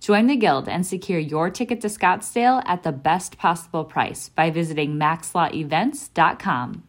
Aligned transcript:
Join 0.00 0.26
the 0.26 0.36
Guild 0.36 0.68
and 0.68 0.86
secure 0.86 1.18
your 1.18 1.50
ticket 1.50 1.80
to 1.80 1.88
Scottsdale 1.88 2.62
at 2.66 2.82
the 2.82 2.92
best 2.92 3.36
possible 3.36 3.84
price 3.84 4.28
by 4.28 4.50
visiting 4.50 4.94
maxlawevents.com. 4.94 6.84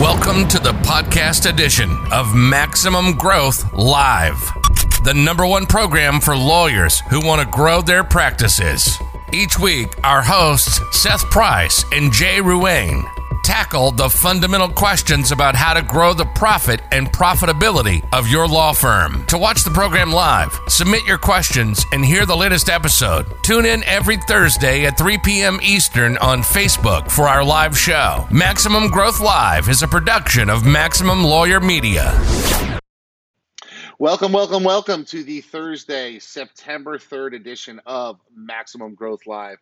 Welcome 0.00 0.48
to 0.48 0.58
the 0.58 0.72
podcast 0.82 1.48
edition 1.50 1.90
of 2.12 2.34
Maximum 2.34 3.12
Growth 3.12 3.72
Live, 3.74 4.38
the 5.04 5.14
number 5.14 5.46
one 5.46 5.66
program 5.66 6.20
for 6.20 6.36
lawyers 6.36 7.00
who 7.10 7.24
want 7.24 7.40
to 7.42 7.48
grow 7.48 7.80
their 7.82 8.04
practices. 8.04 8.96
Each 9.32 9.58
week, 9.58 9.88
our 10.04 10.22
hosts, 10.22 10.80
Seth 10.92 11.24
Price 11.30 11.84
and 11.92 12.12
Jay 12.12 12.38
Ruane, 12.38 13.04
tackle 13.46 13.92
the 13.92 14.10
fundamental 14.10 14.68
questions 14.68 15.30
about 15.30 15.54
how 15.54 15.72
to 15.72 15.80
grow 15.80 16.12
the 16.12 16.24
profit 16.34 16.80
and 16.90 17.06
profitability 17.12 18.04
of 18.12 18.26
your 18.26 18.44
law 18.48 18.72
firm. 18.72 19.24
To 19.26 19.38
watch 19.38 19.62
the 19.62 19.70
program 19.70 20.10
live, 20.10 20.58
submit 20.66 21.06
your 21.06 21.16
questions, 21.16 21.84
and 21.92 22.04
hear 22.04 22.26
the 22.26 22.36
latest 22.36 22.68
episode, 22.68 23.24
tune 23.44 23.64
in 23.64 23.84
every 23.84 24.16
Thursday 24.16 24.84
at 24.84 24.98
3 24.98 25.18
p.m. 25.18 25.60
Eastern 25.62 26.16
on 26.16 26.40
Facebook 26.40 27.08
for 27.08 27.28
our 27.28 27.44
live 27.44 27.78
show. 27.78 28.26
Maximum 28.32 28.88
Growth 28.88 29.20
Live 29.20 29.68
is 29.68 29.84
a 29.84 29.88
production 29.88 30.50
of 30.50 30.66
Maximum 30.66 31.22
Lawyer 31.22 31.60
Media. 31.60 32.20
Welcome, 34.00 34.32
welcome, 34.32 34.64
welcome 34.64 35.04
to 35.04 35.22
the 35.22 35.40
Thursday, 35.40 36.18
September 36.18 36.98
3rd 36.98 37.36
edition 37.36 37.80
of 37.86 38.18
Maximum 38.34 38.96
Growth 38.96 39.24
Live. 39.28 39.58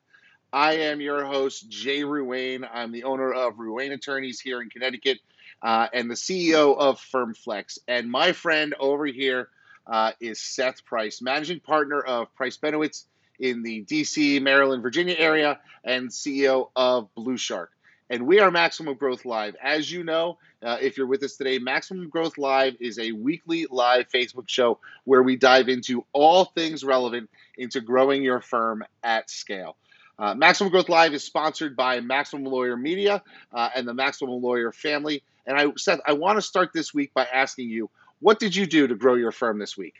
I 0.54 0.74
am 0.74 1.00
your 1.00 1.24
host, 1.24 1.68
Jay 1.68 2.02
Ruane. 2.02 2.64
I'm 2.72 2.92
the 2.92 3.02
owner 3.02 3.32
of 3.32 3.54
Ruane 3.54 3.92
Attorneys 3.92 4.38
here 4.38 4.62
in 4.62 4.70
Connecticut 4.70 5.18
uh, 5.60 5.88
and 5.92 6.08
the 6.08 6.14
CEO 6.14 6.78
of 6.78 7.00
FirmFlex. 7.00 7.80
And 7.88 8.08
my 8.08 8.30
friend 8.30 8.72
over 8.78 9.04
here 9.04 9.48
uh, 9.84 10.12
is 10.20 10.40
Seth 10.40 10.84
Price, 10.84 11.20
managing 11.20 11.58
partner 11.58 12.00
of 12.00 12.32
Price 12.36 12.56
Benowitz 12.56 13.06
in 13.40 13.64
the 13.64 13.84
DC, 13.84 14.40
Maryland, 14.40 14.84
Virginia 14.84 15.16
area, 15.18 15.58
and 15.82 16.08
CEO 16.08 16.70
of 16.76 17.12
Blue 17.16 17.36
Shark. 17.36 17.72
And 18.08 18.24
we 18.24 18.38
are 18.38 18.52
Maximum 18.52 18.94
Growth 18.94 19.24
Live. 19.24 19.56
As 19.60 19.90
you 19.90 20.04
know, 20.04 20.38
uh, 20.62 20.76
if 20.80 20.96
you're 20.96 21.08
with 21.08 21.24
us 21.24 21.36
today, 21.36 21.58
Maximum 21.58 22.08
Growth 22.08 22.38
Live 22.38 22.76
is 22.78 23.00
a 23.00 23.10
weekly 23.10 23.66
live 23.68 24.08
Facebook 24.08 24.48
show 24.48 24.78
where 25.02 25.24
we 25.24 25.34
dive 25.34 25.68
into 25.68 26.06
all 26.12 26.44
things 26.44 26.84
relevant 26.84 27.28
into 27.58 27.80
growing 27.80 28.22
your 28.22 28.40
firm 28.40 28.84
at 29.02 29.28
scale. 29.30 29.76
Uh, 30.18 30.34
Maximum 30.34 30.70
Growth 30.70 30.88
Live 30.88 31.12
is 31.14 31.24
sponsored 31.24 31.76
by 31.76 32.00
Maximum 32.00 32.44
Lawyer 32.44 32.76
Media 32.76 33.22
uh, 33.52 33.70
and 33.74 33.86
the 33.86 33.94
Maximum 33.94 34.40
Lawyer 34.42 34.72
family. 34.72 35.22
And 35.46 35.58
I, 35.58 35.66
Seth, 35.76 36.00
I 36.06 36.12
want 36.12 36.36
to 36.38 36.42
start 36.42 36.70
this 36.72 36.94
week 36.94 37.12
by 37.14 37.24
asking 37.24 37.68
you, 37.68 37.90
what 38.20 38.38
did 38.38 38.54
you 38.54 38.66
do 38.66 38.86
to 38.86 38.94
grow 38.94 39.14
your 39.14 39.32
firm 39.32 39.58
this 39.58 39.76
week? 39.76 39.96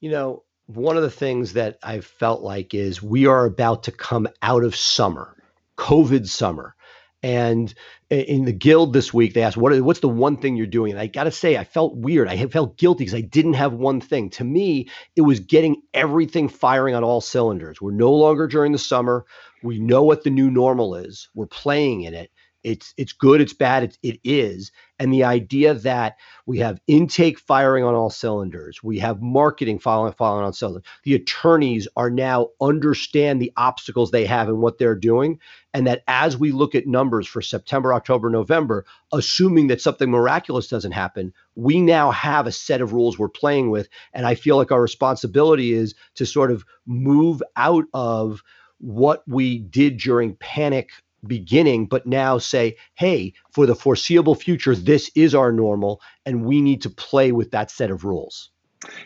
You 0.00 0.10
know, 0.10 0.42
one 0.66 0.96
of 0.96 1.02
the 1.02 1.10
things 1.10 1.54
that 1.54 1.78
I've 1.82 2.06
felt 2.06 2.42
like 2.42 2.72
is 2.72 3.02
we 3.02 3.26
are 3.26 3.44
about 3.44 3.84
to 3.84 3.92
come 3.92 4.28
out 4.42 4.64
of 4.64 4.76
summer, 4.76 5.36
COVID 5.76 6.28
summer. 6.28 6.74
And 7.22 7.72
in 8.10 8.44
the 8.44 8.52
guild 8.52 8.92
this 8.92 9.14
week, 9.14 9.34
they 9.34 9.42
asked, 9.42 9.56
what, 9.56 9.80
what's 9.82 10.00
the 10.00 10.08
one 10.08 10.36
thing 10.36 10.56
you're 10.56 10.66
doing? 10.66 10.92
And 10.92 11.00
I 11.00 11.06
got 11.06 11.24
to 11.24 11.30
say, 11.30 11.56
I 11.56 11.64
felt 11.64 11.96
weird. 11.96 12.28
I 12.28 12.46
felt 12.48 12.76
guilty 12.76 13.04
because 13.04 13.14
I 13.14 13.20
didn't 13.20 13.54
have 13.54 13.72
one 13.72 14.00
thing. 14.00 14.30
To 14.30 14.44
me, 14.44 14.88
it 15.14 15.22
was 15.22 15.40
getting 15.40 15.82
everything 15.94 16.48
firing 16.48 16.94
on 16.96 17.04
all 17.04 17.20
cylinders. 17.20 17.80
We're 17.80 17.92
no 17.92 18.12
longer 18.12 18.48
during 18.48 18.72
the 18.72 18.78
summer. 18.78 19.24
We 19.62 19.78
know 19.78 20.02
what 20.02 20.24
the 20.24 20.30
new 20.30 20.50
normal 20.50 20.96
is. 20.96 21.28
We're 21.34 21.46
playing 21.46 22.02
in 22.02 22.14
it. 22.14 22.30
It's 22.64 22.94
it's 22.96 23.12
good, 23.12 23.40
it's 23.40 23.54
bad, 23.54 23.82
it, 23.82 23.98
it 24.02 24.20
is. 24.22 24.70
And 25.02 25.12
the 25.12 25.24
idea 25.24 25.74
that 25.74 26.16
we 26.46 26.58
have 26.58 26.80
intake 26.86 27.40
firing 27.40 27.82
on 27.82 27.92
all 27.92 28.08
cylinders, 28.08 28.84
we 28.84 29.00
have 29.00 29.20
marketing 29.20 29.80
following 29.80 30.12
following 30.12 30.44
on 30.44 30.52
cylinders. 30.52 30.84
The 31.02 31.16
attorneys 31.16 31.88
are 31.96 32.08
now 32.08 32.50
understand 32.60 33.42
the 33.42 33.52
obstacles 33.56 34.12
they 34.12 34.26
have 34.26 34.48
and 34.48 34.60
what 34.60 34.78
they're 34.78 34.94
doing, 34.94 35.40
and 35.74 35.88
that 35.88 36.04
as 36.06 36.36
we 36.36 36.52
look 36.52 36.76
at 36.76 36.86
numbers 36.86 37.26
for 37.26 37.42
September, 37.42 37.92
October, 37.92 38.30
November, 38.30 38.84
assuming 39.12 39.66
that 39.66 39.80
something 39.80 40.08
miraculous 40.08 40.68
doesn't 40.68 40.92
happen, 40.92 41.32
we 41.56 41.80
now 41.80 42.12
have 42.12 42.46
a 42.46 42.52
set 42.52 42.80
of 42.80 42.92
rules 42.92 43.18
we're 43.18 43.28
playing 43.28 43.70
with. 43.70 43.88
And 44.12 44.24
I 44.24 44.36
feel 44.36 44.56
like 44.56 44.70
our 44.70 44.80
responsibility 44.80 45.72
is 45.72 45.96
to 46.14 46.24
sort 46.24 46.52
of 46.52 46.64
move 46.86 47.42
out 47.56 47.86
of 47.92 48.40
what 48.78 49.24
we 49.26 49.58
did 49.58 49.96
during 49.96 50.36
panic 50.36 50.90
beginning, 51.26 51.86
but 51.86 52.06
now 52.06 52.38
say, 52.38 52.76
hey, 52.94 53.34
for 53.50 53.66
the 53.66 53.74
foreseeable 53.74 54.34
future, 54.34 54.74
this 54.74 55.10
is 55.14 55.34
our 55.34 55.52
normal, 55.52 56.00
and 56.26 56.44
we 56.44 56.60
need 56.60 56.82
to 56.82 56.90
play 56.90 57.32
with 57.32 57.50
that 57.52 57.70
set 57.70 57.90
of 57.90 58.04
rules. 58.04 58.50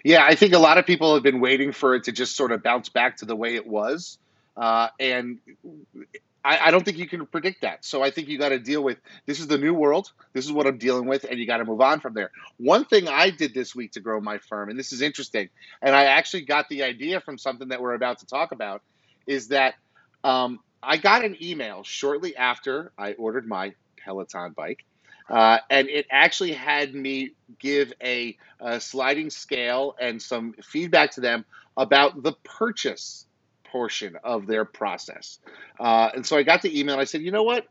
Yeah, 0.05 0.25
I 0.25 0.35
think 0.35 0.55
a 0.55 0.59
lot 0.59 0.79
of 0.79 0.87
people 0.87 1.15
have 1.15 1.23
been 1.23 1.41
waiting 1.41 1.73
for 1.73 1.95
it 1.95 2.05
to 2.05 2.13
just 2.13 2.37
sort 2.37 2.53
of 2.53 2.63
bounce 2.63 2.89
back 2.89 3.19
to 3.19 3.27
the 3.27 3.37
way 3.37 3.57
it 3.57 3.67
was. 3.67 4.19
Uh, 4.57 4.89
and 4.99 5.39
I, 6.43 6.69
I, 6.69 6.71
don't 6.71 6.83
think 6.83 6.97
you 6.97 7.07
can 7.07 7.27
predict 7.27 7.61
that. 7.61 7.85
So 7.85 8.03
I 8.03 8.11
think 8.11 8.29
you 8.29 8.39
got 8.39 8.49
to 8.49 8.59
deal 8.59 8.83
with 8.83 8.97
this 9.27 9.39
is 9.39 9.49
the 9.49 9.59
new 9.59 9.75
world. 9.75 10.13
This 10.33 10.47
is 10.47 10.53
what 10.53 10.67
I'm 10.67 10.79
dealing 10.79 11.07
with, 11.07 11.25
and 11.25 11.39
you 11.39 11.47
got 11.47 11.59
to 11.59 11.67
move 11.67 11.83
on 11.83 12.01
from 12.01 12.15
there. 12.15 12.31
One 12.57 12.87
thing 12.87 13.07
I 13.07 13.29
did 13.29 13.53
this 13.53 13.75
week 13.75 13.93
to 13.93 14.01
grow 14.01 14.19
my 14.19 14.39
firm, 14.39 14.71
and 14.71 14.79
this 14.79 14.93
is 14.93 15.03
interesting, 15.03 15.51
and 15.83 15.95
I 15.95 16.05
actually 16.05 16.43
got 16.47 16.71
the 16.71 16.85
idea 16.85 17.21
from 17.21 17.37
something 17.37 17.69
that 17.69 17.83
we're 17.83 17.93
about 17.93 18.21
to 18.21 18.27
talk 18.27 18.53
about, 18.53 18.81
is 19.27 19.49
that 19.49 19.75
um, 20.25 20.61
I 20.83 20.97
got 20.97 21.25
an 21.25 21.37
email 21.43 21.83
shortly 21.83 22.37
after 22.37 22.93
I 22.97 23.13
ordered 23.15 23.47
my 23.47 23.75
Peloton 23.97 24.53
bike. 24.53 24.85
Uh, 25.29 25.59
and 25.71 25.89
it 25.89 26.07
actually 26.11 26.53
had 26.53 26.95
me 26.95 27.33
give 27.59 27.93
a, 28.03 28.37
a, 28.61 28.81
sliding 28.81 29.29
scale 29.31 29.97
and 30.01 30.23
some 30.23 30.55
feedback 30.63 31.11
to 31.11 31.21
them 31.21 31.45
about 31.77 32.23
the 32.23 32.33
purchase 32.45 33.27
portion 33.65 34.17
of 34.23 34.47
their 34.47 34.65
process. 34.65 35.41
Uh, 35.81 36.11
and 36.15 36.25
so 36.25 36.37
I 36.37 36.45
got 36.45 36.63
the 36.63 36.79
email. 36.79 36.99
I 36.99 37.05
said, 37.05 37.23
you 37.23 37.33
know 37.33 37.43
what? 37.43 37.67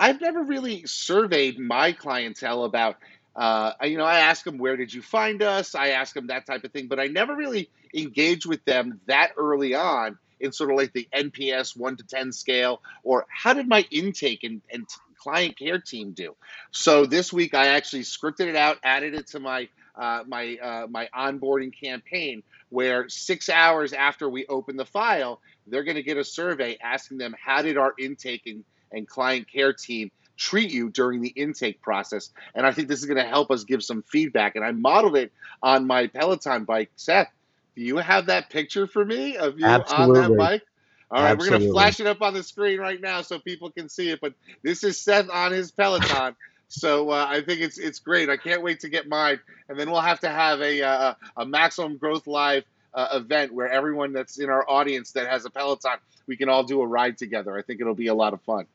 I've 0.00 0.20
never 0.20 0.42
really 0.42 0.86
surveyed 0.86 1.58
my 1.58 1.92
clientele 1.92 2.64
about, 2.64 2.96
uh, 3.36 3.72
you 3.82 3.98
know, 3.98 4.04
I 4.04 4.20
ask 4.20 4.42
them, 4.44 4.56
where 4.56 4.76
did 4.76 4.92
you 4.92 5.02
find 5.02 5.42
us? 5.42 5.74
I 5.74 5.90
ask 5.90 6.14
them 6.14 6.28
that 6.28 6.46
type 6.46 6.64
of 6.64 6.72
thing, 6.72 6.88
but 6.88 6.98
I 6.98 7.06
never 7.06 7.36
really 7.36 7.68
engaged 7.94 8.46
with 8.46 8.64
them 8.64 9.00
that 9.06 9.32
early 9.36 9.74
on 9.74 10.18
in 10.44 10.52
sort 10.52 10.70
of 10.70 10.76
like 10.76 10.92
the 10.92 11.08
NPS 11.14 11.76
1 11.76 11.96
to 11.96 12.04
10 12.04 12.32
scale? 12.32 12.82
Or 13.02 13.26
how 13.28 13.54
did 13.54 13.68
my 13.68 13.84
intake 13.90 14.44
and, 14.44 14.62
and 14.70 14.86
client 15.16 15.58
care 15.58 15.78
team 15.78 16.12
do? 16.12 16.36
So 16.70 17.06
this 17.06 17.32
week 17.32 17.54
I 17.54 17.68
actually 17.68 18.02
scripted 18.02 18.46
it 18.46 18.56
out, 18.56 18.78
added 18.82 19.14
it 19.14 19.28
to 19.28 19.40
my 19.40 19.68
uh, 19.96 20.24
my 20.26 20.56
uh, 20.60 20.86
my 20.88 21.08
onboarding 21.16 21.72
campaign 21.72 22.42
where 22.70 23.08
six 23.08 23.48
hours 23.48 23.92
after 23.92 24.28
we 24.28 24.44
open 24.46 24.76
the 24.76 24.84
file, 24.84 25.40
they're 25.68 25.84
going 25.84 25.96
to 25.96 26.02
get 26.02 26.16
a 26.16 26.24
survey 26.24 26.76
asking 26.82 27.18
them 27.18 27.34
how 27.40 27.62
did 27.62 27.78
our 27.78 27.94
intake 27.98 28.42
and, 28.46 28.64
and 28.90 29.06
client 29.06 29.46
care 29.50 29.72
team 29.72 30.10
treat 30.36 30.72
you 30.72 30.90
during 30.90 31.20
the 31.20 31.28
intake 31.28 31.80
process. 31.80 32.30
And 32.54 32.66
I 32.66 32.72
think 32.72 32.88
this 32.88 32.98
is 32.98 33.06
going 33.06 33.22
to 33.22 33.28
help 33.28 33.50
us 33.50 33.64
give 33.64 33.84
some 33.84 34.02
feedback. 34.02 34.56
And 34.56 34.64
I 34.64 34.72
modeled 34.72 35.16
it 35.16 35.32
on 35.62 35.86
my 35.86 36.08
Peloton 36.08 36.64
bike, 36.64 36.90
Seth. 36.96 37.30
Do 37.76 37.82
you 37.82 37.96
have 37.96 38.26
that 38.26 38.50
picture 38.50 38.86
for 38.86 39.04
me 39.04 39.36
of 39.36 39.58
you 39.58 39.66
Absolutely. 39.66 40.20
on 40.20 40.30
that 40.30 40.38
bike? 40.38 40.62
All 41.10 41.22
right, 41.22 41.32
Absolutely. 41.32 41.58
we're 41.58 41.58
gonna 41.60 41.72
flash 41.72 42.00
it 42.00 42.06
up 42.06 42.22
on 42.22 42.34
the 42.34 42.42
screen 42.42 42.80
right 42.80 43.00
now 43.00 43.22
so 43.22 43.38
people 43.38 43.70
can 43.70 43.88
see 43.88 44.10
it. 44.10 44.20
But 44.20 44.34
this 44.62 44.84
is 44.84 44.98
Seth 45.00 45.28
on 45.30 45.52
his 45.52 45.70
Peloton. 45.70 46.36
So 46.68 47.10
uh, 47.10 47.26
I 47.28 47.40
think 47.40 47.60
it's 47.60 47.78
it's 47.78 48.00
great. 48.00 48.28
I 48.28 48.36
can't 48.36 48.60
wait 48.60 48.80
to 48.80 48.88
get 48.88 49.06
mine, 49.06 49.38
and 49.68 49.78
then 49.78 49.90
we'll 49.90 50.00
have 50.00 50.18
to 50.20 50.28
have 50.28 50.60
a 50.60 50.82
uh, 50.82 51.14
a 51.36 51.46
maximum 51.46 51.98
growth 51.98 52.26
live 52.26 52.64
uh, 52.94 53.08
event 53.12 53.52
where 53.52 53.68
everyone 53.68 54.12
that's 54.12 54.38
in 54.38 54.48
our 54.48 54.68
audience 54.68 55.12
that 55.12 55.28
has 55.28 55.44
a 55.44 55.50
Peloton, 55.50 55.98
we 56.26 56.36
can 56.36 56.48
all 56.48 56.64
do 56.64 56.80
a 56.80 56.86
ride 56.86 57.18
together. 57.18 57.56
I 57.56 57.62
think 57.62 57.80
it'll 57.80 57.94
be 57.94 58.06
a 58.08 58.14
lot 58.14 58.32
of 58.32 58.40
fun. 58.42 58.66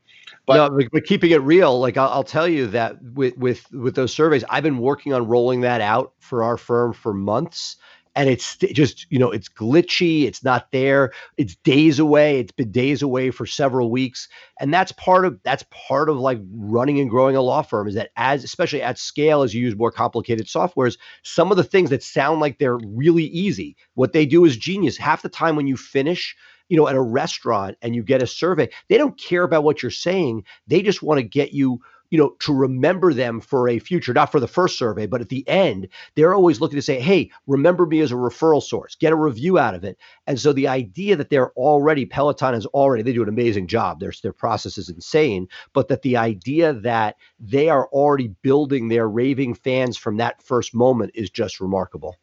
But, 0.46 0.70
no, 0.70 0.88
but, 0.92 1.06
keeping 1.06 1.32
it 1.32 1.42
real, 1.42 1.80
like 1.80 1.98
I'll, 1.98 2.10
I'll, 2.10 2.24
tell 2.24 2.48
you 2.48 2.68
that 2.68 3.02
with 3.02 3.36
with 3.38 3.70
with 3.72 3.96
those 3.96 4.14
surveys, 4.14 4.44
I've 4.50 4.64
been 4.64 4.78
working 4.78 5.14
on 5.14 5.28
rolling 5.28 5.62
that 5.62 5.82
out 5.82 6.14
for 6.20 6.44
our 6.44 6.58
firm 6.58 6.94
for 6.94 7.14
months 7.14 7.78
and 8.20 8.28
it's 8.28 8.58
just 8.58 9.10
you 9.10 9.18
know 9.18 9.32
it's 9.32 9.48
glitchy 9.48 10.26
it's 10.26 10.44
not 10.44 10.72
there 10.74 11.14
it's 11.38 11.56
days 11.56 12.00
away 12.00 12.38
it's 12.40 12.52
been 12.52 12.70
days 12.70 13.02
away 13.02 13.32
for 13.32 13.46
several 13.46 13.90
weeks 13.90 14.28
and 14.60 14.74
that's 14.74 14.92
part 14.92 15.24
of 15.24 15.40
that's 15.44 15.64
part 15.72 16.10
of 16.10 16.18
like 16.18 16.38
running 16.52 17.00
and 17.00 17.10
growing 17.10 17.38
a 17.38 17.42
law 17.42 17.62
firm 17.62 17.88
is 17.88 17.96
that 17.96 18.12
as 18.18 18.44
especially 18.44 18.82
at 18.82 19.00
scale 19.00 19.42
as 19.42 19.54
you 19.54 19.62
use 19.62 19.76
more 19.78 19.92
complicated 19.92 20.48
softwares 20.48 20.98
some 21.24 21.50
of 21.50 21.56
the 21.56 21.64
things 21.64 21.90
that 21.90 22.04
sound 22.04 22.42
like 22.42 22.60
they're 22.60 22.78
really 22.78 23.26
easy 23.26 23.78
what 23.94 24.12
they 24.12 24.26
do 24.26 24.44
is 24.44 24.58
genius. 24.58 24.98
Half 24.98 25.22
the 25.22 25.30
time 25.30 25.56
when 25.56 25.68
you 25.68 25.78
finish 25.78 26.36
you 26.68 26.76
know 26.76 26.90
at 26.90 26.96
a 26.96 27.02
restaurant 27.02 27.78
and 27.82 27.96
you 27.96 28.04
get 28.04 28.22
a 28.22 28.28
survey 28.28 28.70
they 28.90 28.98
don't 28.98 29.18
care 29.18 29.44
about 29.44 29.64
what 29.64 29.82
you're 29.82 29.90
saying 29.90 30.44
they 30.68 30.82
just 30.82 31.02
want 31.02 31.20
to 31.20 31.24
get 31.24 31.54
you 31.54 31.80
you 32.10 32.18
know, 32.18 32.36
to 32.40 32.54
remember 32.54 33.14
them 33.14 33.40
for 33.40 33.70
a 33.70 33.80
future, 33.80 34.14
not 34.14 34.32
for 34.32 34.40
the 34.40 34.48
first 34.48 34.78
survey, 34.78 35.06
but 35.06 35.22
at 35.22 35.30
the 35.30 35.48
end, 35.48 35.88
they're 36.16 36.34
always 36.34 36.60
looking 36.60 36.78
to 36.78 36.82
say, 36.82 37.00
hey, 37.00 37.30
remember 37.48 37.86
me 37.86 38.00
as 38.00 38.12
a 38.12 38.16
referral 38.16 38.64
source, 38.64 38.96
get 38.96 39.14
a 39.14 39.16
review 39.16 39.60
out 39.60 39.76
of 39.76 39.84
it. 39.84 39.98
And 40.28 40.40
so 40.40 40.54
the 40.54 40.68
idea 40.68 41.16
that 41.16 41.30
they're 41.30 41.52
already, 41.52 42.06
Peloton 42.06 42.56
is 42.56 42.66
already, 42.68 43.04
they 43.04 43.14
do 43.14 43.24
an 43.24 43.30
amazing 43.30 43.68
job. 43.68 44.00
Their, 44.00 44.14
their 44.24 44.34
process 44.34 44.78
is 44.78 44.90
insane, 44.90 45.48
but 45.74 45.88
that 45.90 46.02
the 46.02 46.18
idea 46.18 46.74
that 46.74 47.16
they 47.40 47.70
are 47.70 47.88
already 47.88 48.30
building 48.42 48.88
their 48.88 49.08
raving 49.08 49.54
fans 49.54 49.98
from 49.98 50.18
that 50.18 50.42
first 50.42 50.74
moment 50.74 51.12
is 51.14 51.30
just 51.30 51.60
remarkable. 51.60 52.16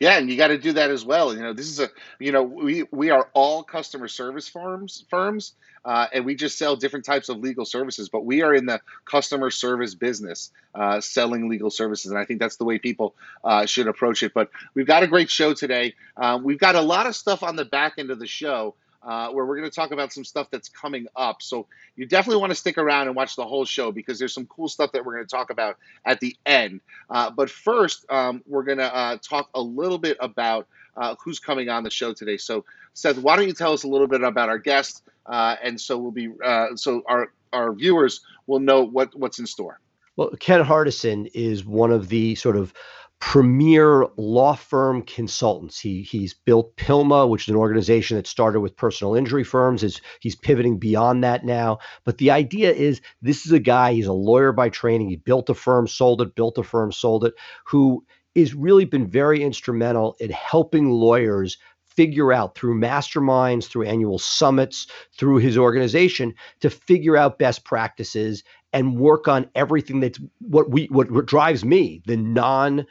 Yeah, 0.00 0.18
and 0.18 0.28
you 0.28 0.36
got 0.36 0.48
to 0.48 0.58
do 0.58 0.72
that 0.72 0.90
as 0.90 1.04
well. 1.04 1.34
You 1.34 1.40
know, 1.40 1.52
this 1.52 1.68
is 1.68 1.78
a 1.78 1.88
you 2.18 2.32
know 2.32 2.42
we 2.42 2.84
we 2.90 3.10
are 3.10 3.28
all 3.32 3.62
customer 3.62 4.08
service 4.08 4.48
firms 4.48 5.04
firms, 5.08 5.52
uh, 5.84 6.08
and 6.12 6.24
we 6.24 6.34
just 6.34 6.58
sell 6.58 6.74
different 6.74 7.04
types 7.04 7.28
of 7.28 7.38
legal 7.38 7.64
services. 7.64 8.08
But 8.08 8.24
we 8.24 8.42
are 8.42 8.52
in 8.52 8.66
the 8.66 8.80
customer 9.04 9.50
service 9.50 9.94
business, 9.94 10.50
uh, 10.74 11.00
selling 11.00 11.48
legal 11.48 11.70
services, 11.70 12.10
and 12.10 12.18
I 12.18 12.24
think 12.24 12.40
that's 12.40 12.56
the 12.56 12.64
way 12.64 12.78
people 12.80 13.14
uh, 13.44 13.66
should 13.66 13.86
approach 13.86 14.24
it. 14.24 14.34
But 14.34 14.50
we've 14.74 14.86
got 14.86 15.04
a 15.04 15.06
great 15.06 15.30
show 15.30 15.54
today. 15.54 15.94
Um, 16.16 16.42
we've 16.42 16.58
got 16.58 16.74
a 16.74 16.82
lot 16.82 17.06
of 17.06 17.14
stuff 17.14 17.44
on 17.44 17.54
the 17.54 17.64
back 17.64 17.94
end 17.98 18.10
of 18.10 18.18
the 18.18 18.26
show 18.26 18.74
uh, 19.04 19.28
where 19.30 19.44
we're 19.44 19.56
going 19.56 19.68
to 19.68 19.74
talk 19.74 19.90
about 19.90 20.12
some 20.12 20.24
stuff 20.24 20.48
that's 20.50 20.68
coming 20.68 21.06
up. 21.14 21.42
So 21.42 21.66
you 21.96 22.06
definitely 22.06 22.40
want 22.40 22.50
to 22.50 22.56
stick 22.56 22.78
around 22.78 23.06
and 23.06 23.16
watch 23.16 23.36
the 23.36 23.44
whole 23.44 23.64
show 23.64 23.92
because 23.92 24.18
there's 24.18 24.34
some 24.34 24.46
cool 24.46 24.68
stuff 24.68 24.92
that 24.92 25.04
we're 25.04 25.14
going 25.14 25.26
to 25.26 25.30
talk 25.30 25.50
about 25.50 25.76
at 26.04 26.20
the 26.20 26.36
end. 26.46 26.80
Uh, 27.10 27.30
but 27.30 27.50
first, 27.50 28.06
um, 28.10 28.42
we're 28.46 28.62
going 28.62 28.78
to 28.78 28.94
uh, 28.94 29.18
talk 29.18 29.50
a 29.54 29.60
little 29.60 29.98
bit 29.98 30.16
about 30.20 30.66
uh, 30.96 31.14
who's 31.22 31.38
coming 31.38 31.68
on 31.68 31.82
the 31.84 31.90
show 31.90 32.12
today. 32.12 32.36
So 32.36 32.64
Seth, 32.94 33.18
why 33.18 33.36
don't 33.36 33.46
you 33.46 33.54
tell 33.54 33.72
us 33.72 33.84
a 33.84 33.88
little 33.88 34.06
bit 34.06 34.22
about 34.22 34.48
our 34.48 34.58
guest, 34.58 35.02
uh, 35.26 35.56
and 35.62 35.80
so 35.80 35.98
we'll 35.98 36.12
be 36.12 36.30
uh, 36.44 36.76
so 36.76 37.02
our 37.06 37.32
our 37.52 37.72
viewers 37.72 38.20
will 38.46 38.60
know 38.60 38.82
what 38.82 39.14
what's 39.18 39.38
in 39.38 39.46
store. 39.46 39.80
Well, 40.16 40.30
Ken 40.38 40.62
Hardison 40.62 41.28
is 41.34 41.64
one 41.64 41.90
of 41.90 42.08
the 42.08 42.36
sort 42.36 42.56
of 42.56 42.72
premier 43.20 44.06
law 44.16 44.54
firm 44.54 45.02
consultants. 45.02 45.80
He 45.80 46.02
he's 46.02 46.34
built 46.34 46.76
PILMMA, 46.76 47.28
which 47.28 47.44
is 47.44 47.48
an 47.48 47.56
organization 47.56 48.16
that 48.16 48.26
started 48.26 48.60
with 48.60 48.76
personal 48.76 49.14
injury 49.14 49.44
firms. 49.44 49.82
Is 49.82 50.00
he's 50.20 50.36
pivoting 50.36 50.78
beyond 50.78 51.24
that 51.24 51.44
now. 51.44 51.78
But 52.04 52.18
the 52.18 52.30
idea 52.30 52.72
is 52.72 53.00
this 53.22 53.46
is 53.46 53.52
a 53.52 53.58
guy, 53.58 53.92
he's 53.92 54.06
a 54.06 54.12
lawyer 54.12 54.52
by 54.52 54.68
training. 54.68 55.08
He 55.08 55.16
built 55.16 55.50
a 55.50 55.54
firm, 55.54 55.88
sold 55.88 56.20
it, 56.22 56.34
built 56.34 56.58
a 56.58 56.62
firm, 56.62 56.92
sold 56.92 57.24
it, 57.24 57.34
who 57.64 58.04
is 58.34 58.54
really 58.54 58.84
been 58.84 59.06
very 59.06 59.42
instrumental 59.42 60.16
in 60.20 60.30
helping 60.30 60.90
lawyers 60.90 61.56
figure 61.96 62.32
out 62.32 62.54
through 62.54 62.78
masterminds, 62.78 63.66
through 63.66 63.86
annual 63.86 64.18
summits, 64.18 64.88
through 65.16 65.36
his 65.36 65.56
organization 65.56 66.34
to 66.60 66.68
figure 66.68 67.16
out 67.16 67.38
best 67.38 67.64
practices 67.64 68.42
and 68.72 68.98
work 68.98 69.28
on 69.28 69.48
everything 69.54 70.00
that's 70.00 70.18
what 70.40 70.70
we 70.70 70.86
what, 70.86 71.10
what 71.10 71.26
drives 71.26 71.64
me, 71.64 72.02
the 72.06 72.16
non 72.16 72.84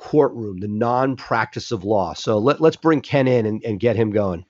courtroom, 0.00 0.56
the 0.56 0.68
non-practice 0.68 1.72
of 1.72 1.84
law. 1.84 2.14
So 2.14 2.38
let, 2.38 2.58
let's 2.58 2.76
bring 2.76 3.02
Ken 3.02 3.28
in 3.28 3.44
and, 3.44 3.62
and 3.62 3.78
get 3.78 3.96
him 3.96 4.10
going. 4.10 4.46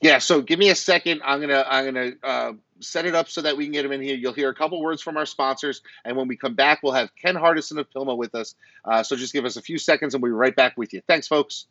Yeah. 0.00 0.18
So 0.18 0.40
give 0.40 0.58
me 0.58 0.70
a 0.70 0.74
second. 0.74 1.20
I'm 1.24 1.40
gonna 1.40 1.64
I'm 1.68 1.84
gonna 1.84 2.12
uh, 2.22 2.52
set 2.80 3.04
it 3.04 3.14
up 3.14 3.28
so 3.28 3.42
that 3.42 3.56
we 3.56 3.64
can 3.64 3.72
get 3.72 3.84
him 3.84 3.92
in 3.92 4.00
here. 4.00 4.16
You'll 4.16 4.32
hear 4.32 4.48
a 4.48 4.54
couple 4.54 4.80
words 4.80 5.02
from 5.02 5.16
our 5.16 5.26
sponsors, 5.26 5.82
and 6.04 6.16
when 6.16 6.28
we 6.28 6.36
come 6.36 6.54
back, 6.54 6.82
we'll 6.82 6.92
have 6.92 7.10
Ken 7.14 7.34
Hardison 7.34 7.78
of 7.78 7.90
PILMMA 7.90 8.16
with 8.16 8.34
us. 8.34 8.54
Uh, 8.84 9.02
so 9.02 9.16
just 9.16 9.32
give 9.32 9.44
us 9.44 9.56
a 9.56 9.62
few 9.62 9.78
seconds, 9.78 10.14
and 10.14 10.22
we'll 10.22 10.32
be 10.32 10.34
right 10.34 10.56
back 10.56 10.76
with 10.76 10.92
you. 10.92 11.02
Thanks, 11.06 11.28
folks. 11.28 11.66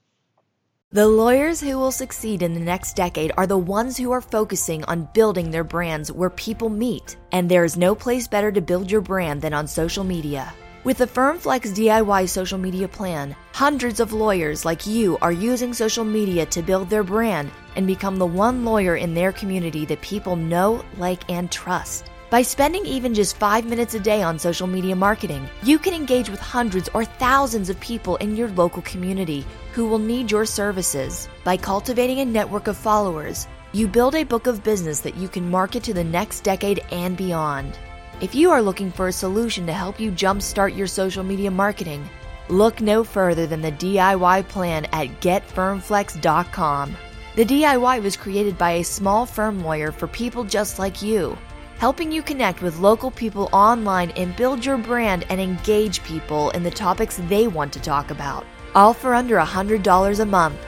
The 0.91 1.07
lawyers 1.07 1.59
who 1.59 1.77
will 1.77 1.91
succeed 1.91 2.41
in 2.41 2.53
the 2.53 2.59
next 2.59 2.95
decade 2.95 3.31
are 3.37 3.47
the 3.47 3.57
ones 3.57 3.97
who 3.97 4.11
are 4.11 4.21
focusing 4.21 4.83
on 4.85 5.09
building 5.13 5.51
their 5.51 5.63
brands 5.63 6.11
where 6.11 6.29
people 6.29 6.69
meet, 6.69 7.17
and 7.31 7.49
there 7.49 7.65
is 7.65 7.75
no 7.75 7.95
place 7.95 8.27
better 8.27 8.51
to 8.51 8.61
build 8.61 8.89
your 8.89 9.01
brand 9.01 9.41
than 9.41 9.53
on 9.53 9.67
social 9.67 10.03
media. 10.03 10.53
With 10.85 10.99
the 10.99 11.07
FirmFlex 11.07 11.73
DIY 11.73 12.29
social 12.29 12.59
media 12.59 12.87
plan, 12.87 13.35
hundreds 13.53 13.99
of 13.99 14.13
lawyers 14.13 14.65
like 14.65 14.85
you 14.85 15.17
are 15.19 15.31
using 15.31 15.73
social 15.73 16.05
media 16.05 16.45
to 16.45 16.61
build 16.61 16.91
their 16.91 17.01
brand 17.03 17.49
and 17.75 17.87
become 17.87 18.17
the 18.17 18.27
one 18.27 18.63
lawyer 18.63 18.95
in 18.95 19.15
their 19.15 19.31
community 19.31 19.87
that 19.87 20.01
people 20.01 20.35
know, 20.35 20.85
like, 20.97 21.27
and 21.27 21.51
trust. 21.51 22.11
By 22.29 22.43
spending 22.43 22.85
even 22.85 23.15
just 23.15 23.37
five 23.37 23.65
minutes 23.65 23.95
a 23.95 23.99
day 23.99 24.21
on 24.21 24.37
social 24.37 24.67
media 24.67 24.95
marketing, 24.95 25.49
you 25.63 25.79
can 25.79 25.95
engage 25.95 26.29
with 26.29 26.39
hundreds 26.39 26.87
or 26.93 27.03
thousands 27.03 27.71
of 27.71 27.79
people 27.79 28.17
in 28.17 28.35
your 28.35 28.49
local 28.49 28.83
community 28.83 29.43
who 29.73 29.87
will 29.87 29.97
need 29.97 30.29
your 30.29 30.45
services. 30.45 31.27
By 31.43 31.57
cultivating 31.57 32.19
a 32.19 32.25
network 32.25 32.67
of 32.67 32.77
followers, 32.77 33.47
you 33.73 33.87
build 33.87 34.13
a 34.13 34.23
book 34.23 34.45
of 34.45 34.63
business 34.63 34.99
that 34.99 35.17
you 35.17 35.29
can 35.29 35.49
market 35.49 35.81
to 35.81 35.95
the 35.95 36.03
next 36.03 36.41
decade 36.41 36.85
and 36.91 37.17
beyond. 37.17 37.75
If 38.21 38.33
you 38.33 38.49
are 38.51 38.61
looking 38.61 38.91
for 38.91 39.09
a 39.09 39.13
solution 39.13 39.65
to 39.65 39.73
help 39.73 39.99
you 39.99 40.09
jumpstart 40.09 40.75
your 40.75 40.87
social 40.87 41.21
media 41.21 41.51
marketing, 41.51 42.09
look 42.47 42.79
no 42.79 43.03
further 43.03 43.45
than 43.45 43.61
the 43.61 43.73
DIY 43.73 44.47
plan 44.47 44.85
at 44.93 45.19
getfirmflex.com. 45.19 46.95
The 47.35 47.43
DIY 47.43 48.01
was 48.01 48.15
created 48.15 48.57
by 48.57 48.71
a 48.71 48.83
small 48.85 49.25
firm 49.25 49.65
lawyer 49.65 49.91
for 49.91 50.07
people 50.07 50.45
just 50.45 50.79
like 50.79 51.01
you, 51.01 51.37
helping 51.77 52.09
you 52.09 52.21
connect 52.21 52.61
with 52.61 52.79
local 52.79 53.11
people 53.11 53.49
online 53.51 54.11
and 54.11 54.33
build 54.37 54.65
your 54.65 54.77
brand 54.77 55.25
and 55.29 55.41
engage 55.41 56.01
people 56.03 56.51
in 56.51 56.63
the 56.63 56.71
topics 56.71 57.19
they 57.27 57.47
want 57.47 57.73
to 57.73 57.81
talk 57.81 58.11
about, 58.11 58.45
all 58.75 58.93
for 58.93 59.13
under 59.13 59.35
$100 59.35 60.19
a 60.19 60.25
month. 60.25 60.65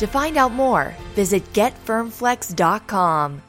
To 0.00 0.06
find 0.06 0.36
out 0.36 0.52
more, 0.52 0.94
visit 1.14 1.50
getfirmflex.com. 1.54 3.42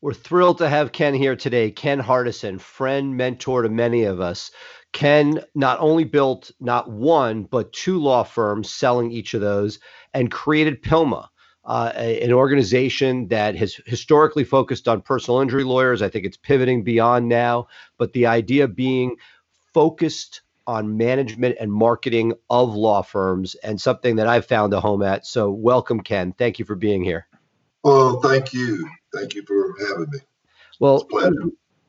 We're 0.00 0.14
thrilled 0.14 0.58
to 0.58 0.68
have 0.68 0.92
Ken 0.92 1.12
here 1.12 1.34
today. 1.34 1.72
Ken 1.72 2.00
Hardison, 2.00 2.60
friend, 2.60 3.16
mentor 3.16 3.62
to 3.62 3.68
many 3.68 4.04
of 4.04 4.20
us. 4.20 4.52
Ken 4.92 5.40
not 5.56 5.80
only 5.80 6.04
built 6.04 6.52
not 6.60 6.88
one, 6.88 7.42
but 7.42 7.72
two 7.72 7.98
law 7.98 8.22
firms 8.22 8.70
selling 8.70 9.10
each 9.10 9.34
of 9.34 9.40
those 9.40 9.80
and 10.14 10.30
created 10.30 10.82
PILMMA, 10.82 11.28
uh, 11.64 11.92
an 11.96 12.32
organization 12.32 13.26
that 13.28 13.56
has 13.56 13.80
historically 13.86 14.44
focused 14.44 14.86
on 14.86 15.02
personal 15.02 15.40
injury 15.40 15.64
lawyers. 15.64 16.00
I 16.00 16.08
think 16.08 16.24
it's 16.24 16.36
pivoting 16.36 16.84
beyond 16.84 17.28
now, 17.28 17.66
but 17.98 18.12
the 18.12 18.26
idea 18.26 18.68
being 18.68 19.16
focused 19.74 20.42
on 20.68 20.96
management 20.96 21.56
and 21.58 21.72
marketing 21.72 22.34
of 22.50 22.72
law 22.72 23.02
firms 23.02 23.56
and 23.64 23.80
something 23.80 24.14
that 24.14 24.28
I've 24.28 24.46
found 24.46 24.72
a 24.74 24.80
home 24.80 25.02
at. 25.02 25.26
So, 25.26 25.50
welcome, 25.50 26.02
Ken. 26.02 26.32
Thank 26.38 26.60
you 26.60 26.64
for 26.64 26.76
being 26.76 27.02
here. 27.02 27.26
Well, 27.84 28.20
thank 28.20 28.52
you. 28.52 28.88
Thank 29.14 29.34
you 29.34 29.42
for 29.46 29.74
having 29.80 30.10
me. 30.10 30.18
Well, 30.80 31.06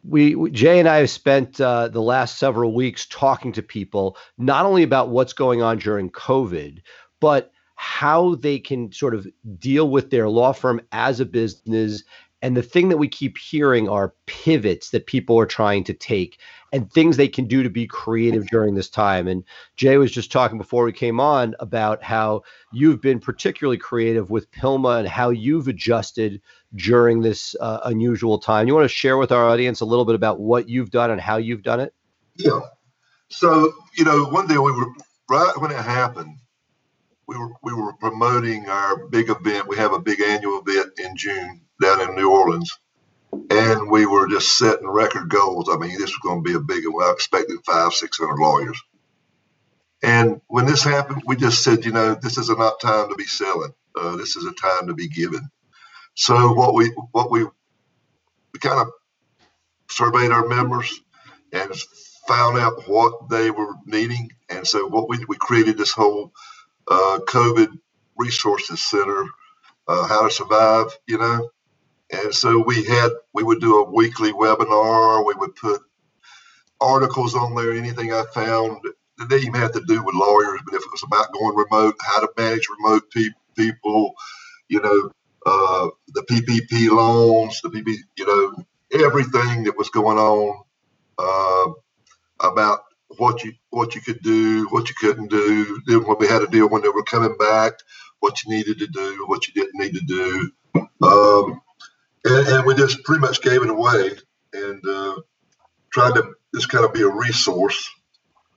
we, 0.03 0.35
we, 0.35 0.51
Jay 0.51 0.79
and 0.79 0.87
I 0.87 0.97
have 0.97 1.09
spent 1.09 1.59
uh, 1.59 1.89
the 1.89 2.01
last 2.01 2.37
several 2.37 2.73
weeks 2.73 3.05
talking 3.05 3.51
to 3.53 3.61
people 3.61 4.17
not 4.37 4.65
only 4.65 4.83
about 4.83 5.09
what's 5.09 5.33
going 5.33 5.61
on 5.61 5.77
during 5.77 6.09
COVID, 6.09 6.81
but 7.19 7.51
how 7.75 8.35
they 8.35 8.59
can 8.59 8.91
sort 8.91 9.15
of 9.15 9.27
deal 9.57 9.89
with 9.89 10.09
their 10.09 10.29
law 10.29 10.51
firm 10.51 10.81
as 10.91 11.19
a 11.19 11.25
business. 11.25 12.03
And 12.41 12.55
the 12.55 12.63
thing 12.63 12.89
that 12.89 12.97
we 12.97 13.07
keep 13.07 13.37
hearing 13.37 13.89
are 13.89 14.13
pivots 14.25 14.91
that 14.91 15.07
people 15.07 15.37
are 15.39 15.45
trying 15.45 15.83
to 15.85 15.93
take 15.93 16.39
and 16.71 16.91
things 16.91 17.17
they 17.17 17.27
can 17.27 17.45
do 17.45 17.63
to 17.63 17.69
be 17.69 17.85
creative 17.85 18.47
during 18.47 18.75
this 18.75 18.89
time. 18.89 19.27
And 19.27 19.43
Jay 19.75 19.97
was 19.97 20.11
just 20.11 20.31
talking 20.31 20.57
before 20.57 20.85
we 20.85 20.93
came 20.93 21.19
on 21.19 21.55
about 21.59 22.01
how 22.01 22.43
you've 22.71 23.01
been 23.01 23.19
particularly 23.19 23.77
creative 23.77 24.29
with 24.29 24.51
PILMMA 24.51 24.99
and 24.99 25.07
how 25.07 25.31
you've 25.31 25.67
adjusted 25.67 26.41
during 26.75 27.21
this 27.21 27.55
uh, 27.59 27.79
unusual 27.85 28.37
time. 28.37 28.67
You 28.67 28.75
want 28.75 28.85
to 28.85 28.95
share 28.95 29.17
with 29.17 29.31
our 29.31 29.45
audience 29.45 29.81
a 29.81 29.85
little 29.85 30.05
bit 30.05 30.15
about 30.15 30.39
what 30.39 30.69
you've 30.69 30.91
done 30.91 31.11
and 31.11 31.19
how 31.19 31.37
you've 31.37 31.63
done 31.63 31.79
it? 31.79 31.93
Yeah. 32.37 32.59
So, 33.29 33.73
you 33.97 34.05
know, 34.05 34.25
one 34.25 34.47
day 34.47 34.57
we 34.57 34.71
were 34.71 34.87
right 35.29 35.53
when 35.57 35.71
it 35.71 35.77
happened, 35.77 36.37
we 37.27 37.37
were 37.37 37.51
we 37.61 37.73
were 37.73 37.93
promoting 37.93 38.67
our 38.67 39.07
big 39.07 39.29
event. 39.29 39.67
We 39.67 39.77
have 39.77 39.93
a 39.93 39.99
big 39.99 40.21
annual 40.21 40.63
event 40.65 40.93
in 40.97 41.15
June 41.15 41.61
down 41.81 42.01
in 42.01 42.15
New 42.15 42.31
Orleans 42.31 42.79
and 43.51 43.91
we 43.91 44.05
were 44.05 44.27
just 44.27 44.57
setting 44.57 44.89
record 44.89 45.29
goals. 45.29 45.69
I 45.71 45.77
mean, 45.77 45.91
this 45.93 46.11
was 46.11 46.19
going 46.23 46.43
to 46.43 46.49
be 46.49 46.55
a 46.55 46.61
big 46.61 46.83
one. 46.87 47.05
I 47.05 47.11
expected 47.13 47.57
five, 47.65 47.93
six 47.93 48.19
hundred 48.19 48.39
lawyers, 48.39 48.77
And 50.01 50.41
when 50.47 50.65
this 50.65 50.83
happened, 50.83 51.23
we 51.25 51.35
just 51.35 51.63
said, 51.63 51.85
you 51.85 51.91
know, 51.91 52.15
this 52.15 52.37
is 52.37 52.49
not 52.49 52.79
time 52.79 53.09
to 53.09 53.15
be 53.15 53.25
selling. 53.25 53.73
Uh, 53.99 54.15
this 54.15 54.35
is 54.37 54.45
a 54.45 54.53
time 54.53 54.87
to 54.87 54.93
be 54.93 55.09
giving. 55.09 55.49
So 56.15 56.53
what 56.53 56.75
we 56.75 56.91
what 57.11 57.31
we 57.31 57.43
we 57.43 58.59
kind 58.59 58.81
of 58.81 58.89
surveyed 59.89 60.31
our 60.31 60.47
members 60.47 61.01
and 61.53 61.73
found 62.27 62.57
out 62.59 62.87
what 62.89 63.29
they 63.29 63.51
were 63.51 63.73
needing, 63.85 64.31
and 64.49 64.67
so 64.67 64.87
what 64.87 65.09
we 65.09 65.23
we 65.27 65.37
created 65.37 65.77
this 65.77 65.93
whole 65.93 66.33
uh, 66.89 67.19
COVID 67.27 67.69
resources 68.17 68.81
center, 68.85 69.25
uh, 69.87 70.07
how 70.07 70.23
to 70.27 70.31
survive, 70.31 70.87
you 71.07 71.17
know. 71.19 71.49
And 72.11 72.33
so 72.33 72.63
we 72.65 72.85
had 72.85 73.09
we 73.33 73.43
would 73.43 73.61
do 73.61 73.79
a 73.79 73.91
weekly 73.91 74.33
webinar. 74.33 75.25
We 75.25 75.35
would 75.35 75.55
put 75.55 75.81
articles 76.81 77.35
on 77.35 77.55
there, 77.55 77.73
anything 77.73 78.13
I 78.13 78.25
found 78.33 78.81
it 79.19 79.29
didn't 79.29 79.47
even 79.47 79.61
have 79.61 79.73
to 79.73 79.81
do 79.87 80.03
with 80.03 80.15
lawyers, 80.15 80.61
but 80.65 80.75
if 80.75 80.81
it 80.83 80.91
was 80.91 81.03
about 81.03 81.33
going 81.33 81.55
remote, 81.55 81.95
how 82.01 82.21
to 82.21 82.29
manage 82.37 82.67
remote 82.69 83.03
pe- 83.11 83.29
people, 83.57 84.13
you 84.69 84.81
know, 84.81 85.11
uh, 85.45 85.89
the 86.09 86.23
PPP 86.23 86.89
loans, 86.89 87.61
the 87.61 87.69
PP, 87.69 87.95
you 88.17 88.25
know, 88.27 88.63
everything 89.05 89.63
that 89.65 89.77
was 89.77 89.89
going 89.89 90.17
on 90.17 90.63
uh, 91.19 91.73
about 92.47 92.81
what 93.17 93.43
you 93.43 93.53
what 93.71 93.95
you 93.95 94.01
could 94.01 94.21
do, 94.23 94.67
what 94.69 94.89
you 94.89 94.95
couldn't 94.99 95.29
do. 95.29 95.81
Then 95.87 96.05
when 96.05 96.17
we 96.19 96.27
had 96.27 96.39
to 96.39 96.47
deal 96.47 96.69
when 96.69 96.83
they 96.83 96.89
were 96.89 97.03
coming 97.03 97.37
back, 97.37 97.73
what 98.19 98.43
you 98.43 98.51
needed 98.55 98.79
to 98.79 98.87
do, 98.87 99.25
what 99.27 99.47
you 99.47 99.53
didn't 99.53 99.79
need 99.79 99.95
to 99.95 100.01
do, 100.05 100.51
um, 101.07 101.61
and, 102.25 102.47
and, 102.47 102.65
we 102.65 102.75
just 102.75 103.03
pretty 103.03 103.21
much 103.21 103.41
gave 103.41 103.61
it 103.61 103.69
away 103.69 104.11
and 104.53 104.85
uh, 104.87 105.15
tried 105.91 106.15
to 106.15 106.33
just 106.53 106.69
kind 106.69 106.85
of 106.85 106.93
be 106.93 107.01
a 107.01 107.09
resource 107.09 107.89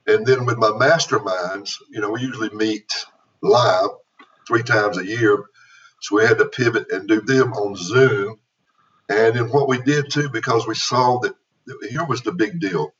and 0.07 0.25
then 0.25 0.45
with 0.45 0.57
my 0.57 0.69
masterminds, 0.69 1.77
you 1.89 2.01
know, 2.01 2.11
we 2.11 2.21
usually 2.21 2.49
meet 2.49 2.91
live 3.41 3.89
three 4.47 4.63
times 4.63 4.97
a 4.97 5.05
year. 5.05 5.45
So 6.01 6.17
we 6.17 6.23
had 6.23 6.37
to 6.39 6.45
pivot 6.45 6.91
and 6.91 7.07
do 7.07 7.21
them 7.21 7.53
on 7.53 7.75
Zoom. 7.75 8.37
And 9.09 9.35
then 9.35 9.49
what 9.49 9.69
we 9.69 9.81
did 9.81 10.11
too, 10.11 10.29
because 10.29 10.67
we 10.67 10.75
saw 10.75 11.19
that 11.19 11.35
here 11.89 12.05
was 12.05 12.21
the 12.21 12.33
big 12.33 12.59
deal. 12.59 12.93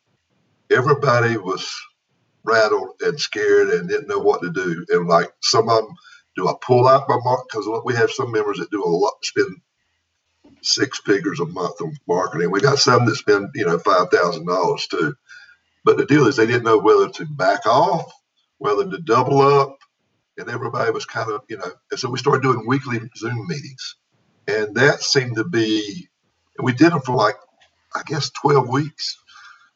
Everybody 0.72 1.36
was 1.38 1.70
rattled 2.46 2.92
and 3.02 3.20
scared 3.20 3.70
and 3.70 3.90
didn't 3.90 4.08
know 4.08 4.20
what 4.20 4.42
to 4.42 4.52
do. 4.52 4.86
And 4.90 5.08
like 5.08 5.30
some 5.42 5.68
of 5.70 5.84
them, 5.84 5.96
do 6.36 6.48
I 6.48 6.54
pull 6.62 6.88
out 6.88 7.10
my 7.10 7.20
mark? 7.24 7.48
Because 7.50 7.68
we 7.84 7.94
have 7.96 8.12
some 8.12 8.32
members 8.32 8.60
that 8.60 8.72
do 8.72 8.84
a 8.84 8.88
lot, 8.88 9.14
spend 9.24 9.58
six 10.64 11.00
figures 11.02 11.40
a 11.42 11.46
month 11.48 11.82
on 11.82 11.98
marketing. 12.08 12.52
We 12.52 12.62
got 12.62 12.80
some 12.80 13.06
that 13.06 13.16
spend, 13.16 13.50
you 13.56 13.66
know, 13.66 13.80
five 13.80 14.10
thousand 14.10 14.48
dollars 14.48 14.88
too. 14.88 15.16
But 15.86 15.98
the 15.98 16.06
deal 16.06 16.28
is 16.28 16.38
they 16.38 16.48
didn't 16.48 16.64
know 16.66 16.80
whether 16.80 17.10
to 17.10 17.26
back 17.26 17.66
off, 17.68 18.12
whether 18.60 18.90
to 18.90 19.00
double 19.00 19.42
up, 19.42 19.78
and 20.38 20.50
everybody 20.50 20.92
was 20.92 21.06
kind 21.06 21.32
of, 21.32 21.42
you 21.50 21.58
know, 21.58 21.72
and 21.92 22.00
so 22.00 22.10
we 22.10 22.20
started 22.20 22.44
doing 22.44 22.66
weekly 22.68 23.00
Zoom 23.18 23.48
meetings. 23.48 23.96
And 24.48 24.76
that 24.76 25.02
seemed 25.02 25.38
to 25.38 25.46
be, 25.46 26.10
and 26.58 26.66
we 26.66 26.74
did 26.74 26.92
them 26.92 27.02
for 27.02 27.16
like, 27.16 27.36
I 27.96 28.04
guess, 28.06 28.32
12 28.32 28.70
weeks. 28.70 29.18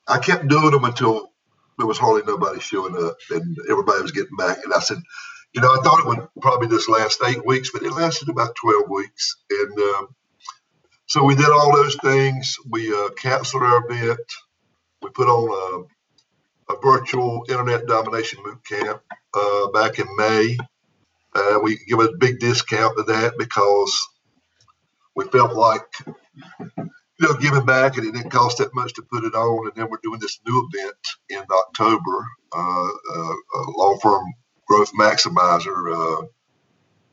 I 0.08 0.20
kept 0.20 0.50
doing 0.50 0.72
them 0.72 0.86
until 0.86 1.32
there 1.80 1.88
was 1.88 2.00
hardly 2.00 2.24
nobody 2.28 2.62
showing 2.62 2.96
up 2.98 3.18
and 3.32 3.58
everybody 3.70 4.04
was 4.04 4.14
getting 4.14 4.38
back. 4.38 4.60
And 4.66 4.74
I 4.74 4.80
said, 4.82 5.00
you 5.54 5.62
know, 5.62 5.70
I 5.70 5.82
thought 5.84 6.02
it 6.02 6.08
would 6.08 6.30
probably 6.42 6.70
just 6.70 6.90
last 6.90 7.22
eight 7.28 7.46
weeks, 7.46 7.72
but 7.74 7.84
it 7.84 7.94
lasted 7.94 8.30
about 8.30 8.56
12 8.56 8.90
weeks. 8.90 9.38
And 9.52 9.80
um, 9.80 10.10
so 11.08 11.24
we 11.24 11.36
did 11.36 11.50
all 11.50 11.74
those 11.74 11.96
things. 12.04 12.58
We 12.70 12.94
uh, 12.94 13.10
canceled 13.12 13.64
our 13.64 13.86
event. 13.90 14.20
We 15.02 15.10
put 15.12 15.28
on 15.30 15.88
uh, 16.70 16.74
a 16.74 16.80
virtual 16.82 17.46
internet 17.50 17.88
domination 17.88 18.44
boot 18.44 18.60
camp 18.68 19.02
uh, 19.34 19.68
back 19.68 20.00
in 20.00 20.08
May. 20.18 20.58
Uh, 21.34 21.60
we 21.64 21.80
give 21.88 22.00
a 22.00 22.12
big 22.18 22.40
discount 22.40 22.98
to 22.98 23.04
that 23.04 23.38
because 23.38 24.08
we 25.16 25.26
felt 25.26 25.54
like 25.54 25.86
you 26.78 26.90
know 27.22 27.34
giving 27.36 27.66
back 27.66 27.98
and 27.98 28.06
it 28.06 28.14
didn't 28.14 28.32
cost 28.32 28.58
that 28.58 28.76
much 28.76 28.94
to 28.96 29.02
put 29.02 29.24
it 29.24 29.34
on. 29.34 29.68
And 29.68 29.76
then 29.76 29.90
we're 29.90 30.00
doing 30.04 30.20
this 30.20 30.40
new 30.46 30.70
event 30.74 30.98
in 31.30 31.44
October, 31.50 32.26
uh, 32.54 32.88
uh 32.88 33.72
law 33.78 33.96
firm 33.98 34.26
growth 34.68 34.92
maximizer. 34.94 36.28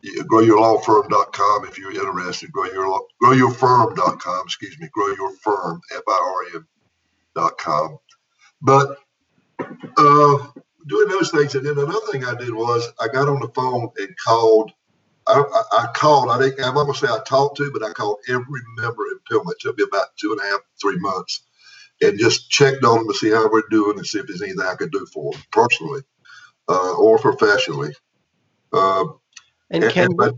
Growyourlawfirm.com 0.05 1.67
if 1.67 1.79
you're 1.79 1.93
interested. 1.93 2.53
Grow 2.53 2.65
your 2.67 3.07
growyourfirm.com. 3.23 4.43
Excuse 4.47 4.79
me. 4.79 4.89
Grow 4.93 5.09
your 5.15 5.35
firm. 5.37 5.81
F 5.95 6.03
I 6.09 6.47
R 6.55 6.61
M.com. 7.37 7.99
But 8.63 8.99
uh, 9.97 10.47
doing 10.87 11.09
those 11.09 11.31
things, 11.31 11.55
and 11.55 11.67
then 11.67 11.79
another 11.79 12.07
thing 12.13 12.25
I 12.25 12.35
did 12.35 12.53
was 12.53 12.93
I 13.01 13.09
got 13.09 13.29
on 13.29 13.41
the 13.41 13.49
phone 13.49 13.91
and 13.99 14.15
called. 14.25 14.73
I, 15.27 15.43
I, 15.73 15.87
called. 15.95 16.31
I 16.31 16.39
think 16.39 16.61
I'm 16.61 16.75
not 16.75 16.85
gonna 16.85 16.95
say 16.95 17.07
I 17.09 17.19
talked 17.27 17.57
to, 17.57 17.71
but 17.73 17.83
I 17.83 17.93
called 17.93 18.19
every 18.29 18.61
member 18.77 19.05
in 19.07 19.19
PILMMA. 19.31 19.53
It 19.53 19.61
took 19.61 19.79
me 19.79 19.85
about 19.85 20.09
two 20.21 20.33
and 20.33 20.41
a 20.41 20.45
half, 20.45 20.61
three 20.81 20.99
months, 20.99 21.47
and 22.03 22.19
just 22.19 22.51
checked 22.51 22.85
on 22.85 22.99
them 22.99 23.09
to 23.09 23.15
see 23.15 23.31
how 23.31 23.51
we're 23.51 23.63
doing 23.71 23.97
and 23.97 24.07
see 24.07 24.19
if 24.19 24.27
there's 24.27 24.43
anything 24.43 24.61
I 24.67 24.75
could 24.75 24.93
do 24.93 25.07
for 25.07 25.33
them 25.33 25.43
personally 25.51 26.03
uh, 26.69 26.95
or 26.97 27.19
professionally. 27.19 27.93
Uh, 28.73 29.05
and, 29.75 29.85
and 29.85 29.93
Ken, 29.93 30.04
and, 30.04 30.19
what, 30.19 30.35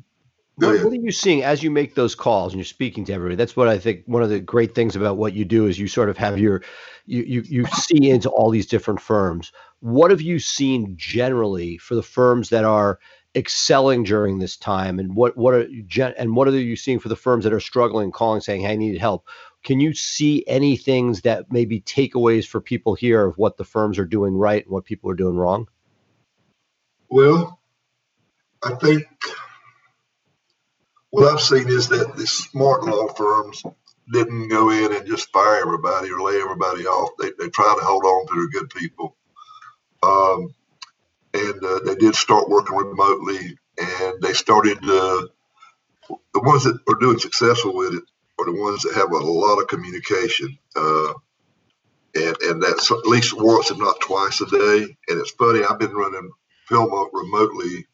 what, 0.56 0.92
are 0.92 0.94
you 0.94 1.12
seeing 1.12 1.42
as 1.42 1.62
you 1.62 1.70
make 1.70 1.94
those 1.94 2.14
calls 2.14 2.52
and 2.52 2.58
you're 2.58 2.64
speaking 2.64 3.04
to 3.04 3.12
everybody? 3.12 3.36
That's 3.36 3.56
what 3.56 3.68
I 3.68 3.78
think. 3.78 4.02
One 4.06 4.22
of 4.22 4.30
the 4.30 4.40
great 4.40 4.74
things 4.74 4.96
about 4.96 5.18
what 5.18 5.34
you 5.34 5.44
do 5.44 5.66
is 5.66 5.78
you 5.78 5.86
sort 5.86 6.08
of 6.08 6.16
have 6.16 6.38
your 6.38 6.62
you 7.04 7.22
you 7.24 7.42
you 7.42 7.66
see 7.66 8.08
into 8.08 8.30
all 8.30 8.50
these 8.50 8.66
different 8.66 9.00
firms. 9.00 9.52
What 9.80 10.10
have 10.10 10.22
you 10.22 10.38
seen 10.38 10.94
generally 10.96 11.76
for 11.76 11.94
the 11.94 12.02
firms 12.02 12.48
that 12.48 12.64
are 12.64 12.98
excelling 13.34 14.02
during 14.04 14.38
this 14.38 14.56
time, 14.56 14.98
and 14.98 15.14
what 15.14 15.36
what 15.36 15.52
are 15.52 15.68
and 16.18 16.34
what 16.34 16.48
are 16.48 16.58
you 16.58 16.76
seeing 16.76 16.98
for 16.98 17.10
the 17.10 17.16
firms 17.16 17.44
that 17.44 17.52
are 17.52 17.60
struggling, 17.60 18.10
calling, 18.10 18.40
saying, 18.40 18.62
"Hey, 18.62 18.72
I 18.72 18.76
need 18.76 18.98
help"? 18.98 19.26
Can 19.62 19.78
you 19.78 19.92
see 19.92 20.42
any 20.46 20.76
things 20.76 21.20
that 21.22 21.52
maybe 21.52 21.82
takeaways 21.82 22.46
for 22.46 22.62
people 22.62 22.94
here 22.94 23.26
of 23.26 23.36
what 23.36 23.58
the 23.58 23.64
firms 23.64 23.98
are 23.98 24.06
doing 24.06 24.34
right 24.34 24.64
and 24.64 24.72
what 24.72 24.84
people 24.84 25.10
are 25.10 25.14
doing 25.14 25.36
wrong? 25.36 25.68
Well, 27.10 27.60
I 28.66 28.76
think 28.76 29.04
what 31.10 31.32
I've 31.32 31.40
seen 31.42 31.68
is 31.68 31.88
that 31.90 32.16
the 32.16 32.26
smart 32.26 32.84
law 32.84 33.08
firms 33.14 33.62
didn't 34.12 34.48
go 34.48 34.70
in 34.70 34.94
and 34.94 35.06
just 35.06 35.32
fire 35.32 35.60
everybody 35.62 36.10
or 36.12 36.20
lay 36.22 36.40
everybody 36.40 36.86
off. 36.86 37.10
They, 37.20 37.30
they 37.38 37.50
tried 37.50 37.76
to 37.78 37.84
hold 37.84 38.04
on 38.04 38.26
to 38.28 38.34
their 38.34 38.60
good 38.62 38.70
people. 38.70 39.16
Um, 40.02 40.54
and 41.34 41.64
uh, 41.64 41.80
they 41.86 41.96
did 41.96 42.14
start 42.16 42.48
working 42.50 42.76
remotely 42.76 43.58
and 43.78 44.22
they 44.22 44.34
started, 44.34 44.78
uh, 44.84 45.26
the 46.34 46.40
ones 46.42 46.64
that 46.64 46.78
are 46.88 47.00
doing 47.00 47.18
successful 47.18 47.76
with 47.76 47.94
it 47.94 48.04
are 48.38 48.46
the 48.46 48.60
ones 48.60 48.82
that 48.82 48.94
have 48.94 49.12
a 49.12 49.18
lot 49.18 49.60
of 49.60 49.68
communication. 49.68 50.58
Uh, 50.76 51.14
and, 52.16 52.36
and 52.42 52.62
that's 52.62 52.90
at 52.92 53.06
least 53.06 53.34
once 53.38 53.70
and 53.70 53.80
not 53.80 54.00
twice 54.00 54.40
a 54.42 54.46
day. 54.46 54.82
And 55.08 55.20
it's 55.20 55.32
funny, 55.32 55.64
I've 55.64 55.78
been 55.80 55.94
running 55.94 56.30
PILMMA 56.70 57.10
remotely 57.12 57.86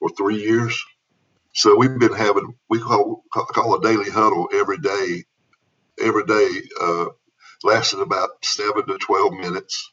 for 0.00 0.10
three 0.10 0.42
years. 0.42 0.82
So 1.54 1.76
we've 1.76 1.98
been 1.98 2.14
having, 2.14 2.54
we 2.70 2.80
call, 2.80 3.24
call 3.32 3.76
a 3.76 3.82
daily 3.82 4.10
huddle 4.10 4.48
every 4.54 4.78
day 4.78 5.22
every 6.00 6.24
day, 6.24 6.48
uh, 6.80 7.06
lasting 7.64 8.00
about 8.02 8.30
seven 8.44 8.86
to 8.86 8.98
12 8.98 9.32
minutes. 9.34 9.92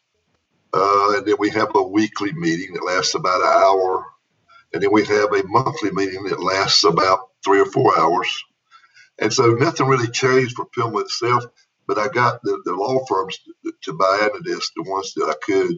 Uh, 0.73 1.17
and 1.17 1.27
then 1.27 1.35
we 1.39 1.49
have 1.51 1.71
a 1.75 1.83
weekly 1.83 2.33
meeting 2.33 2.73
that 2.75 2.85
lasts 2.85 3.15
about 3.15 3.41
an 3.41 3.47
hour. 3.47 4.05
And 4.73 4.83
then 4.83 4.91
we 4.91 5.05
have 5.05 5.33
a 5.33 5.43
monthly 5.47 5.91
meeting 5.91 6.25
that 6.25 6.41
lasts 6.43 6.83
about 6.83 7.29
three 7.45 7.61
or 7.61 7.65
four 7.67 7.97
hours. 7.99 8.29
And 9.19 9.33
so 9.33 9.53
nothing 9.53 9.87
really 9.87 10.09
changed 10.09 10.55
for 10.55 10.65
PILMMA 10.67 11.01
itself, 11.01 11.45
but 11.87 11.99
I 11.99 12.09
got 12.09 12.41
the, 12.43 12.61
the 12.65 12.73
law 12.73 13.05
firms 13.07 13.39
to, 13.65 13.73
to 13.83 13.93
buy 13.93 14.29
into 14.33 14.49
this, 14.49 14.71
the 14.75 14.83
ones 14.89 15.13
that 15.15 15.29
I 15.29 15.35
could. 15.45 15.77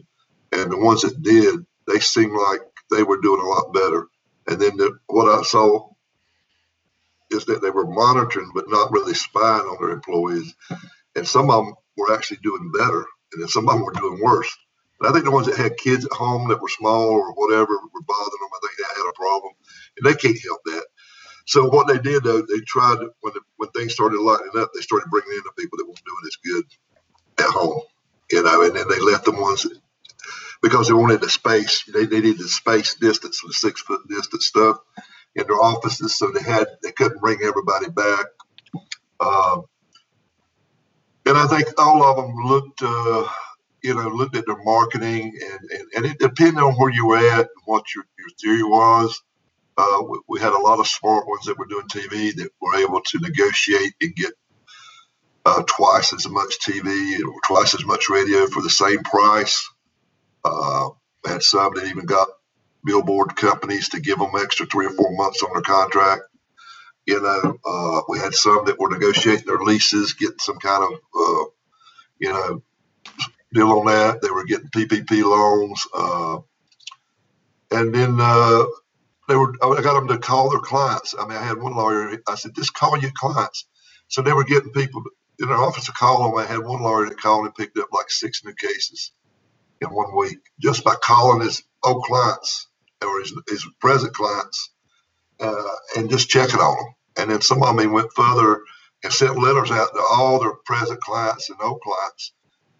And 0.52 0.72
the 0.72 0.78
ones 0.78 1.02
that 1.02 1.22
did, 1.22 1.66
they 1.88 2.00
seemed 2.00 2.32
like 2.32 2.60
they 2.90 3.02
were 3.04 3.20
doing 3.20 3.40
a 3.42 3.46
lot 3.48 3.74
better. 3.74 4.08
And 4.48 4.60
then 4.60 4.76
the, 4.76 4.98
what 5.06 5.28
I 5.28 5.42
saw 5.42 5.90
is 7.30 7.44
that 7.46 7.62
they 7.62 7.70
were 7.70 7.86
monitoring 7.86 8.52
but 8.54 8.66
not 8.68 8.92
really 8.92 9.14
spying 9.14 9.66
on 9.66 9.78
their 9.80 9.94
employees. 9.94 10.54
And 11.16 11.26
some 11.26 11.50
of 11.50 11.64
them 11.64 11.74
were 11.96 12.14
actually 12.14 12.38
doing 12.42 12.72
better, 12.76 13.04
and 13.32 13.42
then 13.42 13.48
some 13.48 13.68
of 13.68 13.74
them 13.74 13.84
were 13.84 13.92
doing 13.92 14.22
worse. 14.22 14.54
But 15.00 15.08
I 15.08 15.12
think 15.12 15.24
the 15.24 15.30
ones 15.30 15.46
that 15.46 15.56
had 15.56 15.76
kids 15.76 16.04
at 16.04 16.12
home 16.12 16.48
that 16.48 16.62
were 16.62 16.68
small 16.68 17.08
or 17.10 17.32
whatever 17.34 17.72
were 17.72 18.06
bothering 18.06 18.30
them. 18.40 18.50
I 18.54 18.58
think 18.62 18.78
they 18.78 18.84
had 18.84 19.10
a 19.10 19.12
problem, 19.14 19.52
and 19.98 20.06
they 20.06 20.14
can't 20.14 20.42
help 20.44 20.60
that. 20.66 20.86
So 21.46 21.68
what 21.68 21.88
they 21.88 21.98
did 21.98 22.24
though, 22.24 22.42
they 22.42 22.60
tried 22.66 22.98
when 23.20 23.34
the, 23.34 23.40
when 23.56 23.70
things 23.70 23.94
started 23.94 24.20
lightening 24.20 24.56
up, 24.56 24.70
they 24.74 24.80
started 24.80 25.10
bringing 25.10 25.32
in 25.32 25.42
the 25.44 25.62
people 25.62 25.78
that 25.78 25.86
weren't 25.86 26.02
doing 26.04 26.26
as 26.26 26.36
good 26.44 26.64
at 27.46 27.50
home, 27.52 27.80
you 28.30 28.42
know, 28.42 28.62
and 28.62 28.76
then 28.76 28.88
they 28.88 29.00
left 29.00 29.24
the 29.26 29.32
ones 29.32 29.62
that, 29.62 29.78
because 30.62 30.88
they 30.88 30.94
wanted 30.94 31.20
the 31.20 31.30
space. 31.30 31.84
They, 31.84 32.06
needed 32.06 32.38
the 32.38 32.48
space 32.48 32.94
distance, 32.94 33.40
the 33.46 33.52
six 33.52 33.80
foot 33.80 34.06
distance 34.08 34.46
stuff 34.46 34.78
in 35.34 35.46
their 35.46 35.60
offices, 35.60 36.16
so 36.16 36.30
they 36.30 36.42
had 36.42 36.66
they 36.82 36.92
couldn't 36.92 37.20
bring 37.20 37.38
everybody 37.42 37.90
back. 37.90 38.26
Um, 39.20 39.64
and 41.26 41.36
I 41.36 41.46
think 41.46 41.66
all 41.78 42.04
of 42.04 42.16
them 42.16 42.34
looked, 42.44 42.82
uh, 42.82 43.26
you 43.82 43.94
know, 43.94 44.08
looked 44.08 44.36
at 44.36 44.46
their 44.46 44.62
marketing, 44.62 45.36
and, 45.42 45.70
and, 45.70 45.88
and 45.96 46.06
it 46.06 46.18
depended 46.18 46.62
on 46.62 46.74
where 46.74 46.90
you 46.90 47.06
were 47.06 47.18
at 47.18 47.40
and 47.40 47.64
what 47.64 47.94
your, 47.94 48.04
your 48.18 48.28
theory 48.40 48.62
was. 48.62 49.22
Uh, 49.76 50.02
we, 50.08 50.18
we, 50.28 50.40
had 50.40 50.54
a 50.54 50.58
lot 50.58 50.80
of 50.80 50.86
smart 50.86 51.26
ones 51.26 51.44
that 51.44 51.58
were 51.58 51.66
doing 51.66 51.86
TV 51.88 52.34
that 52.34 52.48
were 52.60 52.76
able 52.76 53.00
to 53.02 53.18
negotiate 53.18 53.92
and 54.00 54.14
get 54.14 54.32
uh, 55.44 55.62
twice 55.66 56.14
as 56.14 56.26
much 56.28 56.58
TV 56.60 57.20
or 57.22 57.40
twice 57.44 57.74
as 57.74 57.84
much 57.84 58.08
radio 58.08 58.46
for 58.46 58.62
the 58.62 58.70
same 58.70 59.00
price. 59.00 59.68
Uh, 60.46 60.90
had 61.26 61.42
some 61.42 61.74
that 61.74 61.86
even 61.86 62.06
got 62.06 62.28
billboard 62.84 63.36
companies 63.36 63.88
to 63.90 64.00
give 64.00 64.18
them 64.18 64.30
extra 64.38 64.66
three 64.66 64.86
or 64.86 64.90
four 64.90 65.10
months 65.16 65.42
on 65.42 65.50
their 65.52 65.62
contract. 65.62 66.22
You 67.06 67.20
know, 67.20 67.58
uh, 67.64 68.00
we 68.08 68.18
had 68.18 68.34
some 68.34 68.64
that 68.66 68.78
were 68.78 68.90
negotiating 68.90 69.46
their 69.46 69.58
leases, 69.58 70.14
getting 70.14 70.38
some 70.38 70.58
kind 70.58 70.82
of, 70.82 70.92
uh, 70.92 71.44
you 72.18 72.32
know, 72.32 72.62
deal 73.52 73.70
on 73.72 73.86
that. 73.86 74.22
They 74.22 74.30
were 74.30 74.44
getting 74.44 74.68
PPP 74.68 75.22
loans, 75.22 75.86
uh, 75.94 76.38
and 77.70 77.94
then 77.94 78.18
uh, 78.20 78.64
they 79.28 79.36
were. 79.36 79.54
I 79.62 79.82
got 79.82 79.94
them 79.94 80.08
to 80.08 80.18
call 80.18 80.50
their 80.50 80.60
clients. 80.60 81.14
I 81.18 81.26
mean, 81.26 81.38
I 81.38 81.44
had 81.44 81.62
one 81.62 81.76
lawyer. 81.76 82.18
I 82.28 82.34
said, 82.34 82.54
just 82.56 82.74
call 82.74 82.98
your 82.98 83.12
clients. 83.14 83.66
So 84.08 84.22
they 84.22 84.32
were 84.32 84.44
getting 84.44 84.72
people 84.72 85.02
in 85.38 85.48
their 85.48 85.56
office 85.56 85.86
to 85.86 85.92
call 85.92 86.24
them. 86.24 86.38
I 86.38 86.46
had 86.46 86.58
one 86.58 86.82
lawyer 86.82 87.08
that 87.08 87.20
called 87.20 87.46
and 87.46 87.54
picked 87.54 87.78
up 87.78 87.88
like 87.92 88.10
six 88.10 88.44
new 88.44 88.54
cases 88.54 89.12
in 89.80 89.88
one 89.88 90.16
week 90.16 90.38
just 90.60 90.84
by 90.84 90.94
calling 91.02 91.42
his 91.42 91.62
old 91.84 92.02
clients 92.04 92.68
or 93.04 93.20
his, 93.20 93.32
his 93.48 93.66
present 93.80 94.14
clients 94.14 94.70
uh, 95.40 95.68
and 95.96 96.10
just 96.10 96.28
checking 96.28 96.60
on 96.60 96.76
them. 96.76 96.94
And 97.18 97.30
then 97.30 97.40
some 97.40 97.62
of 97.62 97.76
them 97.76 97.92
went 97.92 98.12
further 98.14 98.60
and 99.04 99.12
sent 99.12 99.38
letters 99.38 99.70
out 99.70 99.88
to 99.94 100.02
all 100.10 100.40
their 100.40 100.54
present 100.64 101.00
clients 101.00 101.50
and 101.50 101.58
old 101.60 101.80
clients, 101.80 102.32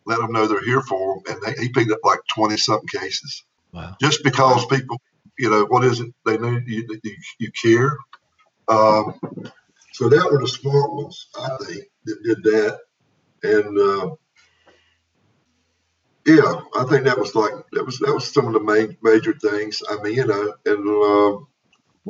let 0.07 0.19
them 0.19 0.33
know 0.33 0.47
they're 0.47 0.65
here 0.65 0.83
for 0.83 1.17
them. 1.17 1.35
And 1.35 1.57
they, 1.57 1.63
he 1.63 1.69
picked 1.69 1.91
up 1.91 2.01
like 2.05 2.21
20 2.35 2.57
something 2.57 2.89
cases. 2.89 3.45
Wow. 3.73 3.97
Just 4.01 4.25
because 4.25 4.65
people, 4.67 5.01
you 5.39 5.51
know, 5.51 5.65
what 5.67 5.85
is 5.85 6.01
it? 6.01 6.13
They 6.25 6.39
know 6.39 6.59
you, 6.67 6.99
you, 7.03 7.17
you 7.39 7.51
care. 7.53 7.97
Um, 8.69 9.19
so 9.93 10.09
that 10.09 10.31
were 10.31 10.41
the 10.41 10.49
smart 10.49 10.93
ones, 10.93 11.29
I 11.39 11.57
think, 11.65 11.85
that 12.05 12.23
did 12.23 12.43
that. 12.45 12.81
And 13.43 13.79
uh, 13.79 14.17
yeah, 16.27 16.61
I 16.75 16.85
think 16.85 17.05
that 17.05 17.19
was 17.19 17.35
like 17.37 17.53
that 17.73 17.87
was 17.87 17.99
that 18.01 18.13
was 18.13 18.27
some 18.27 18.49
of 18.49 18.53
the 18.53 18.61
main 18.61 18.97
major 19.03 19.33
things. 19.33 19.83
I 19.89 20.03
mean, 20.03 20.15
you 20.15 20.27
know, 20.27 20.55
and 20.67 20.89
uh, 20.89 21.45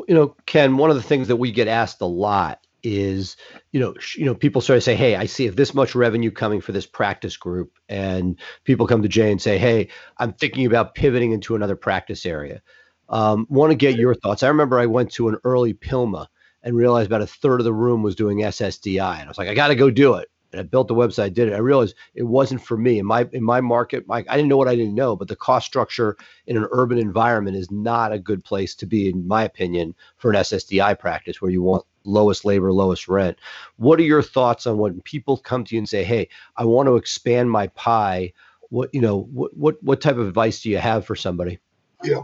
you 0.08 0.14
know, 0.14 0.34
Ken, 0.46 0.78
one 0.78 0.90
of 0.90 0.96
the 0.96 1.02
things 1.02 1.28
that 1.28 1.36
we 1.36 1.52
get 1.52 1.68
asked 1.68 2.00
a 2.00 2.06
lot 2.06 2.66
is, 2.82 3.36
you 3.72 3.80
know, 3.80 3.94
sh- 3.98 4.16
you 4.16 4.24
know, 4.24 4.34
people 4.34 4.62
sort 4.62 4.78
of 4.78 4.82
say, 4.82 4.96
"Hey, 4.96 5.16
I 5.16 5.26
see 5.26 5.46
if 5.46 5.56
this 5.56 5.74
much 5.74 5.94
revenue 5.94 6.30
coming 6.30 6.62
for 6.62 6.72
this 6.72 6.86
practice 6.86 7.36
group," 7.36 7.72
and 7.90 8.40
people 8.64 8.86
come 8.86 9.02
to 9.02 9.08
Jay 9.08 9.30
and 9.30 9.42
say, 9.42 9.58
"Hey, 9.58 9.88
I'm 10.16 10.32
thinking 10.32 10.64
about 10.64 10.94
pivoting 10.94 11.32
into 11.32 11.54
another 11.54 11.76
practice 11.76 12.24
area." 12.24 12.62
Um, 13.10 13.46
want 13.50 13.70
to 13.70 13.76
get 13.76 13.96
your 13.96 14.14
thoughts. 14.14 14.42
I 14.42 14.48
remember 14.48 14.78
I 14.78 14.86
went 14.86 15.12
to 15.12 15.28
an 15.28 15.36
early 15.44 15.74
PILMMA 15.74 16.26
and 16.62 16.74
realized 16.74 17.06
about 17.06 17.22
a 17.22 17.26
third 17.26 17.60
of 17.60 17.64
the 17.64 17.72
room 17.72 18.02
was 18.02 18.16
doing 18.16 18.38
SSDI, 18.38 19.20
and 19.20 19.24
I 19.24 19.28
was 19.28 19.38
like, 19.38 19.48
"I 19.48 19.54
got 19.54 19.68
to 19.68 19.74
go 19.74 19.90
do 19.90 20.14
it." 20.14 20.28
I 20.58 20.62
built 20.62 20.88
the 20.88 20.94
website, 20.94 21.34
did 21.34 21.48
it. 21.48 21.54
I 21.54 21.58
realized 21.58 21.94
it 22.14 22.24
wasn't 22.24 22.62
for 22.62 22.76
me 22.76 22.98
in 22.98 23.06
my 23.06 23.28
in 23.32 23.42
my 23.42 23.60
market. 23.60 24.06
My, 24.06 24.24
I 24.28 24.36
didn't 24.36 24.48
know 24.48 24.56
what 24.56 24.68
I 24.68 24.76
didn't 24.76 24.94
know, 24.94 25.16
but 25.16 25.28
the 25.28 25.36
cost 25.36 25.66
structure 25.66 26.16
in 26.46 26.56
an 26.56 26.66
urban 26.70 26.98
environment 26.98 27.56
is 27.56 27.70
not 27.70 28.12
a 28.12 28.18
good 28.18 28.44
place 28.44 28.74
to 28.76 28.86
be, 28.86 29.08
in 29.08 29.26
my 29.26 29.44
opinion, 29.44 29.94
for 30.16 30.30
an 30.30 30.36
SSDI 30.36 30.98
practice 30.98 31.40
where 31.40 31.50
you 31.50 31.62
want 31.62 31.84
lowest 32.04 32.44
labor, 32.44 32.72
lowest 32.72 33.08
rent. 33.08 33.38
What 33.76 33.98
are 33.98 34.04
your 34.04 34.22
thoughts 34.22 34.66
on 34.66 34.78
when 34.78 35.00
people 35.02 35.36
come 35.36 35.64
to 35.64 35.74
you 35.74 35.80
and 35.80 35.88
say, 35.88 36.04
"Hey, 36.04 36.28
I 36.56 36.64
want 36.64 36.86
to 36.86 36.96
expand 36.96 37.50
my 37.50 37.68
pie"? 37.68 38.32
What 38.70 38.94
you 38.94 39.00
know, 39.00 39.22
what 39.32 39.56
what 39.56 39.82
what 39.82 40.00
type 40.00 40.16
of 40.16 40.26
advice 40.26 40.62
do 40.62 40.70
you 40.70 40.78
have 40.78 41.06
for 41.06 41.16
somebody? 41.16 41.58
Yeah, 42.02 42.22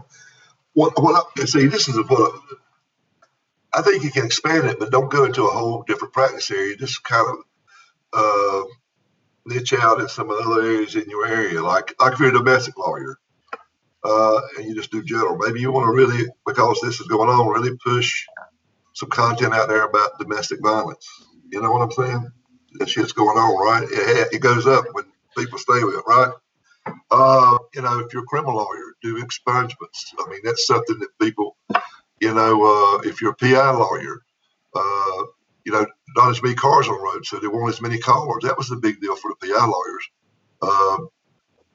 what 0.73 0.93
what 1.01 1.25
I 1.37 1.45
see. 1.45 1.67
This 1.67 1.87
is 1.87 1.97
a 1.97 2.03
what 2.03 2.33
I 3.73 3.81
think 3.81 4.03
you 4.03 4.11
can 4.11 4.25
expand 4.25 4.67
it, 4.67 4.79
but 4.79 4.91
don't 4.91 5.11
go 5.11 5.25
into 5.25 5.45
a 5.45 5.51
whole 5.51 5.83
different 5.83 6.13
practice 6.13 6.51
area. 6.51 6.75
Just 6.75 7.03
kind 7.03 7.27
of 7.27 7.43
uh, 8.13 8.63
niche 9.45 9.73
out 9.73 10.01
in 10.01 10.07
some 10.09 10.29
of 10.29 10.37
other 10.45 10.61
areas 10.61 10.95
in 10.95 11.09
your 11.09 11.27
area, 11.27 11.61
like 11.61 11.95
like 11.99 12.13
if 12.13 12.19
you're 12.19 12.29
a 12.29 12.33
domestic 12.33 12.77
lawyer 12.77 13.17
uh, 14.03 14.41
and 14.57 14.67
you 14.67 14.75
just 14.75 14.91
do 14.91 15.03
general. 15.03 15.37
Maybe 15.37 15.61
you 15.61 15.71
want 15.71 15.87
to 15.87 15.93
really, 15.93 16.27
because 16.45 16.79
this 16.81 16.99
is 16.99 17.07
going 17.07 17.29
on, 17.29 17.47
really 17.47 17.77
push 17.85 18.25
some 18.93 19.09
content 19.09 19.53
out 19.53 19.69
there 19.69 19.83
about 19.83 20.19
domestic 20.19 20.61
violence. 20.61 21.07
You 21.51 21.61
know 21.61 21.71
what 21.71 21.81
I'm 21.83 21.91
saying? 21.91 22.31
That 22.75 22.89
shit's 22.89 23.13
going 23.13 23.37
on, 23.37 23.65
right? 23.65 23.87
It, 23.89 24.35
it 24.35 24.39
goes 24.39 24.67
up 24.67 24.85
when 24.93 25.05
people 25.37 25.57
stay 25.57 25.83
with 25.83 25.95
it, 25.95 26.03
right? 26.07 26.33
Uh, 27.11 27.57
you 27.73 27.81
know, 27.81 27.99
if 27.99 28.13
you're 28.13 28.23
a 28.23 28.27
criminal 28.27 28.55
lawyer, 28.57 28.93
do 29.01 29.23
expungements. 29.23 30.13
I 30.19 30.29
mean, 30.29 30.41
that's 30.43 30.67
something 30.67 30.99
that 30.99 31.09
people, 31.21 31.57
you 32.21 32.33
know, 32.33 32.63
uh, 32.63 33.01
if 33.07 33.21
you're 33.21 33.31
a 33.31 33.35
PI 33.35 33.71
lawyer, 33.71 34.21
uh, 34.75 35.23
you 35.65 35.71
know, 35.71 35.85
not 36.15 36.29
as 36.31 36.43
many 36.43 36.55
cars 36.55 36.87
on 36.87 36.97
the 36.97 37.03
road, 37.03 37.25
so 37.25 37.39
there 37.39 37.51
weren't 37.51 37.73
as 37.73 37.81
many 37.81 37.97
cars. 37.99 38.43
That 38.43 38.57
was 38.57 38.69
the 38.69 38.75
big 38.77 38.99
deal 39.01 39.15
for 39.15 39.31
the 39.31 39.47
PI 39.47 39.65
lawyers. 39.65 40.09
Uh, 40.61 40.97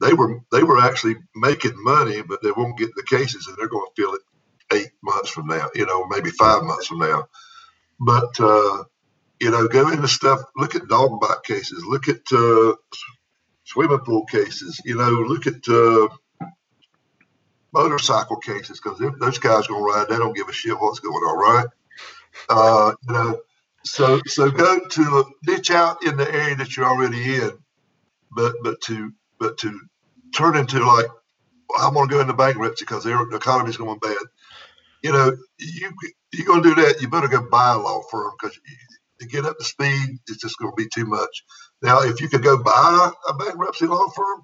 they 0.00 0.12
were 0.12 0.40
they 0.52 0.62
were 0.62 0.80
actually 0.80 1.16
making 1.34 1.82
money, 1.82 2.22
but 2.22 2.42
they 2.42 2.52
won't 2.52 2.78
get 2.78 2.94
the 2.94 3.02
cases, 3.02 3.46
and 3.46 3.56
they're 3.56 3.68
going 3.68 3.86
to 3.86 4.02
feel 4.02 4.14
it 4.14 4.22
eight 4.72 4.90
months 5.02 5.30
from 5.30 5.46
now, 5.46 5.68
you 5.74 5.86
know, 5.86 6.06
maybe 6.06 6.30
five 6.30 6.62
months 6.62 6.86
from 6.86 6.98
now. 6.98 7.24
But 7.98 8.38
uh, 8.40 8.84
you 9.40 9.50
know, 9.50 9.68
go 9.68 9.88
into 9.90 10.08
stuff. 10.08 10.40
Look 10.56 10.74
at 10.74 10.88
dog 10.88 11.20
bite 11.20 11.42
cases. 11.44 11.84
Look 11.84 12.08
at 12.08 12.20
uh, 12.32 12.74
swimming 13.64 13.98
pool 14.00 14.24
cases. 14.26 14.80
You 14.84 14.96
know, 14.96 15.10
look 15.10 15.46
at 15.46 15.68
uh, 15.68 16.08
motorcycle 17.72 18.36
cases 18.36 18.80
because 18.80 18.98
those 18.98 19.38
guys 19.38 19.66
going 19.66 19.80
to 19.80 19.84
ride. 19.84 20.08
They 20.08 20.16
don't 20.16 20.36
give 20.36 20.48
a 20.48 20.52
shit 20.52 20.78
what's 20.78 21.00
going 21.00 21.14
on, 21.14 21.38
right? 21.38 21.66
Uh, 22.48 22.92
you 23.06 23.14
know, 23.14 23.40
so 23.88 24.20
so 24.26 24.50
go 24.50 24.80
to 24.80 25.24
ditch 25.46 25.70
out 25.70 26.04
in 26.06 26.16
the 26.16 26.30
area 26.32 26.56
that 26.56 26.76
you're 26.76 26.86
already 26.86 27.36
in, 27.36 27.52
but 28.32 28.54
but 28.64 28.80
to 28.82 29.12
but 29.40 29.58
to 29.58 29.80
turn 30.34 30.56
into 30.56 30.84
like 30.86 31.06
I'm 31.78 31.94
going 31.94 32.08
to 32.08 32.14
go 32.14 32.20
into 32.20 32.34
bankruptcy 32.34 32.84
because 32.84 33.04
the 33.04 33.20
economy's 33.34 33.76
going 33.78 33.98
bad. 34.00 34.16
You 35.02 35.12
know, 35.12 35.36
you 35.58 35.90
you're 36.32 36.46
going 36.46 36.62
to 36.62 36.74
do 36.74 36.82
that. 36.82 37.00
You 37.02 37.08
better 37.08 37.28
go 37.28 37.48
buy 37.50 37.74
a 37.74 37.78
law 37.78 38.02
firm 38.10 38.32
because 38.40 38.58
to 39.20 39.26
get 39.28 39.46
up 39.46 39.58
to 39.58 39.64
speed, 39.64 40.18
it's 40.28 40.38
just 40.42 40.58
going 40.58 40.72
to 40.72 40.76
be 40.76 40.88
too 40.94 41.06
much. 41.06 41.44
Now, 41.82 42.02
if 42.02 42.20
you 42.20 42.28
could 42.28 42.42
go 42.42 42.62
buy 42.62 43.10
a 43.28 43.34
bankruptcy 43.34 43.86
law 43.86 44.08
firm 44.14 44.42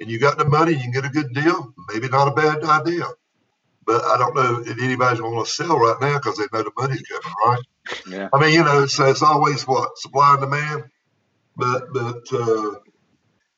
and 0.00 0.10
you 0.10 0.18
got 0.20 0.38
the 0.38 0.46
money, 0.46 0.72
you 0.72 0.80
can 0.80 0.92
get 0.92 1.06
a 1.06 1.10
good 1.10 1.32
deal. 1.34 1.74
Maybe 1.92 2.08
not 2.08 2.28
a 2.28 2.32
bad 2.32 2.64
idea. 2.64 3.06
But 3.86 4.04
I 4.04 4.18
don't 4.18 4.36
know 4.36 4.62
if 4.66 4.80
anybody's 4.82 5.20
going 5.20 5.44
to 5.44 5.50
sell 5.50 5.78
right 5.78 5.96
now 6.00 6.14
because 6.18 6.38
they 6.38 6.46
know 6.52 6.64
the 6.64 6.72
money's 6.78 7.02
coming, 7.02 7.34
right? 7.46 7.62
Yeah. 8.06 8.28
I 8.32 8.40
mean, 8.40 8.54
you 8.54 8.64
know, 8.64 8.82
it's, 8.82 8.98
it's 8.98 9.22
always 9.22 9.66
what 9.66 9.98
supply 9.98 10.32
and 10.32 10.40
demand, 10.40 10.84
but 11.56 11.92
but 11.92 12.22
uh, 12.32 12.78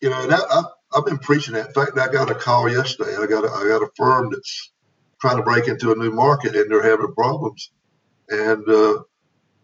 you 0.01 0.11
know, 0.11 0.27
that, 0.27 0.43
I, 0.51 0.65
I've 0.95 1.07
been 1.07 1.19
preaching 1.19 1.55
that. 1.55 1.69
In 1.69 1.73
fact, 1.75 1.99
I 1.99 2.09
got 2.13 2.31
a 2.31 2.35
call 2.35 2.71
yesterday. 2.71 3.17
I 3.17 3.27
got 3.27 3.45
a, 3.45 3.49
I 3.51 3.69
got 3.69 3.83
a 3.83 3.91
firm 3.97 4.31
that's 4.31 4.73
trying 5.21 5.37
to 5.39 5.43
break 5.43 5.69
into 5.69 5.93
a 5.93 5.97
new 5.97 6.13
market 6.13 6.57
and 6.57 6.71
they're 6.71 6.83
having 6.83 7.15
problems, 7.15 7.71
and 8.29 8.69
uh, 8.69 9.03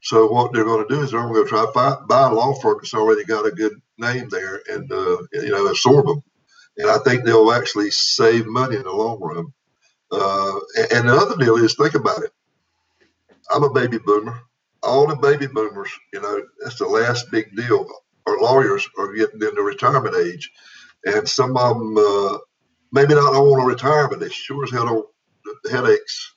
so 0.02 0.26
what 0.28 0.52
they're 0.52 0.64
going 0.64 0.86
to 0.86 0.94
do 0.94 1.02
is 1.02 1.10
they're 1.10 1.20
going 1.22 1.44
to 1.44 1.48
try 1.48 1.66
to 1.66 1.72
find, 1.72 2.08
buy 2.08 2.28
a 2.28 2.32
law 2.32 2.54
firm 2.54 2.78
that's 2.80 2.94
already 2.94 3.24
got 3.24 3.46
a 3.46 3.50
good 3.50 3.74
name 3.98 4.28
there 4.30 4.62
and 4.70 4.90
uh, 4.92 5.18
you 5.32 5.50
know 5.50 5.66
absorb 5.66 6.06
them, 6.06 6.22
and 6.78 6.90
I 6.90 6.98
think 6.98 7.24
they'll 7.24 7.52
actually 7.52 7.90
save 7.90 8.46
money 8.46 8.76
in 8.76 8.84
the 8.84 8.92
long 8.92 9.20
run. 9.20 9.46
Uh, 10.12 10.58
and 10.92 11.08
the 11.08 11.14
other 11.14 11.36
deal 11.36 11.56
is 11.56 11.74
think 11.74 11.94
about 11.94 12.22
it. 12.22 12.32
I'm 13.50 13.64
a 13.64 13.72
baby 13.72 13.98
boomer 13.98 14.40
all 14.82 15.06
the 15.06 15.16
baby 15.16 15.46
boomers, 15.46 15.90
you 16.12 16.20
know, 16.20 16.42
that's 16.62 16.78
the 16.78 16.86
last 16.86 17.30
big 17.30 17.54
deal. 17.56 17.86
Our 18.26 18.38
lawyers 18.40 18.88
are 18.98 19.12
getting 19.12 19.42
into 19.42 19.62
retirement 19.62 20.16
age, 20.16 20.50
and 21.04 21.28
some 21.28 21.56
of 21.56 21.78
them 21.78 21.96
uh, 21.96 22.38
maybe 22.92 23.14
not 23.14 23.32
want 23.32 23.62
to 23.62 23.66
retire, 23.66 24.08
but 24.08 24.20
they 24.20 24.28
sure 24.28 24.64
as 24.64 24.70
hell 24.70 24.86
don't 24.86 25.06
headaches 25.70 26.34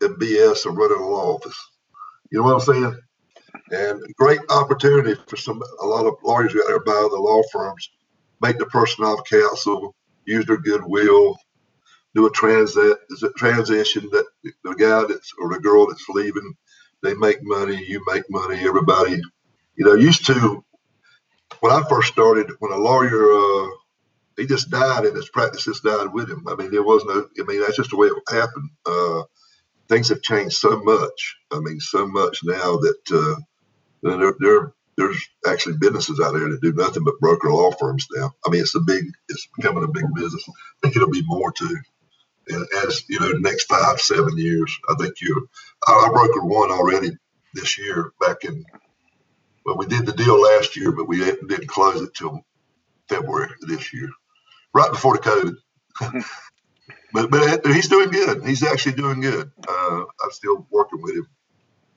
and 0.00 0.16
BS 0.16 0.66
of 0.66 0.76
running 0.76 0.98
a 0.98 1.06
law 1.06 1.34
office. 1.34 1.58
You 2.30 2.38
know 2.38 2.44
what 2.44 2.54
I'm 2.54 2.60
saying? 2.60 2.98
And 3.70 4.14
great 4.16 4.40
opportunity 4.50 5.20
for 5.26 5.36
some 5.36 5.62
a 5.80 5.86
lot 5.86 6.06
of 6.06 6.14
lawyers 6.22 6.54
out 6.54 6.64
there 6.66 6.80
by 6.80 7.08
the 7.10 7.16
law 7.16 7.42
firms, 7.52 7.90
make 8.40 8.58
the 8.58 8.66
person 8.66 9.04
off 9.04 9.28
counsel, 9.28 9.94
use 10.24 10.46
their 10.46 10.58
goodwill, 10.58 11.36
do 12.14 12.26
a 12.26 12.30
transit 12.30 12.98
transition 13.36 14.08
that 14.12 14.26
the 14.64 14.74
guy 14.74 15.04
that's 15.08 15.32
or 15.38 15.52
the 15.52 15.60
girl 15.60 15.86
that's 15.86 16.08
leaving 16.08 16.54
they 17.02 17.14
make 17.14 17.38
money, 17.42 17.84
you 17.86 18.02
make 18.06 18.24
money, 18.30 18.58
everybody. 18.60 19.20
You 19.76 19.84
know, 19.84 19.94
used 19.94 20.26
to, 20.26 20.64
when 21.60 21.72
I 21.72 21.82
first 21.88 22.12
started, 22.12 22.50
when 22.60 22.72
a 22.72 22.76
lawyer, 22.78 23.32
uh, 23.32 23.68
he 24.36 24.46
just 24.46 24.70
died 24.70 25.04
and 25.04 25.16
his 25.16 25.30
practice 25.30 25.64
just 25.64 25.84
died 25.84 26.12
with 26.12 26.30
him. 26.30 26.46
I 26.48 26.54
mean, 26.56 26.70
there 26.70 26.82
was 26.82 27.04
no, 27.04 27.28
I 27.40 27.44
mean, 27.46 27.60
that's 27.60 27.76
just 27.76 27.90
the 27.90 27.96
way 27.96 28.08
it 28.08 28.22
happened. 28.28 28.70
Uh, 28.86 29.22
things 29.88 30.08
have 30.10 30.22
changed 30.22 30.56
so 30.56 30.80
much. 30.82 31.36
I 31.52 31.60
mean, 31.60 31.80
so 31.80 32.06
much 32.06 32.40
now 32.44 32.76
that 32.78 33.00
uh, 33.12 33.40
they're, 34.02 34.34
they're 34.40 34.72
there's 34.96 35.28
actually 35.46 35.76
businesses 35.78 36.20
out 36.20 36.32
there 36.34 36.48
that 36.48 36.62
do 36.62 36.72
nothing 36.72 37.04
but 37.04 37.20
broker 37.20 37.50
law 37.50 37.70
firms 37.72 38.06
now. 38.14 38.32
I 38.46 38.50
mean, 38.50 38.62
it's 38.62 38.74
a 38.74 38.80
big, 38.80 39.04
it's 39.28 39.48
becoming 39.56 39.84
a 39.84 39.88
big 39.88 40.06
business. 40.14 40.44
I 40.48 40.52
think 40.82 40.96
it'll 40.96 41.10
be 41.10 41.24
more 41.26 41.52
too. 41.52 41.76
As 42.86 43.04
you 43.08 43.20
know, 43.20 43.32
next 43.38 43.64
five, 43.64 44.00
seven 44.00 44.36
years, 44.38 44.76
I 44.88 44.94
think 44.94 45.20
you. 45.20 45.48
I, 45.86 45.92
I 45.92 46.08
brokered 46.10 46.48
one 46.48 46.70
already 46.70 47.10
this 47.54 47.78
year. 47.78 48.12
Back 48.20 48.44
in, 48.44 48.64
well, 49.64 49.76
we 49.78 49.86
did 49.86 50.06
the 50.06 50.12
deal 50.12 50.40
last 50.40 50.76
year, 50.76 50.92
but 50.92 51.08
we 51.08 51.18
didn't 51.18 51.68
close 51.68 52.02
it 52.02 52.14
till 52.14 52.44
February 53.08 53.50
this 53.62 53.92
year, 53.94 54.08
right 54.74 54.90
before 54.90 55.16
the 55.18 55.56
COVID. 56.00 56.24
but 57.12 57.30
but 57.30 57.66
he's 57.66 57.88
doing 57.88 58.10
good. 58.10 58.46
He's 58.46 58.62
actually 58.64 58.94
doing 58.94 59.20
good. 59.20 59.50
Uh, 59.68 60.04
I'm 60.22 60.30
still 60.32 60.66
working 60.70 61.02
with 61.02 61.16
him 61.16 61.26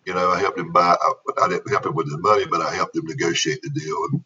you 0.06 0.14
know, 0.16 0.30
I 0.30 0.40
helped 0.40 0.60
him 0.60 0.72
buy. 0.72 0.96
I, 1.00 1.14
I 1.44 1.50
didn't 1.50 1.70
help 1.70 1.86
him 1.86 1.96
with 1.96 2.10
the 2.10 2.18
money, 2.18 2.46
but 2.50 2.62
I 2.62 2.74
helped 2.74 2.96
him 2.96 3.06
negotiate 3.06 3.62
the 3.62 3.70
deal, 3.70 3.98
and 4.12 4.24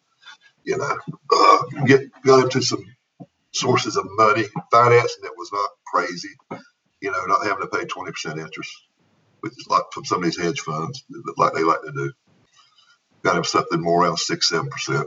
you 0.64 0.78
know, 0.78 0.98
uh, 1.34 1.84
get 1.86 2.10
got 2.22 2.44
into 2.44 2.62
some 2.62 2.84
sources 3.52 3.96
of 3.96 4.06
money, 4.12 4.44
financing 4.70 5.22
that 5.22 5.34
was 5.36 5.50
not 5.52 5.70
crazy. 5.94 6.30
You 7.00 7.12
know, 7.12 7.24
not 7.26 7.46
having 7.46 7.62
to 7.62 7.68
pay 7.68 7.84
twenty 7.84 8.10
percent 8.10 8.38
interest, 8.38 8.70
which 9.40 9.52
is 9.52 9.66
like 9.68 9.84
from 9.92 10.04
some 10.04 10.18
of 10.18 10.24
these 10.24 10.38
hedge 10.38 10.60
funds, 10.60 11.04
like 11.36 11.52
they 11.54 11.62
like 11.62 11.82
to 11.82 11.92
do. 11.92 12.12
Got 13.22 13.36
him 13.36 13.44
something 13.44 13.80
more 13.80 14.02
around 14.02 14.18
six, 14.18 14.48
seven 14.48 14.68
percent. 14.68 15.06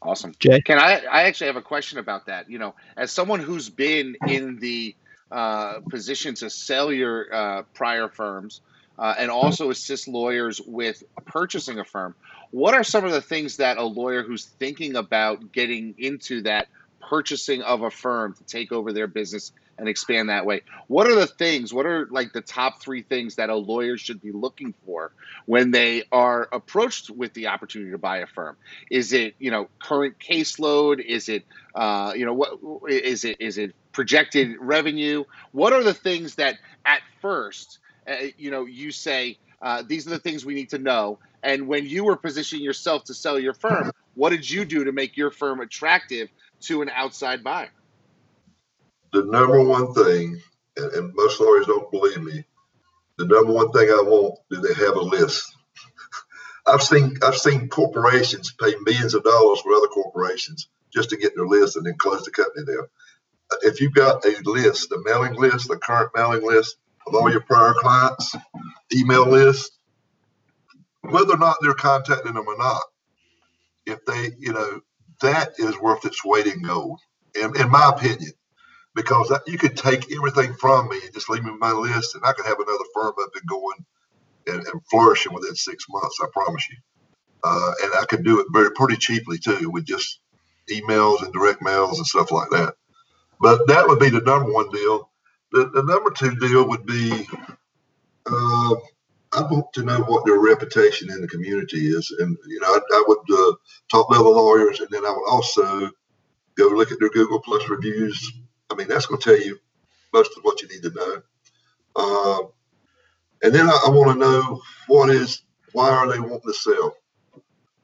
Awesome. 0.00 0.32
Jay? 0.38 0.60
Can 0.60 0.78
I? 0.78 1.02
I 1.10 1.22
actually 1.24 1.48
have 1.48 1.56
a 1.56 1.62
question 1.62 1.98
about 1.98 2.26
that. 2.26 2.50
You 2.50 2.58
know, 2.58 2.74
as 2.96 3.12
someone 3.12 3.40
who's 3.40 3.68
been 3.68 4.16
in 4.26 4.58
the 4.58 4.96
uh, 5.30 5.80
position 5.88 6.34
to 6.36 6.50
sell 6.50 6.92
your 6.92 7.34
uh, 7.34 7.62
prior 7.74 8.08
firms, 8.08 8.60
uh, 8.98 9.14
and 9.18 9.30
also 9.30 9.70
assist 9.70 10.08
lawyers 10.08 10.60
with 10.60 11.02
purchasing 11.26 11.78
a 11.78 11.84
firm. 11.84 12.14
What 12.50 12.74
are 12.74 12.84
some 12.84 13.04
of 13.04 13.12
the 13.12 13.22
things 13.22 13.56
that 13.56 13.78
a 13.78 13.84
lawyer 13.84 14.22
who's 14.22 14.44
thinking 14.44 14.96
about 14.96 15.52
getting 15.52 15.94
into 15.98 16.42
that 16.42 16.68
purchasing 17.00 17.62
of 17.62 17.82
a 17.82 17.90
firm 17.90 18.34
to 18.34 18.44
take 18.44 18.72
over 18.72 18.92
their 18.92 19.06
business 19.06 19.52
and 19.82 19.88
expand 19.90 20.30
that 20.30 20.46
way? 20.46 20.62
What 20.86 21.08
are 21.08 21.14
the 21.14 21.26
things, 21.26 21.74
what 21.74 21.86
are 21.86 22.06
like 22.06 22.32
the 22.32 22.40
top 22.40 22.80
three 22.80 23.02
things 23.02 23.34
that 23.34 23.50
a 23.50 23.56
lawyer 23.56 23.98
should 23.98 24.22
be 24.22 24.30
looking 24.32 24.72
for 24.86 25.12
when 25.44 25.72
they 25.72 26.04
are 26.12 26.48
approached 26.52 27.10
with 27.10 27.34
the 27.34 27.48
opportunity 27.48 27.90
to 27.90 27.98
buy 27.98 28.18
a 28.18 28.26
firm? 28.26 28.56
Is 28.90 29.12
it, 29.12 29.34
you 29.38 29.50
know, 29.50 29.68
current 29.78 30.14
caseload? 30.18 31.04
Is 31.04 31.28
it, 31.28 31.44
uh, 31.74 32.14
you 32.16 32.24
know, 32.24 32.34
what 32.34 32.90
is 32.90 33.24
it, 33.24 33.38
is 33.40 33.58
it 33.58 33.74
projected 33.92 34.56
revenue? 34.60 35.24
What 35.50 35.72
are 35.72 35.82
the 35.82 35.94
things 35.94 36.36
that 36.36 36.58
at 36.86 37.02
first 37.20 37.80
uh, 38.06 38.14
you 38.36 38.50
know, 38.50 38.64
you 38.66 38.90
say 38.90 39.38
uh, 39.60 39.82
these 39.86 40.06
are 40.06 40.10
the 40.10 40.18
things 40.18 40.44
we 40.44 40.54
need 40.54 40.70
to 40.70 40.78
know. 40.78 41.18
And 41.42 41.68
when 41.68 41.86
you 41.86 42.04
were 42.04 42.16
positioning 42.16 42.64
yourself 42.64 43.04
to 43.04 43.14
sell 43.14 43.38
your 43.38 43.54
firm, 43.54 43.92
what 44.14 44.30
did 44.30 44.48
you 44.48 44.64
do 44.64 44.84
to 44.84 44.92
make 44.92 45.16
your 45.16 45.30
firm 45.30 45.60
attractive 45.60 46.28
to 46.62 46.82
an 46.82 46.88
outside 46.88 47.42
buyer? 47.42 47.70
The 49.12 49.24
number 49.24 49.62
one 49.62 49.92
thing, 49.94 50.40
and, 50.76 50.92
and 50.92 51.14
most 51.14 51.40
lawyers 51.40 51.66
don't 51.66 51.90
believe 51.90 52.22
me, 52.22 52.44
the 53.18 53.26
number 53.26 53.52
one 53.52 53.70
thing 53.72 53.88
I 53.88 54.02
want 54.02 54.38
do 54.50 54.60
they 54.60 54.74
have 54.74 54.96
a 54.96 55.00
list. 55.00 55.54
I've 56.66 56.82
seen 56.82 57.18
I've 57.22 57.36
seen 57.36 57.68
corporations 57.68 58.54
pay 58.60 58.74
millions 58.84 59.14
of 59.14 59.24
dollars 59.24 59.60
for 59.60 59.72
other 59.74 59.88
corporations 59.88 60.68
just 60.92 61.10
to 61.10 61.16
get 61.16 61.34
their 61.36 61.46
list 61.46 61.76
and 61.76 61.86
then 61.86 61.96
close 61.98 62.24
the 62.24 62.30
company 62.30 62.64
down. 62.66 62.86
Uh, 63.50 63.56
if 63.62 63.80
you've 63.80 63.94
got 63.94 64.24
a 64.24 64.40
list, 64.44 64.92
a 64.92 65.00
mailing 65.04 65.34
list, 65.34 65.70
a 65.70 65.76
current 65.76 66.10
mailing 66.14 66.42
list, 66.42 66.76
of 67.06 67.14
all 67.14 67.30
your 67.30 67.40
prior 67.40 67.74
clients, 67.74 68.34
email 68.94 69.26
list, 69.26 69.78
whether 71.02 71.34
or 71.34 71.38
not 71.38 71.56
they're 71.60 71.74
contacting 71.74 72.34
them 72.34 72.46
or 72.46 72.56
not. 72.56 72.82
If 73.86 74.04
they, 74.04 74.32
you 74.38 74.52
know, 74.52 74.80
that 75.20 75.54
is 75.58 75.78
worth 75.80 76.04
its 76.04 76.24
weight 76.24 76.46
in 76.46 76.62
gold, 76.62 77.00
in, 77.34 77.56
in 77.60 77.70
my 77.70 77.90
opinion, 77.94 78.32
because 78.94 79.28
that, 79.28 79.42
you 79.46 79.58
could 79.58 79.76
take 79.76 80.12
everything 80.12 80.54
from 80.54 80.88
me 80.88 81.00
and 81.04 81.14
just 81.14 81.30
leave 81.30 81.44
me 81.44 81.52
my 81.58 81.72
list, 81.72 82.14
and 82.14 82.24
I 82.24 82.32
could 82.32 82.46
have 82.46 82.58
another 82.58 82.84
firm 82.94 83.14
up 83.22 83.30
and 83.34 83.48
going 83.48 83.84
and, 84.46 84.66
and 84.66 84.82
flourishing 84.90 85.32
within 85.32 85.54
six 85.54 85.86
months. 85.90 86.18
I 86.22 86.26
promise 86.32 86.68
you. 86.70 86.76
Uh, 87.44 87.72
and 87.84 87.92
I 88.00 88.04
could 88.06 88.24
do 88.24 88.40
it 88.40 88.46
very 88.52 88.70
pretty 88.72 88.96
cheaply 88.96 89.38
too, 89.38 89.70
with 89.70 89.84
just 89.84 90.20
emails 90.70 91.22
and 91.22 91.32
direct 91.32 91.62
mails 91.62 91.98
and 91.98 92.06
stuff 92.06 92.30
like 92.30 92.50
that. 92.50 92.74
But 93.40 93.66
that 93.68 93.88
would 93.88 93.98
be 93.98 94.10
the 94.10 94.20
number 94.20 94.52
one 94.52 94.70
deal. 94.70 95.10
The, 95.52 95.70
the 95.74 95.82
number 95.82 96.10
two 96.10 96.36
deal 96.36 96.68
would 96.68 96.86
be 96.86 97.26
uh, 98.26 98.74
I 99.34 99.42
want 99.42 99.72
to 99.74 99.82
know 99.82 100.00
what 100.00 100.26
their 100.26 100.38
reputation 100.38 101.10
in 101.10 101.20
the 101.22 101.28
community 101.28 101.88
is. 101.88 102.14
And, 102.18 102.36
you 102.46 102.60
know, 102.60 102.68
I, 102.68 102.78
I 102.92 103.04
would 103.08 103.18
uh, 103.18 103.52
to 103.90 104.04
other 104.10 104.24
lawyers, 104.24 104.80
and 104.80 104.88
then 104.90 105.04
I 105.04 105.10
would 105.10 105.28
also 105.30 105.90
go 106.56 106.68
look 106.68 106.92
at 106.92 106.98
their 107.00 107.10
Google 107.10 107.40
Plus 107.40 107.68
reviews. 107.68 108.32
I 108.72 108.74
mean, 108.74 108.88
that's 108.88 109.06
going 109.06 109.20
to 109.20 109.30
tell 109.30 109.46
you 109.46 109.58
most 110.12 110.36
of 110.36 110.42
what 110.42 110.62
you 110.62 110.68
need 110.68 110.82
to 110.82 110.90
know. 110.90 111.22
Uh, 111.94 112.46
and 113.42 113.54
then 113.54 113.68
I, 113.68 113.78
I 113.86 113.90
want 113.90 114.12
to 114.12 114.18
know 114.18 114.62
what 114.86 115.10
is, 115.10 115.42
why 115.72 115.90
are 115.90 116.10
they 116.10 116.18
wanting 116.18 116.40
to 116.40 116.54
sell? 116.54 116.96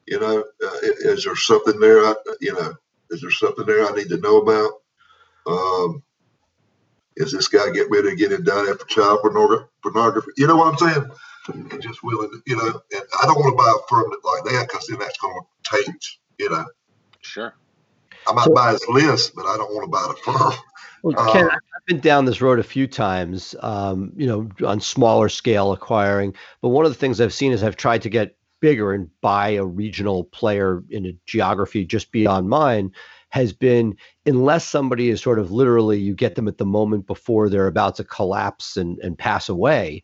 You 0.07 0.19
know, 0.19 0.39
uh, 0.39 0.77
is 0.81 1.23
there 1.23 1.35
something 1.35 1.79
there? 1.79 2.03
I, 2.03 2.15
you 2.41 2.53
know, 2.53 2.73
is 3.11 3.21
there 3.21 3.31
something 3.31 3.65
there 3.65 3.85
I 3.85 3.95
need 3.95 4.09
to 4.09 4.17
know 4.17 4.37
about? 4.37 4.71
Um, 5.45 6.03
is 7.15 7.31
this 7.31 7.47
guy 7.47 7.69
get 7.71 7.89
ready 7.91 8.09
to 8.09 8.15
get 8.15 8.31
it 8.31 8.45
done 8.45 8.67
after 8.69 8.85
child 8.85 9.19
pornography? 9.21 10.31
You 10.37 10.47
know 10.47 10.55
what 10.55 10.73
I'm 10.73 10.77
saying? 10.77 11.09
And 11.71 11.81
just 11.81 12.03
willing, 12.03 12.31
to, 12.31 12.41
you 12.45 12.55
know. 12.55 12.81
And 12.91 13.03
I 13.21 13.25
don't 13.25 13.39
want 13.39 13.51
to 13.51 13.63
buy 13.63 13.71
a 13.71 13.87
firm 13.87 14.11
like 14.23 14.43
that 14.45 14.67
because 14.67 14.87
then 14.87 14.99
that's 14.99 15.17
going 15.17 15.39
to 15.39 15.83
taint, 15.83 16.05
you 16.37 16.49
know. 16.49 16.65
Sure. 17.21 17.53
I 18.27 18.33
might 18.33 18.45
so, 18.45 18.53
buy 18.53 18.71
his 18.71 18.85
list, 18.87 19.33
but 19.35 19.45
I 19.45 19.57
don't 19.57 19.73
want 19.73 19.85
to 19.85 19.91
buy 19.91 20.07
the 20.07 20.31
firm. 20.31 20.53
Well, 21.03 21.33
Ken, 21.33 21.45
uh, 21.45 21.49
I've 21.53 21.85
been 21.85 21.99
down 21.99 22.25
this 22.25 22.41
road 22.41 22.59
a 22.59 22.63
few 22.63 22.87
times, 22.87 23.55
um, 23.61 24.11
you 24.15 24.27
know, 24.27 24.49
on 24.67 24.79
smaller 24.81 25.29
scale 25.29 25.71
acquiring. 25.71 26.35
But 26.61 26.69
one 26.69 26.85
of 26.85 26.91
the 26.91 26.97
things 26.97 27.21
I've 27.21 27.33
seen 27.33 27.51
is 27.51 27.63
I've 27.63 27.77
tried 27.77 28.01
to 28.03 28.09
get 28.09 28.35
bigger 28.59 28.93
and 28.93 29.09
buy 29.21 29.49
a 29.49 29.65
regional 29.65 30.25
player 30.25 30.83
in 30.89 31.05
a 31.05 31.15
geography 31.25 31.85
just 31.85 32.11
beyond 32.11 32.49
mine 32.49 32.91
has 33.29 33.53
been 33.53 33.95
unless 34.25 34.67
somebody 34.67 35.09
is 35.09 35.21
sort 35.21 35.39
of 35.39 35.51
literally 35.51 35.99
you 35.99 36.15
get 36.15 36.35
them 36.35 36.47
at 36.47 36.57
the 36.57 36.65
moment 36.65 37.05
before 37.05 37.47
they're 37.47 37.67
about 37.67 37.95
to 37.95 38.03
collapse 38.03 38.75
and, 38.75 38.97
and 38.99 39.17
pass 39.17 39.49
away, 39.49 40.03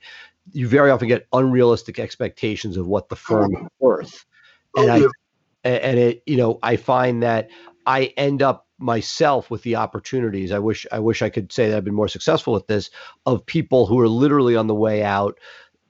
you 0.53 0.67
very 0.67 0.91
often 0.91 1.07
get 1.07 1.27
unrealistic 1.33 1.99
expectations 1.99 2.77
of 2.77 2.87
what 2.87 3.09
the 3.09 3.15
firm 3.15 3.53
is 3.55 3.67
worth. 3.79 4.25
And 4.75 4.91
I 4.91 5.01
and 5.63 5.97
it, 5.97 6.21
you 6.27 6.37
know, 6.37 6.59
I 6.61 6.75
find 6.75 7.23
that 7.23 7.49
I 7.87 8.13
end 8.17 8.43
up 8.43 8.64
myself 8.77 9.49
with 9.49 9.63
the 9.63 9.75
opportunities. 9.75 10.51
I 10.51 10.59
wish 10.59 10.85
I 10.91 10.99
wish 10.99 11.21
I 11.21 11.29
could 11.29 11.51
say 11.51 11.69
that 11.69 11.77
I've 11.77 11.85
been 11.85 11.93
more 11.93 12.07
successful 12.07 12.55
at 12.55 12.67
this 12.67 12.89
of 13.25 13.45
people 13.45 13.85
who 13.85 13.99
are 13.99 14.07
literally 14.07 14.55
on 14.55 14.67
the 14.67 14.75
way 14.75 15.03
out, 15.03 15.39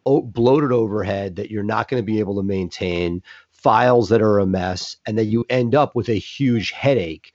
bloated 0.06 0.72
overhead 0.72 1.36
that 1.38 1.50
you're 1.50 1.64
not 1.64 1.88
going 1.88 2.02
to 2.02 2.06
be 2.06 2.20
able 2.20 2.36
to 2.36 2.44
maintain, 2.44 3.24
files 3.52 4.10
that 4.10 4.22
are 4.22 4.40
a 4.40 4.46
mess, 4.46 4.98
and 5.08 5.18
that 5.18 5.26
you 5.26 5.46
end 5.50 5.74
up 5.74 5.96
with 5.96 6.10
a 6.10 6.14
huge 6.14 6.72
headache. 6.72 7.34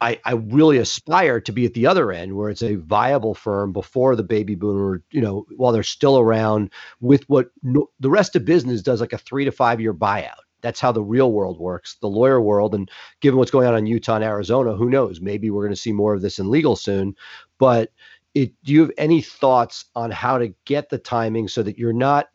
I, 0.00 0.20
I 0.24 0.32
really 0.32 0.76
aspire 0.76 1.40
to 1.40 1.52
be 1.52 1.64
at 1.64 1.72
the 1.72 1.86
other 1.86 2.12
end 2.12 2.36
where 2.36 2.50
it's 2.50 2.62
a 2.62 2.74
viable 2.74 3.34
firm 3.34 3.72
before 3.72 4.14
the 4.14 4.22
baby 4.22 4.54
boomer, 4.54 5.02
you 5.10 5.22
know, 5.22 5.46
while 5.56 5.72
they're 5.72 5.82
still 5.82 6.18
around 6.18 6.70
with 7.00 7.28
what 7.28 7.50
no, 7.62 7.88
the 7.98 8.10
rest 8.10 8.36
of 8.36 8.44
business 8.44 8.82
does 8.82 9.00
like 9.00 9.14
a 9.14 9.18
three 9.18 9.46
to 9.46 9.50
five 9.50 9.80
year 9.80 9.94
buyout. 9.94 10.45
That's 10.66 10.80
how 10.80 10.90
the 10.90 11.02
real 11.02 11.30
world 11.30 11.60
works, 11.60 11.96
the 12.00 12.08
lawyer 12.08 12.40
world. 12.40 12.74
And 12.74 12.90
given 13.20 13.38
what's 13.38 13.52
going 13.52 13.68
on 13.68 13.76
in 13.76 13.86
Utah 13.86 14.16
and 14.16 14.24
Arizona, 14.24 14.74
who 14.74 14.90
knows? 14.90 15.20
Maybe 15.20 15.48
we're 15.48 15.62
going 15.62 15.74
to 15.74 15.80
see 15.80 15.92
more 15.92 16.12
of 16.12 16.22
this 16.22 16.40
in 16.40 16.50
legal 16.50 16.74
soon. 16.74 17.14
But 17.58 17.92
it, 18.34 18.52
do 18.64 18.72
you 18.72 18.80
have 18.80 18.90
any 18.98 19.22
thoughts 19.22 19.84
on 19.94 20.10
how 20.10 20.38
to 20.38 20.52
get 20.64 20.90
the 20.90 20.98
timing 20.98 21.46
so 21.46 21.62
that 21.62 21.78
you're 21.78 21.92
not 21.92 22.26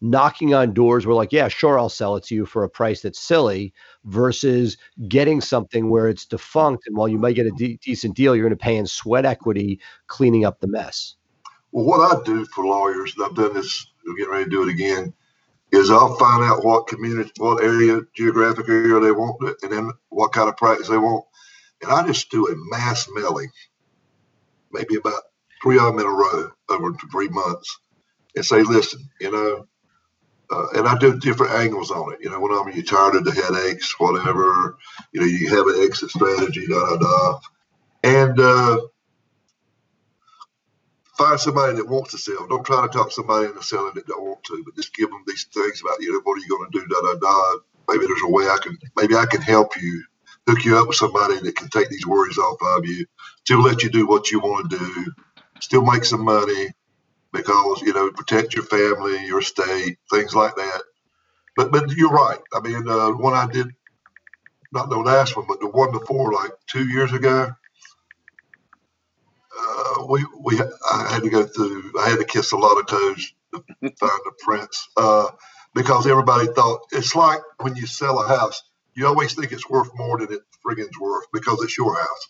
knocking 0.00 0.52
on 0.52 0.72
doors 0.72 1.06
where 1.06 1.16
like 1.16 1.32
yeah 1.32 1.48
sure 1.48 1.76
i'll 1.76 1.88
sell 1.88 2.14
it 2.14 2.22
to 2.22 2.36
you 2.36 2.46
for 2.46 2.62
a 2.62 2.68
price 2.68 3.00
that's 3.00 3.18
silly 3.18 3.74
versus 4.04 4.76
getting 5.08 5.40
something 5.40 5.90
where 5.90 6.08
it's 6.08 6.24
defunct 6.24 6.86
and 6.86 6.96
while 6.96 7.08
you 7.08 7.18
might 7.18 7.34
get 7.34 7.46
a 7.46 7.50
de- 7.52 7.76
decent 7.78 8.14
deal 8.14 8.36
you're 8.36 8.44
going 8.44 8.56
to 8.56 8.62
pay 8.62 8.76
in 8.76 8.86
sweat 8.86 9.24
equity 9.24 9.80
cleaning 10.06 10.44
up 10.44 10.60
the 10.60 10.68
mess 10.68 11.16
well 11.72 11.84
what 11.84 12.16
i 12.16 12.22
do 12.22 12.44
for 12.46 12.64
lawyers 12.64 13.12
and 13.16 13.26
i've 13.26 13.34
done 13.34 13.52
this 13.54 13.88
i'm 14.06 14.14
getting 14.16 14.30
ready 14.30 14.44
to 14.44 14.50
do 14.50 14.62
it 14.62 14.68
again 14.68 15.12
is 15.72 15.90
i'll 15.90 16.16
find 16.16 16.44
out 16.44 16.64
what 16.64 16.86
community 16.88 17.30
what 17.38 17.62
area 17.62 18.00
geographic 18.16 18.68
area 18.68 19.00
they 19.00 19.12
want 19.12 19.36
and 19.62 19.72
then 19.72 19.90
what 20.10 20.32
kind 20.32 20.48
of 20.48 20.56
practice 20.56 20.88
they 20.88 20.98
want 20.98 21.24
and 21.82 21.92
i 21.92 22.06
just 22.06 22.30
do 22.30 22.46
a 22.48 22.54
mass 22.70 23.08
mailing 23.14 23.50
maybe 24.72 24.96
about 24.96 25.22
three 25.62 25.78
of 25.78 25.84
them 25.84 26.00
in 26.00 26.06
a 26.06 26.10
row 26.10 26.50
over 26.70 26.92
three 27.12 27.28
months 27.28 27.78
and 28.36 28.44
say 28.46 28.62
listen 28.62 29.00
you 29.20 29.30
know 29.32 29.56
uh, 30.50 30.66
and 30.76 30.86
I 30.88 30.96
do 30.98 31.18
different 31.18 31.54
angles 31.54 31.90
on 31.90 32.12
it. 32.12 32.20
You 32.22 32.30
know, 32.30 32.40
when 32.40 32.52
I'm 32.52 32.70
you 32.74 32.82
tired 32.84 33.16
of 33.16 33.24
the 33.24 33.32
headaches, 33.32 33.98
whatever. 33.98 34.76
You 35.12 35.20
know, 35.20 35.26
you 35.26 35.48
have 35.56 35.66
an 35.66 35.82
exit 35.84 36.10
strategy, 36.10 36.66
da 36.68 36.96
da 36.96 36.96
da, 36.98 37.40
and 38.04 38.40
uh, 38.40 38.78
find 41.18 41.40
somebody 41.40 41.76
that 41.76 41.88
wants 41.88 42.12
to 42.12 42.18
sell. 42.18 42.46
Don't 42.48 42.66
try 42.66 42.82
to 42.82 42.88
talk 42.92 43.12
somebody 43.12 43.46
into 43.46 43.62
selling 43.62 43.92
that 43.96 44.06
don't 44.08 44.24
want 44.24 44.44
to, 44.44 44.62
but 44.64 44.76
just 44.76 44.94
give 44.94 45.10
them 45.10 45.24
these 45.26 45.44
things 45.54 45.82
about 45.82 46.02
you 46.02 46.12
know 46.12 46.20
what 46.24 46.38
are 46.38 46.42
you 46.42 46.48
going 46.48 46.70
to 46.70 46.80
do, 46.80 46.86
da 46.88 47.02
da 47.02 47.14
da. 47.20 47.58
maybe 47.88 48.06
there's 48.06 48.22
a 48.24 48.30
way 48.30 48.46
I 48.46 48.58
can 48.62 48.78
maybe 48.96 49.16
I 49.16 49.26
can 49.26 49.42
help 49.42 49.76
you, 49.80 50.04
hook 50.48 50.64
you 50.64 50.78
up 50.78 50.88
with 50.88 50.96
somebody 50.96 51.40
that 51.40 51.56
can 51.56 51.68
take 51.70 51.90
these 51.90 52.06
worries 52.06 52.38
off 52.38 52.58
of 52.62 52.86
you, 52.86 53.06
still 53.44 53.62
let 53.62 53.82
you 53.84 53.90
do 53.90 54.06
what 54.08 54.30
you 54.32 54.40
want 54.40 54.70
to 54.70 54.78
do, 54.78 55.12
still 55.60 55.84
make 55.84 56.04
some 56.04 56.24
money 56.24 56.68
because 57.32 57.82
you 57.82 57.94
know 57.94 58.10
protect 58.12 58.54
your 58.54 58.64
family, 58.64 59.26
your 59.26 59.42
state, 59.42 59.98
things 60.10 60.34
like 60.34 60.56
that. 60.56 60.82
But 61.56 61.72
but 61.72 61.90
you're 61.92 62.10
right. 62.10 62.40
I 62.54 62.60
mean, 62.60 62.88
uh, 62.88 63.10
one 63.12 63.34
I 63.34 63.48
did, 63.52 63.68
not 64.72 64.90
the 64.90 64.98
last 64.98 65.36
one, 65.36 65.46
but 65.48 65.60
the 65.60 65.68
one 65.68 65.92
before, 65.92 66.32
like 66.32 66.52
two 66.68 66.86
years 66.88 67.12
ago. 67.12 67.50
Uh, 69.96 70.06
we 70.06 70.24
we 70.38 70.60
I 70.60 71.12
had 71.12 71.22
to 71.22 71.30
go 71.30 71.44
through. 71.44 71.92
I 72.00 72.10
had 72.10 72.18
to 72.18 72.24
kiss 72.24 72.52
a 72.52 72.56
lot 72.56 72.78
of 72.78 72.86
toes 72.86 73.32
to 73.52 73.62
find 73.80 73.90
the 74.00 74.32
prince 74.38 74.88
uh, 74.96 75.28
because 75.74 76.06
everybody 76.06 76.46
thought 76.48 76.80
it's 76.92 77.14
like 77.14 77.40
when 77.60 77.76
you 77.76 77.86
sell 77.86 78.20
a 78.20 78.28
house, 78.28 78.62
you 78.94 79.06
always 79.06 79.34
think 79.34 79.52
it's 79.52 79.68
worth 79.68 79.90
more 79.94 80.18
than 80.18 80.32
it 80.32 80.40
friggin's 80.62 80.98
worth 81.00 81.26
because 81.32 81.62
it's 81.62 81.78
your 81.78 81.94
house 81.94 82.28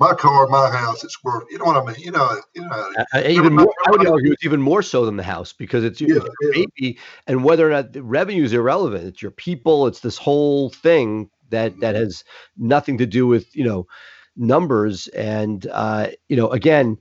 my 0.00 0.14
car, 0.14 0.46
my 0.48 0.70
house, 0.70 1.04
it's 1.04 1.22
worth. 1.22 1.44
You 1.50 1.58
know 1.58 1.66
what 1.66 1.76
I 1.76 1.92
mean? 1.92 2.00
You 2.00 2.10
know, 2.10 2.40
you 2.54 2.62
know. 2.62 2.92
Uh, 3.14 3.22
even 3.24 3.54
more, 3.54 3.72
I 3.86 3.90
would 3.90 4.06
argue 4.06 4.32
it's 4.32 4.44
even 4.44 4.60
more 4.60 4.82
so 4.82 5.06
than 5.06 5.16
the 5.16 5.22
house 5.22 5.52
because 5.52 5.84
it's, 5.84 6.00
yeah, 6.00 6.16
it's 6.16 6.26
your 6.40 6.54
yeah. 6.54 6.64
baby, 6.76 6.98
and 7.26 7.44
whether 7.44 7.66
or 7.66 7.70
not 7.70 7.92
the 7.92 8.02
revenue 8.02 8.42
is 8.42 8.52
irrelevant. 8.52 9.04
It's 9.04 9.22
your 9.22 9.30
people. 9.30 9.86
It's 9.86 10.00
this 10.00 10.18
whole 10.18 10.70
thing 10.70 11.30
that 11.50 11.78
that 11.80 11.94
mm-hmm. 11.94 12.04
has 12.04 12.24
nothing 12.56 12.98
to 12.98 13.06
do 13.06 13.26
with 13.26 13.54
you 13.54 13.64
know 13.64 13.86
numbers. 14.36 15.08
And 15.08 15.66
uh, 15.70 16.08
you 16.28 16.36
know, 16.36 16.50
again, 16.50 16.98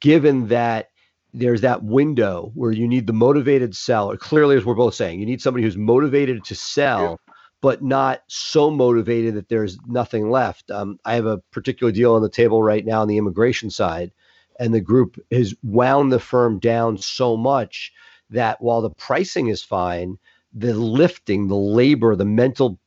given 0.00 0.48
that 0.48 0.90
there's 1.34 1.60
that 1.60 1.84
window 1.84 2.50
where 2.54 2.72
you 2.72 2.88
need 2.88 3.06
the 3.06 3.12
motivated 3.12 3.76
seller. 3.76 4.16
Clearly, 4.16 4.56
as 4.56 4.64
we're 4.64 4.74
both 4.74 4.94
saying, 4.94 5.20
you 5.20 5.26
need 5.26 5.42
somebody 5.42 5.62
who's 5.62 5.76
motivated 5.76 6.44
to 6.44 6.54
sell 6.54 7.20
but 7.60 7.82
not 7.82 8.22
so 8.28 8.70
motivated 8.70 9.34
that 9.34 9.48
there's 9.48 9.78
nothing 9.86 10.30
left. 10.30 10.70
Um, 10.70 10.98
I 11.04 11.14
have 11.14 11.26
a 11.26 11.38
particular 11.50 11.92
deal 11.92 12.14
on 12.14 12.22
the 12.22 12.28
table 12.28 12.62
right 12.62 12.84
now 12.84 13.02
on 13.02 13.08
the 13.08 13.18
immigration 13.18 13.70
side, 13.70 14.12
and 14.60 14.72
the 14.72 14.80
group 14.80 15.18
has 15.32 15.54
wound 15.62 16.12
the 16.12 16.20
firm 16.20 16.58
down 16.58 16.98
so 16.98 17.36
much 17.36 17.92
that 18.30 18.60
while 18.60 18.80
the 18.80 18.90
pricing 18.90 19.48
is 19.48 19.62
fine, 19.62 20.18
the 20.52 20.74
lifting, 20.74 21.48
the 21.48 21.56
labor, 21.56 22.14
the 22.14 22.24
mental 22.24 22.78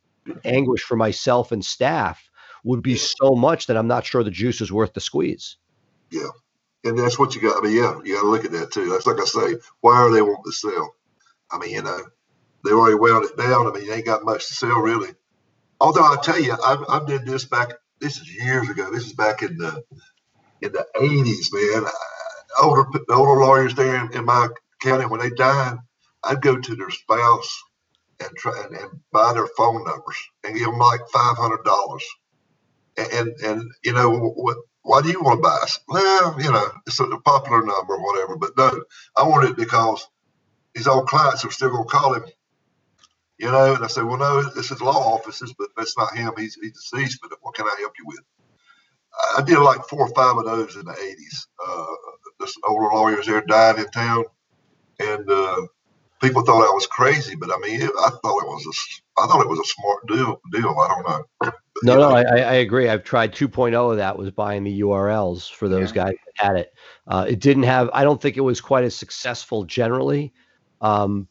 anguish 0.46 0.84
for 0.84 0.96
myself 0.96 1.52
and 1.52 1.66
staff 1.66 2.30
would 2.64 2.84
be 2.84 2.96
so 2.96 3.36
much 3.36 3.68
that 3.68 3.78
I'm 3.78 3.88
not 3.88 4.06
sure 4.06 4.24
the 4.24 4.32
juice 4.32 4.62
is 4.62 4.72
worth 4.72 4.94
the 4.94 5.02
squeeze. 5.02 5.58
Yeah. 6.12 6.30
And 6.84 6.98
that's 6.98 7.20
what 7.20 7.36
you 7.36 7.42
got. 7.42 7.58
I 7.58 7.62
mean, 7.62 7.76
yeah, 7.76 8.00
you 8.04 8.16
got 8.16 8.22
to 8.22 8.30
look 8.30 8.46
at 8.46 8.52
that 8.52 8.72
too. 8.72 8.90
That's 8.90 9.06
like 9.06 9.20
I 9.20 9.26
say, 9.26 9.56
why 9.82 9.96
are 9.98 10.12
they 10.12 10.22
wanting 10.22 10.44
to 10.46 10.52
sell? 10.52 10.96
I 11.52 11.58
mean, 11.60 11.72
you 11.72 11.82
know, 11.84 12.00
they 12.64 12.72
already 12.72 12.96
wound 12.96 13.26
it 13.26 13.38
down. 13.38 13.68
I 13.68 13.72
mean, 13.72 13.86
you 13.86 13.94
ain't 13.94 14.06
got 14.06 14.26
much 14.26 14.48
to 14.48 14.54
sell 14.54 14.80
really. 14.80 15.14
Although 15.80 16.04
I 16.04 16.18
tell 16.22 16.40
you, 16.40 16.54
I, 16.54 16.84
I 16.90 17.06
did 17.06 17.26
this 17.26 17.46
back. 17.46 17.74
This 18.00 18.18
is 18.18 18.34
years 18.34 18.70
ago. 18.70 18.92
This 18.92 19.06
is 19.06 19.14
back 19.14 19.42
in 19.42 19.58
the 19.58 19.84
in 20.62 20.72
the 20.72 20.86
eighties, 21.00 21.52
man. 21.54 21.86
Older 22.62 22.86
older 23.10 23.42
lawyers 23.42 23.76
there 23.76 24.06
in, 24.06 24.14
in, 24.14 24.26
my 24.26 24.48
county 24.82 25.06
when 25.06 25.20
they 25.20 25.30
died, 25.30 25.78
I'd 26.24 26.42
go 26.42 26.60
to 26.60 26.76
their 26.76 26.90
spouse 26.90 27.64
and 28.20 28.36
try 28.36 28.64
and, 28.64 28.76
and 28.76 29.00
buy 29.12 29.34
their 29.34 29.48
phone 29.58 29.84
numbers 29.84 30.18
and 30.44 30.58
give 30.58 30.68
them 30.68 30.78
like 30.78 31.02
five 31.12 31.38
hundred 31.38 31.64
dollars. 31.64 32.04
And, 32.98 33.12
and, 33.14 33.30
you 33.84 33.94
know 33.94 34.12
what? 34.12 34.58
Why 34.84 35.02
do 35.02 35.10
you 35.10 35.22
want 35.22 35.40
to 35.40 35.44
buy 35.44 35.60
us? 35.64 35.80
Well, 35.88 36.38
you 36.42 36.52
know, 36.52 36.66
it's 36.88 37.00
a 37.00 37.06
popular 37.26 37.64
number 37.66 37.96
or 37.96 38.04
whatever. 38.06 38.38
But 38.38 38.58
no, 38.58 38.84
I 39.18 39.24
want 39.24 39.50
it 39.50 39.58
because 39.58 40.08
these 40.76 40.88
old 40.88 41.08
clients 41.08 41.46
are 41.46 41.52
still 41.52 41.72
going 41.72 41.86
to 41.86 41.90
call 41.90 42.14
him 42.16 42.24
you 43.40 43.52
know. 43.52 43.76
And 43.76 43.86
I 43.86 43.88
said, 43.90 44.06
well, 44.06 44.20
no, 44.20 44.44
this 44.44 44.72
is 44.72 44.82
law 44.82 45.16
offices, 45.16 45.56
but 45.60 45.70
that's 45.78 45.98
not 45.98 46.18
him. 46.18 46.34
He's, 46.38 46.56
he's 46.62 46.74
deceased, 46.74 47.20
but 47.24 47.34
what 47.44 47.56
can 47.56 47.68
I 47.68 47.78
help 47.82 47.94
you 48.00 48.06
with? 48.08 48.22
I 49.38 49.44
did 49.44 49.60
like 49.60 49.86
four 49.88 50.02
or 50.02 50.16
five 50.16 50.38
of 50.38 50.46
those 50.46 50.76
in 50.76 50.86
the 50.86 50.94
80s. 50.94 51.48
Uh, 51.66 51.86
this 52.40 52.56
older 52.68 52.94
lawyers 52.96 53.28
there 53.28 53.42
died 53.42 53.80
in 53.80 53.88
town, 53.90 54.26
and 55.00 55.30
uh, 55.30 55.62
people 56.22 56.44
thought 56.44 56.68
I 56.70 56.74
was 56.74 56.88
crazy, 56.88 57.36
but 57.36 57.52
I 57.54 57.60
mean, 57.60 57.82
I 57.84 58.10
thought 58.10 58.44
it 58.44 58.48
was 58.48 58.66
a, 58.68 59.22
I 59.22 59.28
thought 59.28 59.42
it 59.42 59.50
was 59.50 59.60
a 59.60 59.66
smart 59.66 60.08
deal. 60.08 60.42
Deal, 60.52 60.76
I 60.80 60.88
don't 60.90 61.10
know. 61.10 61.52
No, 61.84 61.96
no, 61.96 62.10
I, 62.10 62.22
I, 62.22 62.54
agree. 62.56 62.90
I've 62.90 63.04
tried 63.04 63.34
2.0 63.34 63.92
of 63.92 63.98
that 63.98 64.18
was 64.18 64.30
buying 64.32 64.64
the 64.64 64.82
URLs 64.82 65.52
for 65.52 65.68
those 65.68 65.90
yeah. 65.90 66.04
guys 66.04 66.14
that 66.26 66.46
had 66.46 66.56
it. 66.58 66.74
Uh, 67.08 67.26
it 67.28 67.40
didn't 67.40 67.64
have. 67.64 67.90
I 67.94 68.04
don't 68.04 68.22
think 68.22 68.38
it 68.38 68.42
was 68.42 68.62
quite 68.62 68.84
as 68.84 68.96
successful 68.96 69.64
generally. 69.64 70.34
Um, 70.82 71.28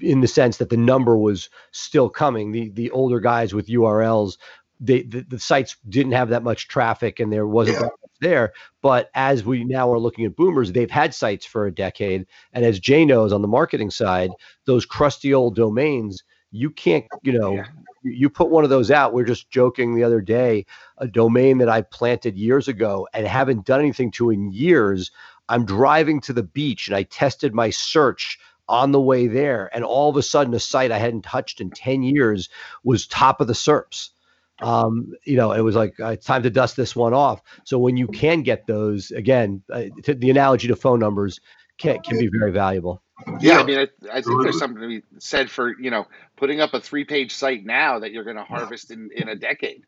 in 0.00 0.20
the 0.20 0.28
sense 0.28 0.56
that 0.58 0.70
the 0.70 0.76
number 0.76 1.16
was 1.16 1.50
still 1.72 2.08
coming. 2.08 2.52
The 2.52 2.70
the 2.70 2.90
older 2.90 3.20
guys 3.20 3.54
with 3.54 3.68
URLs, 3.68 4.38
they 4.80 5.02
the, 5.02 5.22
the 5.22 5.38
sites 5.38 5.76
didn't 5.88 6.12
have 6.12 6.30
that 6.30 6.42
much 6.42 6.68
traffic 6.68 7.20
and 7.20 7.32
there 7.32 7.46
wasn't 7.46 7.80
yeah. 7.80 7.88
there. 8.20 8.52
But 8.82 9.10
as 9.14 9.44
we 9.44 9.64
now 9.64 9.92
are 9.92 9.98
looking 9.98 10.24
at 10.24 10.36
boomers, 10.36 10.72
they've 10.72 10.90
had 10.90 11.14
sites 11.14 11.46
for 11.46 11.66
a 11.66 11.74
decade. 11.74 12.26
And 12.52 12.64
as 12.64 12.80
Jay 12.80 13.04
knows 13.04 13.32
on 13.32 13.42
the 13.42 13.48
marketing 13.48 13.90
side, 13.90 14.30
those 14.64 14.86
crusty 14.86 15.34
old 15.34 15.54
domains, 15.54 16.22
you 16.50 16.70
can't, 16.70 17.06
you 17.22 17.38
know, 17.38 17.54
yeah. 17.54 17.66
You 18.04 18.30
put 18.30 18.50
one 18.50 18.64
of 18.64 18.70
those 18.70 18.90
out. 18.90 19.12
We 19.12 19.22
are 19.22 19.26
just 19.26 19.50
joking 19.50 19.94
the 19.94 20.04
other 20.04 20.20
day, 20.20 20.66
a 20.98 21.08
domain 21.08 21.58
that 21.58 21.68
I 21.68 21.82
planted 21.82 22.36
years 22.36 22.68
ago 22.68 23.08
and 23.12 23.26
haven't 23.26 23.66
done 23.66 23.80
anything 23.80 24.10
to 24.12 24.30
in 24.30 24.52
years. 24.52 25.10
I'm 25.48 25.64
driving 25.64 26.20
to 26.22 26.32
the 26.32 26.42
beach 26.42 26.88
and 26.88 26.96
I 26.96 27.02
tested 27.04 27.54
my 27.54 27.70
search 27.70 28.38
on 28.68 28.92
the 28.92 29.00
way 29.00 29.26
there, 29.26 29.70
and 29.74 29.84
all 29.84 30.08
of 30.08 30.16
a 30.16 30.22
sudden, 30.22 30.54
a 30.54 30.60
site 30.60 30.90
I 30.90 30.98
hadn't 30.98 31.22
touched 31.22 31.60
in 31.60 31.70
ten 31.70 32.02
years 32.02 32.48
was 32.82 33.06
top 33.06 33.40
of 33.42 33.46
the 33.46 33.52
SERPs. 33.52 34.10
Um, 34.62 35.12
you 35.24 35.36
know, 35.36 35.52
it 35.52 35.60
was 35.60 35.74
like 35.74 35.98
uh, 36.00 36.10
it's 36.12 36.24
time 36.24 36.42
to 36.44 36.50
dust 36.50 36.76
this 36.76 36.96
one 36.96 37.12
off. 37.12 37.42
So 37.64 37.78
when 37.78 37.96
you 37.96 38.06
can 38.08 38.42
get 38.42 38.66
those, 38.66 39.10
again, 39.10 39.62
uh, 39.70 39.84
the 40.06 40.30
analogy 40.30 40.68
to 40.68 40.76
phone 40.76 41.00
numbers 41.00 41.40
can 41.78 42.00
can 42.00 42.18
be 42.18 42.28
very 42.28 42.52
valuable. 42.52 43.02
Yeah, 43.40 43.58
I 43.58 43.64
mean, 43.64 43.78
I, 43.78 43.88
I 44.12 44.22
think 44.22 44.42
there's 44.42 44.58
something 44.58 44.82
to 44.82 44.88
be 44.88 45.02
said 45.18 45.50
for 45.50 45.78
you 45.80 45.90
know 45.90 46.06
putting 46.36 46.60
up 46.60 46.74
a 46.74 46.80
three-page 46.80 47.34
site 47.34 47.64
now 47.64 48.00
that 48.00 48.12
you're 48.12 48.24
going 48.24 48.36
to 48.36 48.44
harvest 48.44 48.90
in 48.90 49.10
in 49.14 49.28
a 49.28 49.34
decade. 49.34 49.84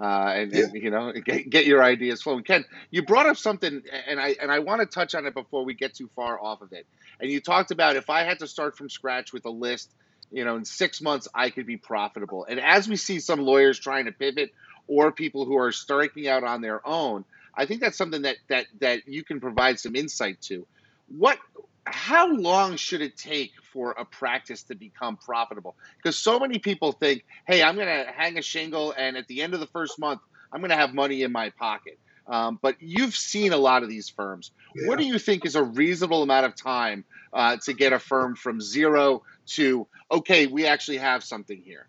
Uh, 0.00 0.32
and, 0.34 0.52
yeah. 0.52 0.64
and, 0.64 0.74
you 0.74 0.90
know 0.90 1.12
get, 1.12 1.50
get 1.50 1.66
your 1.66 1.82
ideas 1.82 2.22
flowing. 2.22 2.42
Ken, 2.42 2.64
you 2.90 3.02
brought 3.02 3.26
up 3.26 3.36
something, 3.36 3.82
and 4.08 4.18
I 4.18 4.34
and 4.40 4.50
I 4.50 4.60
want 4.60 4.80
to 4.80 4.86
touch 4.86 5.14
on 5.14 5.26
it 5.26 5.34
before 5.34 5.64
we 5.64 5.74
get 5.74 5.94
too 5.94 6.08
far 6.16 6.40
off 6.40 6.62
of 6.62 6.72
it. 6.72 6.86
And 7.20 7.30
you 7.30 7.40
talked 7.40 7.70
about 7.70 7.96
if 7.96 8.08
I 8.08 8.24
had 8.24 8.38
to 8.38 8.46
start 8.46 8.78
from 8.78 8.88
scratch 8.88 9.34
with 9.34 9.44
a 9.44 9.50
list, 9.50 9.92
you 10.32 10.44
know, 10.46 10.56
in 10.56 10.64
six 10.64 11.02
months 11.02 11.28
I 11.34 11.50
could 11.50 11.66
be 11.66 11.76
profitable. 11.76 12.46
And 12.48 12.58
as 12.58 12.88
we 12.88 12.96
see 12.96 13.20
some 13.20 13.40
lawyers 13.40 13.78
trying 13.78 14.06
to 14.06 14.12
pivot, 14.12 14.54
or 14.86 15.12
people 15.12 15.44
who 15.44 15.58
are 15.58 15.70
striking 15.70 16.28
out 16.28 16.44
on 16.44 16.62
their 16.62 16.86
own, 16.86 17.26
I 17.54 17.66
think 17.66 17.82
that's 17.82 17.98
something 17.98 18.22
that 18.22 18.36
that 18.48 18.66
that 18.80 19.06
you 19.06 19.22
can 19.22 19.38
provide 19.38 19.78
some 19.78 19.94
insight 19.94 20.40
to. 20.42 20.66
What 21.10 21.38
how 21.84 22.32
long 22.32 22.76
should 22.76 23.00
it 23.00 23.16
take 23.16 23.52
for 23.72 23.92
a 23.92 24.04
practice 24.04 24.62
to 24.64 24.74
become 24.74 25.16
profitable? 25.16 25.76
Because 25.96 26.16
so 26.16 26.38
many 26.38 26.58
people 26.58 26.92
think, 26.92 27.24
hey, 27.46 27.62
I'm 27.62 27.74
going 27.74 27.86
to 27.86 28.10
hang 28.12 28.38
a 28.38 28.42
shingle, 28.42 28.94
and 28.96 29.16
at 29.16 29.26
the 29.26 29.42
end 29.42 29.54
of 29.54 29.60
the 29.60 29.66
first 29.66 29.98
month, 29.98 30.20
I'm 30.52 30.60
going 30.60 30.70
to 30.70 30.76
have 30.76 30.94
money 30.94 31.22
in 31.22 31.32
my 31.32 31.50
pocket. 31.50 31.98
Um, 32.26 32.58
but 32.62 32.76
you've 32.80 33.16
seen 33.16 33.52
a 33.52 33.56
lot 33.56 33.82
of 33.82 33.88
these 33.88 34.08
firms. 34.08 34.52
Yeah. 34.74 34.88
What 34.88 34.98
do 34.98 35.04
you 35.04 35.18
think 35.18 35.44
is 35.44 35.56
a 35.56 35.62
reasonable 35.62 36.22
amount 36.22 36.46
of 36.46 36.54
time 36.54 37.04
uh, 37.32 37.56
to 37.64 37.72
get 37.72 37.92
a 37.92 37.98
firm 37.98 38.36
from 38.36 38.60
zero 38.60 39.22
to, 39.48 39.86
okay, 40.12 40.46
we 40.46 40.66
actually 40.66 40.98
have 40.98 41.24
something 41.24 41.60
here? 41.60 41.88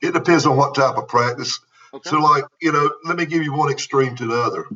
It 0.00 0.14
depends 0.14 0.46
on 0.46 0.56
what 0.56 0.74
type 0.74 0.96
of 0.96 1.08
practice. 1.08 1.58
Okay. 1.92 2.08
So, 2.08 2.18
like, 2.18 2.44
you 2.60 2.72
know, 2.72 2.92
let 3.04 3.16
me 3.16 3.26
give 3.26 3.42
you 3.42 3.52
one 3.52 3.70
extreme 3.70 4.14
to 4.16 4.26
the 4.26 4.42
other 4.42 4.68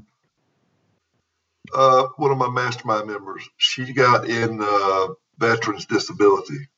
uh, 1.74 2.06
one 2.16 2.30
of 2.30 2.38
my 2.38 2.48
mastermind 2.48 3.08
members. 3.08 3.48
She 3.56 3.92
got 3.92 4.28
in 4.28 4.60
uh, 4.62 5.08
veterans 5.38 5.86
disability. 5.86 6.68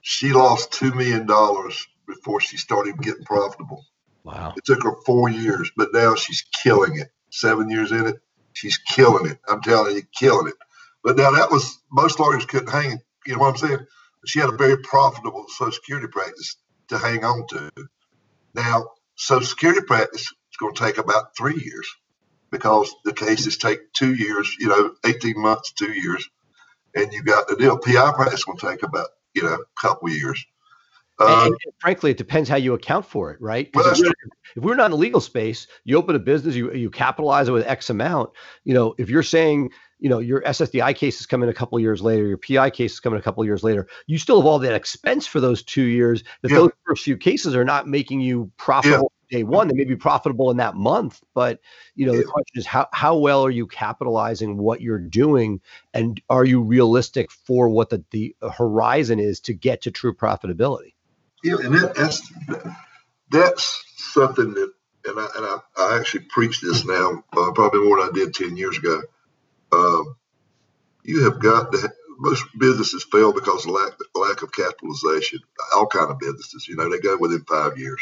She 0.00 0.32
lost 0.32 0.72
two 0.72 0.92
million 0.92 1.26
dollars 1.26 1.86
before 2.06 2.40
she 2.40 2.56
started 2.56 2.98
getting 2.98 3.24
profitable. 3.24 3.84
Wow! 4.24 4.54
It 4.56 4.64
took 4.64 4.82
her 4.82 4.96
four 5.06 5.28
years, 5.28 5.70
but 5.76 5.92
now 5.92 6.14
she's 6.14 6.42
killing 6.42 6.98
it. 6.98 7.08
Seven 7.30 7.70
years 7.70 7.92
in 7.92 8.06
it, 8.06 8.16
she's 8.52 8.76
killing 8.78 9.30
it. 9.30 9.38
I'm 9.48 9.62
telling 9.62 9.96
you, 9.96 10.02
killing 10.18 10.48
it. 10.48 10.54
But 11.02 11.16
now 11.16 11.30
that 11.32 11.50
was 11.50 11.80
most 11.90 12.20
lawyers 12.20 12.46
couldn't 12.46 12.70
hang. 12.70 13.00
You 13.26 13.34
know 13.34 13.40
what 13.40 13.50
I'm 13.50 13.56
saying? 13.56 13.86
She 14.26 14.38
had 14.38 14.50
a 14.50 14.56
very 14.56 14.76
profitable 14.78 15.46
Social 15.48 15.72
Security 15.72 16.08
practice 16.08 16.56
to 16.88 16.98
hang 16.98 17.24
on 17.24 17.46
to. 17.48 17.70
Now, 18.54 18.90
Social 19.16 19.46
Security 19.46 19.80
practice 19.86 20.22
is 20.22 20.56
going 20.58 20.74
to 20.74 20.84
take 20.84 20.98
about 20.98 21.36
three 21.36 21.60
years 21.64 21.88
because 22.52 22.94
the 23.04 23.14
cases 23.14 23.56
take 23.56 23.92
two 23.94 24.14
years, 24.14 24.54
you 24.60 24.68
know, 24.68 24.94
18 25.04 25.40
months, 25.40 25.72
two 25.72 25.90
years, 25.90 26.28
and 26.94 27.12
you 27.12 27.24
got 27.24 27.48
the 27.48 27.56
deal. 27.56 27.78
PI 27.78 28.12
practice 28.12 28.46
will 28.46 28.56
take 28.56 28.84
about, 28.84 29.08
you 29.34 29.42
know, 29.42 29.54
a 29.54 29.80
couple 29.80 30.10
years. 30.10 30.44
Uh, 31.18 31.44
and, 31.46 31.54
and 31.64 31.74
frankly, 31.80 32.10
it 32.10 32.16
depends 32.16 32.48
how 32.48 32.56
you 32.56 32.74
account 32.74 33.06
for 33.06 33.30
it, 33.30 33.40
right? 33.40 33.70
Well, 33.74 33.86
if, 33.86 33.98
we're, 33.98 34.12
if, 34.56 34.62
we're, 34.62 34.74
not 34.74 34.86
in 34.86 34.90
the 34.92 34.96
legal 34.96 35.20
space, 35.20 35.66
you 35.84 35.96
open 35.96 36.14
a 36.14 36.18
business, 36.18 36.54
you 36.54 36.72
you 36.72 36.90
capitalize 36.90 37.48
it 37.48 37.52
with 37.52 37.66
X 37.66 37.90
amount. 37.90 38.30
You 38.64 38.74
know, 38.74 38.94
if 38.98 39.08
you're 39.08 39.22
saying 39.22 39.70
you 39.98 40.08
know 40.08 40.18
your 40.18 40.40
SSDI 40.42 40.96
case 40.96 41.20
is 41.20 41.26
coming 41.26 41.48
a 41.48 41.54
couple 41.54 41.78
years 41.78 42.02
later, 42.02 42.26
your 42.26 42.38
PI 42.38 42.70
case 42.70 42.94
is 42.94 43.00
coming 43.00 43.18
a 43.18 43.22
couple 43.22 43.44
years 43.44 43.62
later. 43.62 43.86
You 44.06 44.18
still 44.18 44.40
have 44.40 44.46
all 44.46 44.58
that 44.58 44.74
expense 44.74 45.26
for 45.26 45.38
those 45.38 45.62
two 45.62 45.84
years. 45.84 46.24
That 46.42 46.50
yeah. 46.50 46.58
those 46.58 46.70
first 46.86 47.04
few 47.04 47.16
cases 47.16 47.54
are 47.54 47.64
not 47.64 47.86
making 47.86 48.20
you 48.20 48.50
profitable. 48.56 49.11
Day 49.32 49.42
one. 49.42 49.68
They 49.68 49.74
may 49.74 49.84
be 49.84 49.96
profitable 49.96 50.50
in 50.50 50.58
that 50.58 50.74
month, 50.74 51.20
but 51.34 51.60
you 51.94 52.06
know 52.06 52.16
the 52.16 52.24
question 52.24 52.54
is 52.54 52.66
how 52.66 52.88
how 52.92 53.16
well 53.16 53.44
are 53.44 53.50
you 53.50 53.66
capitalizing 53.66 54.58
what 54.58 54.80
you're 54.80 54.98
doing, 54.98 55.60
and 55.92 56.20
are 56.30 56.44
you 56.44 56.62
realistic 56.62 57.30
for 57.30 57.68
what 57.68 57.90
the 57.90 58.04
the 58.10 58.34
horizon 58.56 59.18
is 59.18 59.40
to 59.40 59.54
get 59.54 59.82
to 59.82 59.90
true 59.90 60.14
profitability? 60.14 60.94
Yeah, 61.42 61.56
and 61.62 61.74
that, 61.74 61.94
that's 61.94 62.32
that's 63.30 63.84
something 63.96 64.54
that, 64.54 64.72
and 65.06 65.18
I, 65.18 65.28
and 65.36 65.46
I, 65.46 65.58
I 65.78 65.98
actually 65.98 66.26
preach 66.28 66.60
this 66.60 66.84
now, 66.84 67.24
uh, 67.36 67.50
probably 67.52 67.80
more 67.80 68.00
than 68.00 68.10
I 68.10 68.12
did 68.12 68.34
ten 68.34 68.56
years 68.56 68.78
ago 68.78 69.02
um, 69.72 70.16
you 71.02 71.24
have 71.24 71.40
got 71.40 71.72
to. 71.72 71.92
Most 72.18 72.44
businesses 72.56 73.04
fail 73.10 73.32
because 73.32 73.64
of 73.64 73.72
lack 73.72 73.94
lack 74.14 74.42
of 74.42 74.52
capitalization. 74.52 75.40
All 75.74 75.86
kind 75.86 76.10
of 76.10 76.20
businesses, 76.20 76.68
you 76.68 76.76
know, 76.76 76.88
they 76.88 77.00
go 77.00 77.16
within 77.18 77.42
five 77.48 77.76
years. 77.78 78.00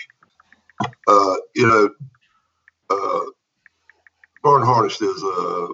Uh, 1.08 1.36
you 1.56 1.66
know, 1.68 1.90
uh, 2.90 3.20
Verne 4.44 4.64
Harnish 4.66 5.02
is 5.02 5.24
uh, 5.24 5.68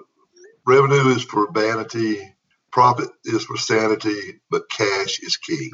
revenue 0.66 1.10
is 1.16 1.24
for 1.24 1.50
vanity, 1.52 2.18
profit 2.72 3.10
is 3.24 3.44
for 3.44 3.56
sanity, 3.58 4.40
but 4.50 4.70
cash 4.70 5.20
is 5.20 5.36
key. 5.38 5.72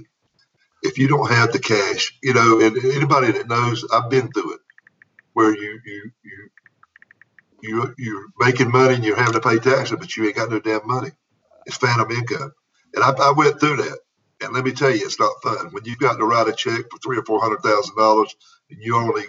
If 0.82 0.98
you 0.98 1.08
don't 1.08 1.30
have 1.30 1.52
the 1.52 1.60
cash, 1.60 2.18
you 2.22 2.34
know, 2.34 2.60
and 2.60 2.76
anybody 2.84 3.32
that 3.32 3.48
knows, 3.48 3.84
I've 3.92 4.10
been 4.10 4.32
through 4.32 4.54
it, 4.54 4.60
where 5.34 5.54
you 5.56 5.80
you 5.86 6.12
you 6.24 6.50
you 7.62 7.94
you're 7.98 8.26
making 8.40 8.72
money 8.72 8.94
and 8.96 9.04
you're 9.04 9.16
having 9.16 9.34
to 9.34 9.40
pay 9.40 9.58
taxes, 9.58 9.96
but 9.98 10.16
you 10.16 10.26
ain't 10.26 10.36
got 10.36 10.50
no 10.50 10.60
damn 10.60 10.86
money. 10.86 11.10
It's 11.66 11.76
phantom 11.76 12.10
income, 12.10 12.52
and 12.94 13.04
I, 13.04 13.10
I 13.12 13.32
went 13.36 13.60
through 13.60 13.78
that. 13.78 13.98
And 14.42 14.52
let 14.54 14.64
me 14.64 14.72
tell 14.72 14.90
you, 14.90 15.04
it's 15.04 15.20
not 15.20 15.32
fun 15.42 15.68
when 15.72 15.84
you've 15.86 15.98
got 15.98 16.18
to 16.18 16.24
write 16.26 16.48
a 16.48 16.52
check 16.52 16.82
for 16.90 16.98
three 17.02 17.18
or 17.18 17.24
four 17.24 17.40
hundred 17.40 17.62
thousand 17.62 17.96
dollars, 17.96 18.34
you 18.80 18.96
only 18.96 19.24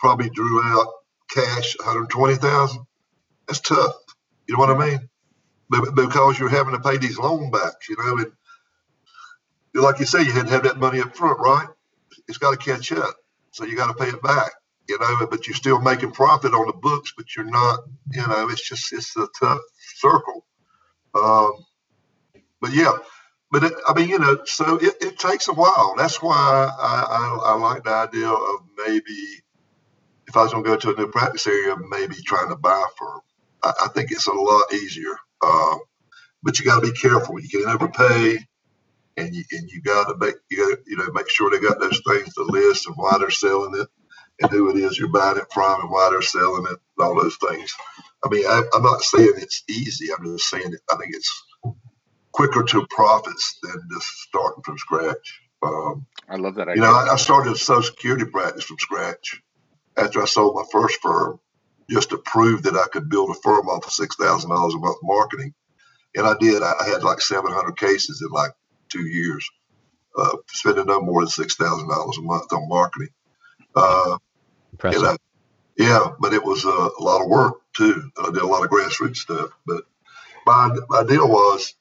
probably 0.00 0.30
drew 0.30 0.62
out 0.62 0.88
cash 1.30 1.76
one 1.80 1.88
hundred 1.88 2.10
twenty 2.10 2.36
thousand. 2.36 2.82
That's 3.48 3.60
tough. 3.60 3.94
You 4.48 4.56
know 4.56 4.60
what 4.60 4.76
I 4.82 4.90
mean? 4.90 5.08
Because 5.94 6.38
you're 6.38 6.50
having 6.50 6.74
to 6.74 6.80
pay 6.80 6.98
these 6.98 7.18
loan 7.18 7.50
backs, 7.50 7.88
you 7.88 7.96
know, 7.98 8.18
and 8.18 8.32
like 9.74 10.00
you 10.00 10.06
say, 10.06 10.22
you 10.22 10.32
had 10.32 10.46
to 10.46 10.52
have 10.52 10.64
that 10.64 10.78
money 10.78 11.00
up 11.00 11.16
front, 11.16 11.40
right? 11.40 11.68
It's 12.28 12.38
got 12.38 12.52
to 12.52 12.56
catch 12.58 12.92
up, 12.92 13.14
so 13.52 13.64
you 13.64 13.76
got 13.76 13.88
to 13.88 13.94
pay 14.04 14.10
it 14.10 14.22
back 14.22 14.52
you 14.88 14.98
know, 15.00 15.26
but 15.30 15.46
you're 15.46 15.56
still 15.56 15.80
making 15.80 16.12
profit 16.12 16.54
on 16.54 16.66
the 16.66 16.72
books, 16.74 17.12
but 17.16 17.26
you're 17.36 17.46
not, 17.50 17.80
you 18.12 18.26
know, 18.26 18.48
it's 18.50 18.68
just, 18.68 18.92
it's 18.92 19.16
a 19.16 19.26
tough 19.40 19.60
circle. 19.96 20.44
Um, 21.14 21.52
but 22.60 22.74
yeah, 22.74 22.92
but 23.52 23.64
it, 23.64 23.74
I 23.86 23.94
mean, 23.94 24.08
you 24.10 24.18
know, 24.18 24.38
so 24.46 24.76
it, 24.76 24.94
it 25.02 25.18
takes 25.18 25.48
a 25.48 25.54
while. 25.54 25.94
That's 25.98 26.22
why 26.22 26.34
I, 26.36 27.06
I, 27.10 27.40
I 27.52 27.54
like 27.56 27.84
the 27.84 27.90
idea 27.90 28.28
of 28.28 28.60
maybe 28.76 29.42
if 30.28 30.36
I 30.36 30.42
was 30.42 30.52
going 30.52 30.64
to 30.64 30.70
go 30.70 30.76
to 30.76 30.94
a 30.94 30.98
new 30.98 31.08
practice 31.10 31.46
area, 31.46 31.76
maybe 31.90 32.16
trying 32.24 32.50
to 32.50 32.56
buy 32.56 32.86
for, 32.98 33.22
I, 33.62 33.72
I 33.84 33.88
think 33.88 34.12
it's 34.12 34.26
a 34.28 34.32
lot 34.32 34.72
easier. 34.74 35.16
Uh, 35.42 35.76
but 36.42 36.58
you 36.58 36.64
got 36.66 36.80
to 36.80 36.92
be 36.92 36.98
careful. 36.98 37.40
You 37.40 37.48
can't 37.48 37.66
overpay 37.74 38.38
and 39.16 39.34
you, 39.34 39.44
and 39.52 39.70
you 39.70 39.82
got 39.82 40.08
to 40.08 40.16
make, 40.18 40.36
you 40.50 40.58
got 40.58 40.76
to, 40.76 40.82
you 40.86 40.96
know, 40.98 41.10
make 41.12 41.30
sure 41.30 41.50
they 41.50 41.60
got 41.60 41.80
those 41.80 42.00
things, 42.08 42.34
the 42.34 42.44
list 42.44 42.88
of 42.88 42.94
why 42.96 43.18
they're 43.18 43.30
selling 43.30 43.80
it 43.80 43.88
and 44.40 44.50
who 44.50 44.70
it 44.70 44.76
is 44.76 44.98
you're 44.98 45.08
buying 45.08 45.38
it 45.38 45.46
from 45.52 45.82
and 45.82 45.90
why 45.90 46.08
they're 46.10 46.22
selling 46.22 46.64
it, 46.66 46.78
and 46.98 47.06
all 47.06 47.20
those 47.20 47.36
things. 47.36 47.74
I 48.24 48.28
mean, 48.28 48.46
I, 48.46 48.62
am 48.74 48.82
not 48.82 49.02
saying 49.02 49.32
it's 49.36 49.62
easy. 49.68 50.08
I'm 50.12 50.24
just 50.24 50.48
saying 50.50 50.74
I 50.90 50.96
think 50.96 51.14
it's 51.14 51.44
quicker 52.32 52.62
to 52.62 52.86
profits 52.90 53.58
than 53.62 53.80
just 53.92 54.06
starting 54.28 54.62
from 54.64 54.78
scratch. 54.78 55.41
Um, 55.62 56.06
I 56.28 56.36
love 56.36 56.54
that 56.56 56.68
idea. 56.68 56.76
You 56.76 56.82
know, 56.82 56.94
I, 56.94 57.12
I 57.12 57.16
started 57.16 57.52
a 57.52 57.56
Social 57.56 57.82
Security 57.82 58.24
practice 58.24 58.64
from 58.64 58.78
scratch 58.78 59.42
after 59.96 60.22
I 60.22 60.26
sold 60.26 60.56
my 60.56 60.64
first 60.72 61.00
firm, 61.02 61.38
just 61.90 62.10
to 62.10 62.18
prove 62.18 62.62
that 62.64 62.76
I 62.76 62.86
could 62.92 63.08
build 63.08 63.30
a 63.30 63.40
firm 63.42 63.68
off 63.68 63.86
of 63.86 63.92
six 63.92 64.16
thousand 64.16 64.50
dollars 64.50 64.74
a 64.74 64.78
month 64.78 64.98
marketing, 65.02 65.54
and 66.16 66.26
I 66.26 66.34
did. 66.40 66.62
I 66.62 66.88
had 66.88 67.02
like 67.02 67.20
seven 67.20 67.52
hundred 67.52 67.78
cases 67.78 68.22
in 68.22 68.30
like 68.30 68.52
two 68.88 69.06
years, 69.06 69.48
uh, 70.18 70.36
spending 70.48 70.86
no 70.86 71.00
more 71.00 71.22
than 71.22 71.28
six 71.28 71.56
thousand 71.56 71.88
dollars 71.88 72.18
a 72.18 72.22
month 72.22 72.52
on 72.52 72.68
marketing. 72.68 73.10
Uh, 73.74 74.18
Impressive. 74.72 75.02
You 75.02 75.06
know, 75.08 75.16
yeah, 75.78 76.08
but 76.20 76.34
it 76.34 76.44
was 76.44 76.64
uh, 76.64 76.90
a 76.98 77.02
lot 77.02 77.22
of 77.22 77.28
work 77.28 77.54
too. 77.74 78.10
I 78.22 78.30
did 78.30 78.42
a 78.42 78.46
lot 78.46 78.64
of 78.64 78.70
grassroots 78.70 79.18
stuff. 79.18 79.50
But 79.66 79.84
my, 80.46 80.70
my 80.88 81.04
deal 81.04 81.28
was, 81.28 81.74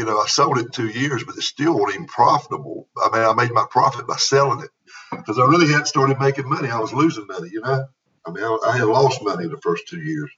you 0.00 0.06
know, 0.06 0.18
I 0.18 0.26
sold 0.28 0.56
it 0.56 0.72
two 0.72 0.88
years, 0.88 1.24
but 1.24 1.36
it 1.36 1.42
still 1.42 1.74
wasn't 1.74 1.96
even 1.96 2.06
profitable. 2.06 2.88
I 2.96 3.10
mean, 3.12 3.22
I 3.22 3.34
made 3.34 3.52
my 3.52 3.66
profit 3.68 4.06
by 4.06 4.16
selling 4.16 4.64
it 4.64 4.70
because 5.10 5.38
I 5.38 5.42
really 5.42 5.66
hadn't 5.66 5.88
started 5.88 6.18
making 6.18 6.48
money. 6.48 6.70
I 6.70 6.78
was 6.78 6.94
losing 6.94 7.26
money, 7.26 7.50
you 7.52 7.60
know. 7.60 7.84
I 8.26 8.30
mean, 8.30 8.42
I, 8.42 8.58
I 8.68 8.78
had 8.78 8.86
lost 8.86 9.22
money 9.22 9.46
the 9.46 9.58
first 9.58 9.88
two 9.88 10.00
years, 10.00 10.30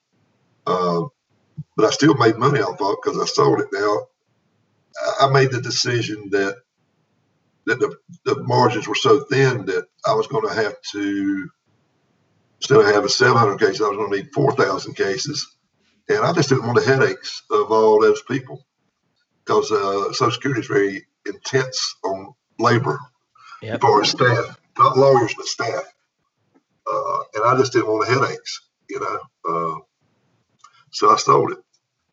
um, 0.66 1.10
but 1.76 1.86
I 1.86 1.90
still 1.90 2.14
made 2.14 2.38
money 2.38 2.58
off 2.58 2.80
of 2.80 2.90
it 2.90 2.98
because 3.04 3.20
I 3.20 3.24
sold 3.26 3.60
it. 3.60 3.68
Now, 3.72 4.06
I 5.20 5.30
made 5.30 5.52
the 5.52 5.60
decision 5.60 6.30
that 6.30 6.56
that 7.66 7.78
the, 7.78 7.96
the 8.24 8.42
margins 8.42 8.88
were 8.88 8.96
so 8.96 9.20
thin 9.30 9.66
that 9.66 9.86
I 10.04 10.14
was 10.14 10.26
going 10.26 10.48
to 10.48 10.54
have 10.54 10.74
to 10.90 11.48
instead 12.56 12.80
of 12.80 12.86
having 12.86 13.08
700 13.08 13.60
cases, 13.60 13.80
I 13.80 13.90
was 13.90 13.96
going 13.96 14.10
to 14.10 14.16
need 14.16 14.34
4,000 14.34 14.94
cases, 14.96 15.56
and 16.08 16.18
I 16.18 16.32
just 16.32 16.48
didn't 16.48 16.66
want 16.66 16.80
the 16.80 16.84
headaches 16.84 17.42
of 17.48 17.70
all 17.70 18.00
those 18.00 18.22
people 18.22 18.64
because 19.44 19.70
uh, 19.70 20.12
Social 20.12 20.30
Security 20.30 20.60
is 20.60 20.66
very 20.66 21.06
intense 21.26 21.96
on 22.04 22.34
labor 22.58 23.00
yep. 23.62 23.74
as 23.74 23.80
far 23.80 24.02
as 24.02 24.10
staff, 24.10 24.58
not 24.78 24.96
lawyers 24.96 25.34
but 25.36 25.46
staff, 25.46 25.84
uh, 26.86 27.18
and 27.34 27.44
I 27.44 27.56
just 27.58 27.72
didn't 27.72 27.88
want 27.88 28.06
the 28.06 28.14
headaches, 28.14 28.60
you 28.88 29.00
know. 29.00 29.18
Uh, 29.48 29.80
so 30.90 31.10
I 31.10 31.16
sold 31.16 31.52
it. 31.52 31.58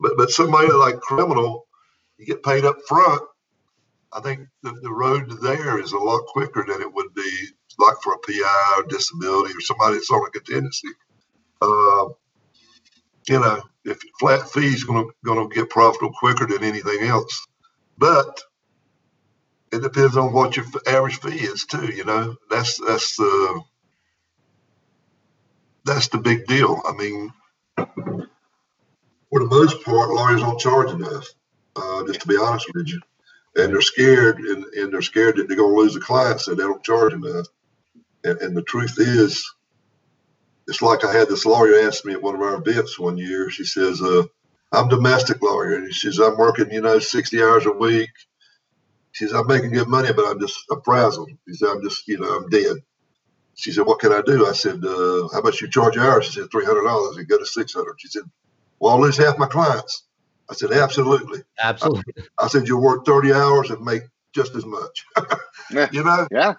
But 0.00 0.12
but 0.16 0.30
somebody 0.30 0.72
like 0.72 1.00
criminal, 1.00 1.66
you 2.18 2.26
get 2.26 2.42
paid 2.42 2.64
up 2.64 2.76
front 2.88 3.22
I 4.12 4.20
think 4.20 4.48
the, 4.62 4.72
the 4.82 4.90
road 4.90 5.30
there 5.42 5.78
is 5.78 5.92
a 5.92 5.98
lot 5.98 6.26
quicker 6.26 6.64
than 6.66 6.80
it 6.80 6.92
would 6.92 7.14
be 7.14 7.46
like 7.78 7.96
for 8.02 8.14
a 8.14 8.18
PI 8.18 8.74
or 8.78 8.82
disability 8.84 9.54
or 9.54 9.60
somebody 9.60 9.94
that's 9.94 10.10
on 10.10 10.26
a 10.26 10.30
contingency. 10.30 10.88
Uh, 11.62 12.08
you 13.28 13.38
know, 13.38 13.62
if 13.90 14.00
flat 14.18 14.48
fee 14.50 14.68
is 14.68 14.84
going 14.84 15.10
to 15.24 15.48
get 15.54 15.70
profitable 15.70 16.14
quicker 16.18 16.46
than 16.46 16.64
anything 16.64 17.02
else, 17.04 17.46
but 17.98 18.40
it 19.72 19.82
depends 19.82 20.16
on 20.16 20.32
what 20.32 20.56
your 20.56 20.66
average 20.86 21.20
fee 21.20 21.36
is 21.36 21.64
too. 21.66 21.86
You 21.86 22.04
know, 22.04 22.36
that's 22.50 22.78
that's 22.80 23.16
the 23.16 23.62
that's 25.84 26.08
the 26.08 26.18
big 26.18 26.46
deal. 26.46 26.80
I 26.86 26.92
mean, 26.92 27.32
for 27.76 29.40
the 29.40 29.46
most 29.46 29.84
part, 29.84 30.10
lawyers 30.10 30.42
don't 30.42 30.60
charge 30.60 30.90
enough. 30.90 31.26
Uh, 31.76 32.04
just 32.06 32.20
to 32.22 32.28
be 32.28 32.36
honest 32.36 32.66
with 32.74 32.88
you 32.88 33.00
and 33.56 33.72
they're 33.72 33.80
scared 33.80 34.38
and, 34.38 34.64
and 34.64 34.92
they're 34.92 35.02
scared 35.02 35.36
that 35.36 35.48
they're 35.48 35.56
going 35.56 35.74
to 35.74 35.80
lose 35.80 35.96
a 35.96 36.00
client, 36.00 36.40
so 36.40 36.54
they 36.54 36.62
don't 36.62 36.84
charge 36.84 37.12
enough. 37.12 37.46
And, 38.24 38.40
and 38.40 38.56
the 38.56 38.62
truth 38.62 38.94
is, 38.98 39.44
it's 40.70 40.80
like 40.80 41.04
I 41.04 41.12
had 41.12 41.28
this 41.28 41.44
lawyer 41.44 41.86
ask 41.86 42.04
me 42.04 42.14
at 42.14 42.22
one 42.22 42.36
of 42.36 42.40
our 42.40 42.54
events 42.54 42.98
one 42.98 43.18
year. 43.18 43.50
She 43.50 43.64
says, 43.64 44.00
uh, 44.00 44.22
"I'm 44.72 44.86
a 44.86 44.90
domestic 44.90 45.42
lawyer," 45.42 45.74
and 45.74 45.92
she 45.92 46.08
says, 46.08 46.20
"I'm 46.20 46.38
working, 46.38 46.70
you 46.70 46.80
know, 46.80 46.98
60 46.98 47.42
hours 47.42 47.66
a 47.66 47.72
week." 47.72 48.10
She 49.12 49.26
says, 49.26 49.34
"I'm 49.34 49.48
making 49.48 49.72
good 49.72 49.88
money, 49.88 50.12
but 50.12 50.26
I'm 50.26 50.40
just 50.40 50.58
I'm 50.70 50.80
frazzled." 50.82 51.30
She 51.48 51.54
said, 51.54 51.68
"I'm 51.68 51.82
just, 51.82 52.06
you 52.08 52.18
know, 52.18 52.36
I'm 52.36 52.48
dead." 52.48 52.76
She 53.56 53.72
said, 53.72 53.84
"What 53.84 53.98
can 53.98 54.12
I 54.12 54.22
do?" 54.22 54.46
I 54.46 54.52
said, 54.52 54.82
uh, 54.84 55.28
"How 55.32 55.42
much 55.42 55.60
you 55.60 55.68
charge 55.68 55.98
hours?" 55.98 56.26
She 56.26 56.40
said, 56.40 56.50
300 56.50 56.84
dollars." 56.84 57.18
I 57.18 57.24
go 57.24 57.36
to 57.36 57.44
600. 57.44 58.00
She 58.00 58.08
said, 58.08 58.22
"Well, 58.78 58.94
I'll 58.94 59.00
lose 59.00 59.18
half 59.18 59.38
my 59.38 59.46
clients." 59.46 60.04
I 60.50 60.54
said, 60.54 60.72
absolutely. 60.72 61.42
Absolutely. 61.60 62.24
I, 62.38 62.44
I 62.44 62.48
said, 62.48 62.66
you'll 62.66 62.82
work 62.82 63.06
30 63.06 63.32
hours 63.32 63.70
and 63.70 63.80
make 63.84 64.02
just 64.34 64.56
as 64.56 64.66
much. 64.66 65.06
you 65.70 66.02
know? 66.02 66.26
Yeah. 66.32 66.54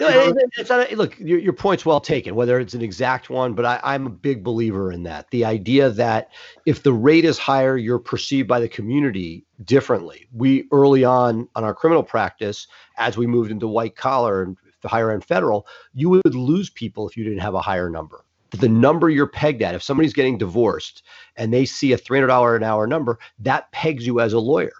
No, 0.00 0.34
it's 0.56 0.70
not, 0.70 0.90
look, 0.92 1.18
your, 1.20 1.38
your 1.38 1.52
point's 1.52 1.86
well 1.86 2.00
taken, 2.00 2.34
whether 2.34 2.58
it's 2.58 2.74
an 2.74 2.82
exact 2.82 3.30
one, 3.30 3.54
but 3.54 3.64
I, 3.64 3.94
am 3.94 4.06
a 4.06 4.10
big 4.10 4.42
believer 4.42 4.90
in 4.90 5.04
that. 5.04 5.30
The 5.30 5.44
idea 5.44 5.90
that 5.90 6.30
if 6.66 6.82
the 6.82 6.92
rate 6.92 7.24
is 7.24 7.38
higher, 7.38 7.76
you're 7.76 8.00
perceived 8.00 8.48
by 8.48 8.58
the 8.58 8.68
community 8.68 9.44
differently. 9.64 10.26
We 10.32 10.66
early 10.72 11.04
on 11.04 11.48
on 11.54 11.62
our 11.62 11.74
criminal 11.74 12.02
practice, 12.02 12.66
as 12.98 13.16
we 13.16 13.26
moved 13.26 13.52
into 13.52 13.68
white 13.68 13.94
collar 13.94 14.42
and 14.42 14.56
the 14.80 14.88
higher 14.88 15.12
end 15.12 15.24
federal, 15.24 15.66
you 15.92 16.10
would 16.10 16.34
lose 16.34 16.70
people 16.70 17.08
if 17.08 17.16
you 17.16 17.24
didn't 17.24 17.38
have 17.38 17.54
a 17.54 17.60
higher 17.60 17.88
number 17.88 18.24
the 18.58 18.68
number 18.68 19.10
you're 19.10 19.26
pegged 19.26 19.62
at, 19.62 19.74
if 19.74 19.82
somebody's 19.82 20.12
getting 20.12 20.38
divorced 20.38 21.02
and 21.36 21.52
they 21.52 21.64
see 21.64 21.92
a 21.92 21.98
$300 21.98 22.56
an 22.56 22.62
hour 22.62 22.86
number, 22.86 23.18
that 23.38 23.70
pegs 23.72 24.06
you 24.06 24.20
as 24.20 24.32
a 24.32 24.38
lawyer. 24.38 24.72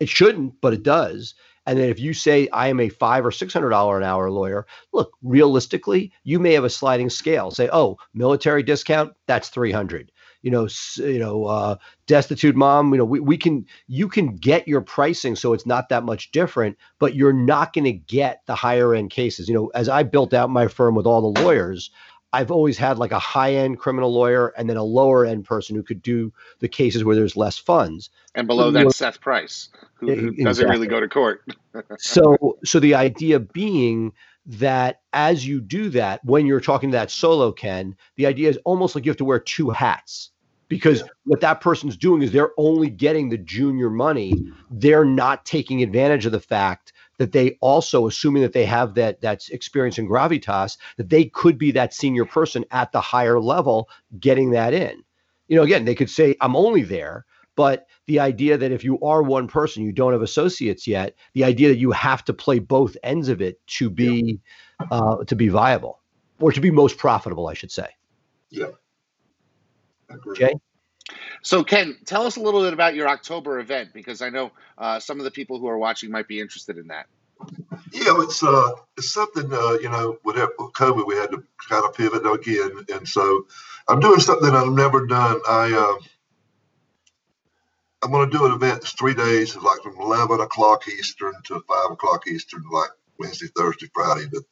It 0.00 0.08
shouldn't, 0.08 0.60
but 0.60 0.72
it 0.72 0.82
does. 0.82 1.34
And 1.66 1.78
then 1.78 1.88
if 1.90 2.00
you 2.00 2.12
say 2.14 2.48
I 2.52 2.68
am 2.68 2.80
a 2.80 2.88
five 2.88 3.24
or 3.24 3.30
six 3.30 3.52
hundred 3.54 3.70
dollar 3.70 3.96
an 3.98 4.04
hour 4.04 4.30
lawyer, 4.30 4.66
look, 4.92 5.12
realistically, 5.22 6.12
you 6.24 6.38
may 6.40 6.54
have 6.54 6.64
a 6.64 6.70
sliding 6.70 7.10
scale. 7.10 7.50
Say, 7.50 7.68
oh, 7.72 7.98
military 8.14 8.62
discount, 8.62 9.12
that's 9.26 9.48
three 9.48 9.72
hundred. 9.72 10.10
you 10.42 10.50
know, 10.50 10.68
you 10.96 11.18
know, 11.18 11.44
uh, 11.44 11.76
destitute 12.06 12.56
mom. 12.56 12.92
You 12.92 12.98
know, 12.98 13.04
we, 13.04 13.20
we 13.20 13.36
can 13.38 13.64
you 13.86 14.08
can 14.08 14.36
get 14.36 14.66
your 14.68 14.80
pricing 14.80 15.36
so 15.36 15.52
it's 15.52 15.66
not 15.66 15.88
that 15.88 16.04
much 16.04 16.32
different, 16.32 16.76
but 16.98 17.14
you're 17.14 17.32
not 17.32 17.72
going 17.72 17.84
to 17.84 17.92
get 17.92 18.42
the 18.46 18.54
higher 18.54 18.94
end 18.94 19.10
cases. 19.10 19.48
You 19.48 19.54
know, 19.54 19.68
as 19.68 19.88
I 19.88 20.02
built 20.02 20.34
out 20.34 20.50
my 20.50 20.66
firm 20.66 20.94
with 20.94 21.06
all 21.06 21.32
the 21.32 21.40
lawyers, 21.40 21.90
I've 22.32 22.50
always 22.50 22.78
had 22.78 22.98
like 22.98 23.12
a 23.12 23.18
high 23.18 23.54
end 23.54 23.78
criminal 23.78 24.12
lawyer 24.12 24.48
and 24.56 24.68
then 24.68 24.76
a 24.76 24.82
lower 24.82 25.26
end 25.26 25.44
person 25.44 25.76
who 25.76 25.82
could 25.82 26.02
do 26.02 26.32
the 26.60 26.68
cases 26.68 27.04
where 27.04 27.14
there's 27.14 27.36
less 27.36 27.58
funds. 27.58 28.10
And 28.34 28.46
below 28.46 28.70
that, 28.70 28.92
Seth 28.92 29.20
Price, 29.20 29.68
who, 29.94 30.06
who 30.06 30.12
exactly. 30.12 30.44
doesn't 30.44 30.68
really 30.68 30.86
go 30.86 31.00
to 31.00 31.08
court. 31.08 31.42
so, 31.98 32.56
so 32.64 32.80
the 32.80 32.94
idea 32.94 33.38
being 33.38 34.12
that 34.46 35.00
as 35.12 35.46
you 35.46 35.60
do 35.60 35.88
that, 35.90 36.24
when 36.24 36.46
you're 36.46 36.60
talking 36.60 36.90
to 36.90 36.96
that 36.96 37.10
solo 37.10 37.52
Ken, 37.52 37.94
the 38.16 38.26
idea 38.26 38.48
is 38.48 38.58
almost 38.64 38.94
like 38.94 39.04
you 39.04 39.10
have 39.10 39.18
to 39.18 39.24
wear 39.24 39.38
two 39.38 39.70
hats 39.70 40.30
because 40.68 41.00
yeah. 41.00 41.06
what 41.24 41.40
that 41.40 41.60
person's 41.60 41.98
doing 41.98 42.22
is 42.22 42.32
they're 42.32 42.52
only 42.56 42.88
getting 42.88 43.28
the 43.28 43.36
junior 43.36 43.90
money. 43.90 44.32
They're 44.70 45.04
not 45.04 45.44
taking 45.44 45.82
advantage 45.82 46.24
of 46.24 46.32
the 46.32 46.40
fact 46.40 46.94
that 47.18 47.32
they 47.32 47.58
also, 47.60 48.06
assuming 48.06 48.42
that 48.42 48.52
they 48.52 48.64
have 48.64 48.94
that 48.94 49.20
that's 49.20 49.48
experience 49.50 49.98
in 49.98 50.08
gravitas, 50.08 50.76
that 50.96 51.10
they 51.10 51.26
could 51.26 51.58
be 51.58 51.70
that 51.72 51.94
senior 51.94 52.24
person 52.24 52.64
at 52.70 52.92
the 52.92 53.00
higher 53.00 53.40
level 53.40 53.88
getting 54.18 54.50
that 54.50 54.74
in. 54.74 55.02
You 55.48 55.56
know, 55.56 55.62
again, 55.62 55.84
they 55.84 55.94
could 55.94 56.10
say, 56.10 56.36
I'm 56.40 56.56
only 56.56 56.82
there, 56.82 57.26
but 57.54 57.86
the 58.06 58.20
idea 58.20 58.56
that 58.56 58.72
if 58.72 58.82
you 58.82 58.98
are 59.00 59.22
one 59.22 59.46
person, 59.46 59.84
you 59.84 59.92
don't 59.92 60.12
have 60.12 60.22
associates 60.22 60.86
yet, 60.86 61.14
the 61.34 61.44
idea 61.44 61.68
that 61.68 61.78
you 61.78 61.90
have 61.92 62.24
to 62.24 62.32
play 62.32 62.58
both 62.58 62.96
ends 63.02 63.28
of 63.28 63.42
it 63.42 63.64
to 63.66 63.90
be 63.90 64.40
yeah. 64.80 64.86
uh, 64.90 65.24
to 65.24 65.36
be 65.36 65.48
viable 65.48 66.00
or 66.40 66.52
to 66.52 66.60
be 66.60 66.70
most 66.70 66.96
profitable, 66.96 67.48
I 67.48 67.54
should 67.54 67.70
say. 67.70 67.88
Yeah. 68.50 68.68
Jay? 70.36 70.54
So, 71.42 71.64
Ken, 71.64 71.96
tell 72.04 72.26
us 72.26 72.36
a 72.36 72.40
little 72.40 72.62
bit 72.62 72.72
about 72.72 72.94
your 72.94 73.08
October 73.08 73.58
event 73.58 73.90
because 73.92 74.22
I 74.22 74.30
know 74.30 74.52
uh, 74.78 75.00
some 75.00 75.18
of 75.18 75.24
the 75.24 75.30
people 75.30 75.58
who 75.58 75.66
are 75.68 75.78
watching 75.78 76.10
might 76.10 76.28
be 76.28 76.40
interested 76.40 76.78
in 76.78 76.86
that. 76.88 77.06
Yeah, 77.92 78.14
it's 78.20 78.42
uh, 78.42 78.70
it's 78.96 79.12
something 79.12 79.52
uh, 79.52 79.72
you 79.82 79.90
know 79.90 80.16
with 80.24 80.36
COVID 80.36 81.06
we 81.06 81.16
had 81.16 81.30
to 81.32 81.42
kind 81.68 81.84
of 81.84 81.94
pivot 81.94 82.24
again, 82.24 82.84
and 82.92 83.06
so 83.08 83.46
I'm 83.88 83.98
doing 83.98 84.20
something 84.20 84.50
I've 84.50 84.72
never 84.72 85.06
done. 85.06 85.40
I 85.48 85.72
uh, 85.72 86.02
I'm 88.02 88.12
going 88.12 88.30
to 88.30 88.36
do 88.36 88.46
an 88.46 88.52
event 88.52 88.80
that's 88.82 88.92
three 88.92 89.14
days, 89.14 89.56
like 89.56 89.82
from 89.82 90.00
11 90.00 90.40
o'clock 90.40 90.88
Eastern 90.88 91.34
to 91.44 91.60
5 91.68 91.90
o'clock 91.92 92.26
Eastern, 92.26 92.64
like 92.70 92.90
Wednesday, 93.18 93.48
Thursday, 93.56 93.88
Friday. 93.94 94.26
But 94.32 94.42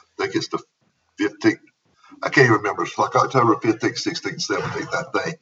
I 0.00 0.22
think 0.22 0.36
it's 0.36 0.48
the 0.48 0.62
15th. 1.20 1.58
I 2.22 2.28
can't 2.28 2.50
remember. 2.50 2.84
It's 2.84 2.96
like 2.96 3.16
October 3.16 3.56
15th, 3.56 3.80
16th, 3.80 4.48
17th, 4.48 4.94
I 4.94 5.22
think 5.22 5.40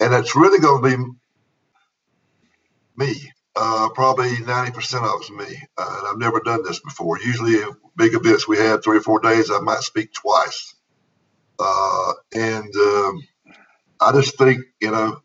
and 0.00 0.14
it's 0.14 0.36
really 0.36 0.58
going 0.58 0.82
to 0.82 0.96
be 0.96 1.04
me. 2.96 3.32
Uh, 3.56 3.88
probably 3.94 4.30
90% 4.30 5.02
of 5.02 5.20
it's 5.20 5.30
me. 5.30 5.60
Uh, 5.76 5.96
and 5.98 6.08
I've 6.08 6.18
never 6.18 6.40
done 6.40 6.62
this 6.62 6.80
before. 6.80 7.18
Usually, 7.20 7.56
big 7.96 8.14
events 8.14 8.48
we 8.48 8.56
have 8.58 8.82
three 8.82 8.98
or 8.98 9.02
four 9.02 9.20
days, 9.20 9.50
I 9.50 9.60
might 9.60 9.80
speak 9.80 10.12
twice. 10.12 10.74
Uh, 11.58 12.12
and 12.34 12.74
um, 12.76 13.22
I 14.00 14.12
just 14.12 14.38
think, 14.38 14.64
you 14.80 14.90
know, 14.90 15.20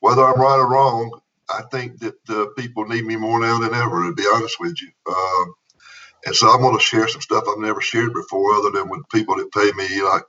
whether 0.00 0.24
I'm 0.24 0.40
right 0.40 0.58
or 0.58 0.70
wrong, 0.70 1.20
I 1.48 1.62
think 1.70 2.00
that 2.00 2.16
uh, 2.28 2.46
people 2.58 2.86
need 2.86 3.04
me 3.04 3.16
more 3.16 3.40
now 3.40 3.60
than 3.60 3.74
ever, 3.74 4.04
to 4.04 4.14
be 4.14 4.26
honest 4.34 4.56
with 4.58 4.76
you. 4.82 4.88
Um, 5.06 5.54
and 6.26 6.34
so 6.34 6.48
I'm 6.48 6.60
going 6.60 6.76
to 6.76 6.82
share 6.82 7.08
some 7.08 7.20
stuff 7.20 7.44
I've 7.48 7.58
never 7.58 7.80
shared 7.80 8.12
before, 8.14 8.54
other 8.54 8.70
than 8.70 8.88
with 8.88 9.08
people 9.12 9.36
that 9.36 9.52
pay 9.52 9.70
me 9.76 10.02
like 10.02 10.22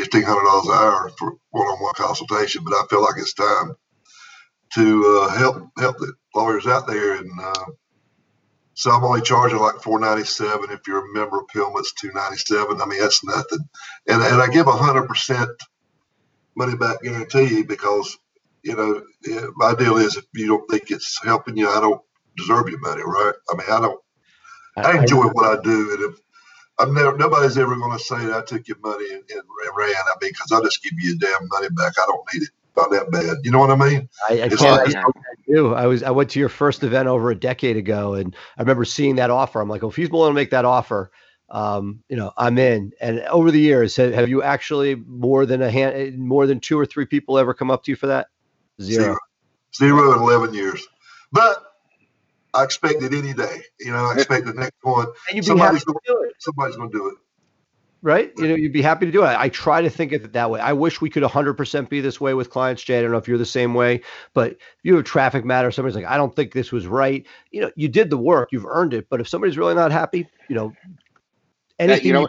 fifteen 0.00 0.22
hundred 0.22 0.44
dollars 0.44 0.66
an 0.66 0.72
hour 0.72 1.10
for 1.18 1.36
one-on-one 1.50 1.94
consultation. 1.94 2.64
But 2.64 2.74
I 2.74 2.84
feel 2.88 3.02
like 3.02 3.16
it's 3.18 3.34
time 3.34 3.74
to 4.74 5.20
uh, 5.22 5.36
help 5.36 5.68
help 5.78 5.98
the 5.98 6.12
lawyers 6.34 6.66
out 6.66 6.86
there, 6.86 7.14
and 7.14 7.30
uh, 7.42 7.66
so 8.74 8.90
I'm 8.90 9.04
only 9.04 9.20
charging 9.20 9.58
like 9.58 9.82
four 9.82 10.00
ninety 10.00 10.24
seven. 10.24 10.70
If 10.70 10.80
you're 10.86 11.04
a 11.04 11.14
member 11.14 11.40
of 11.40 11.48
PILMMA, 11.48 11.80
it's 11.80 11.92
two 11.94 12.12
ninety 12.12 12.38
seven. 12.38 12.80
I 12.80 12.86
mean 12.86 13.00
that's 13.00 13.24
nothing, 13.24 13.68
and 14.08 14.22
and 14.22 14.40
I 14.40 14.48
give 14.48 14.68
a 14.68 14.72
hundred 14.72 15.06
percent 15.06 15.50
money 16.56 16.76
back 16.76 17.02
guarantee 17.02 17.62
because 17.62 18.16
you 18.62 18.76
know 18.76 19.02
my 19.56 19.74
deal 19.74 19.96
is 19.98 20.16
if 20.16 20.24
you 20.34 20.46
don't 20.46 20.68
think 20.70 20.90
it's 20.90 21.18
helping 21.22 21.56
you, 21.56 21.68
I 21.68 21.80
don't 21.80 22.00
deserve 22.36 22.68
your 22.68 22.80
money, 22.80 23.02
right? 23.04 23.34
I 23.50 23.54
mean 23.56 23.66
I 23.70 23.80
don't. 23.80 24.00
I 24.76 24.98
enjoy 24.98 25.26
what 25.26 25.58
I 25.58 25.62
do, 25.62 25.92
and 25.92 26.12
if 26.14 26.20
I'm 26.80 26.94
never, 26.94 27.16
nobody's 27.16 27.58
ever 27.58 27.76
going 27.76 27.96
to 27.96 28.02
say 28.02 28.24
that 28.26 28.36
I 28.36 28.42
took 28.42 28.66
your 28.66 28.78
money 28.78 29.12
and, 29.12 29.22
and, 29.30 29.42
ran. 29.76 29.94
I 29.94 30.12
mean, 30.20 30.32
because 30.32 30.50
I'll 30.50 30.62
just 30.62 30.82
give 30.82 30.92
you 30.98 31.10
your 31.10 31.18
damn 31.18 31.46
money 31.48 31.68
back. 31.70 31.92
I 31.98 32.06
don't 32.06 32.24
need 32.32 32.42
it. 32.42 32.48
Not 32.76 32.90
that 32.90 33.10
bad. 33.10 33.36
You 33.44 33.50
know 33.50 33.58
what 33.58 33.70
I 33.70 33.76
mean? 33.76 34.08
I, 34.28 34.42
I 34.42 34.48
can't. 34.48 34.96
I, 34.96 35.04
do. 35.46 35.74
I 35.74 35.86
was. 35.86 36.02
I 36.02 36.10
went 36.10 36.30
to 36.30 36.38
your 36.38 36.48
first 36.48 36.82
event 36.82 37.08
over 37.08 37.30
a 37.30 37.34
decade 37.34 37.76
ago, 37.76 38.14
and 38.14 38.34
I 38.56 38.62
remember 38.62 38.84
seeing 38.84 39.16
that 39.16 39.30
offer. 39.30 39.60
I'm 39.60 39.68
like, 39.68 39.82
well, 39.82 39.90
if 39.90 39.96
he's 39.96 40.08
willing 40.08 40.30
to 40.30 40.34
make 40.34 40.50
that 40.50 40.64
offer, 40.64 41.10
um, 41.50 42.02
you 42.08 42.16
know, 42.16 42.32
I'm 42.36 42.56
in. 42.58 42.92
And 43.00 43.20
over 43.22 43.50
the 43.50 43.60
years, 43.60 43.96
have, 43.96 44.14
have, 44.14 44.28
you 44.28 44.42
actually 44.42 44.94
more 44.94 45.46
than 45.46 45.62
a 45.62 45.70
hand, 45.70 46.18
more 46.18 46.46
than 46.46 46.60
two 46.60 46.78
or 46.78 46.86
three 46.86 47.06
people 47.06 47.38
ever 47.38 47.54
come 47.54 47.70
up 47.70 47.84
to 47.84 47.90
you 47.90 47.96
for 47.96 48.06
that? 48.06 48.28
Zero. 48.80 49.16
Zero, 49.76 49.98
Zero 49.98 50.12
in 50.14 50.20
11 50.20 50.54
years. 50.54 50.86
But 51.32 51.62
I 52.54 52.64
expect 52.64 53.02
it 53.02 53.12
any 53.12 53.32
day. 53.32 53.62
You 53.80 53.92
know, 53.92 54.06
I 54.06 54.14
expect 54.14 54.46
the 54.46 54.54
next 54.54 54.76
one. 54.82 55.08
somebody's 55.42 55.84
going 55.84 55.98
to 55.98 56.12
do 56.12 56.22
it. 56.22 56.29
Somebody's 56.40 56.76
going 56.76 56.90
to 56.90 56.98
do 56.98 57.08
it. 57.08 57.14
Right? 58.02 58.32
You 58.38 58.48
know, 58.48 58.54
you'd 58.54 58.72
be 58.72 58.80
happy 58.80 59.04
to 59.04 59.12
do 59.12 59.22
it. 59.24 59.26
I 59.26 59.50
try 59.50 59.82
to 59.82 59.90
think 59.90 60.12
of 60.12 60.24
it 60.24 60.32
that 60.32 60.50
way. 60.50 60.58
I 60.58 60.72
wish 60.72 61.02
we 61.02 61.10
could 61.10 61.22
100% 61.22 61.88
be 61.90 62.00
this 62.00 62.18
way 62.18 62.32
with 62.32 62.48
clients, 62.48 62.82
Jay. 62.82 62.98
I 62.98 63.02
don't 63.02 63.10
know 63.10 63.18
if 63.18 63.28
you're 63.28 63.36
the 63.36 63.44
same 63.44 63.74
way, 63.74 64.00
but 64.32 64.52
if 64.52 64.58
you 64.82 64.94
have 64.94 65.02
a 65.02 65.06
traffic 65.06 65.44
matter, 65.44 65.70
somebody's 65.70 65.96
like, 65.96 66.06
I 66.06 66.16
don't 66.16 66.34
think 66.34 66.52
this 66.52 66.72
was 66.72 66.86
right. 66.86 67.26
You 67.50 67.60
know, 67.60 67.70
you 67.76 67.88
did 67.88 68.08
the 68.08 68.16
work, 68.16 68.48
you've 68.52 68.64
earned 68.64 68.94
it. 68.94 69.08
But 69.10 69.20
if 69.20 69.28
somebody's 69.28 69.58
really 69.58 69.74
not 69.74 69.92
happy, 69.92 70.26
you 70.48 70.54
know, 70.54 70.72
anything 71.78 72.06
you 72.06 72.12
know, 72.14 72.28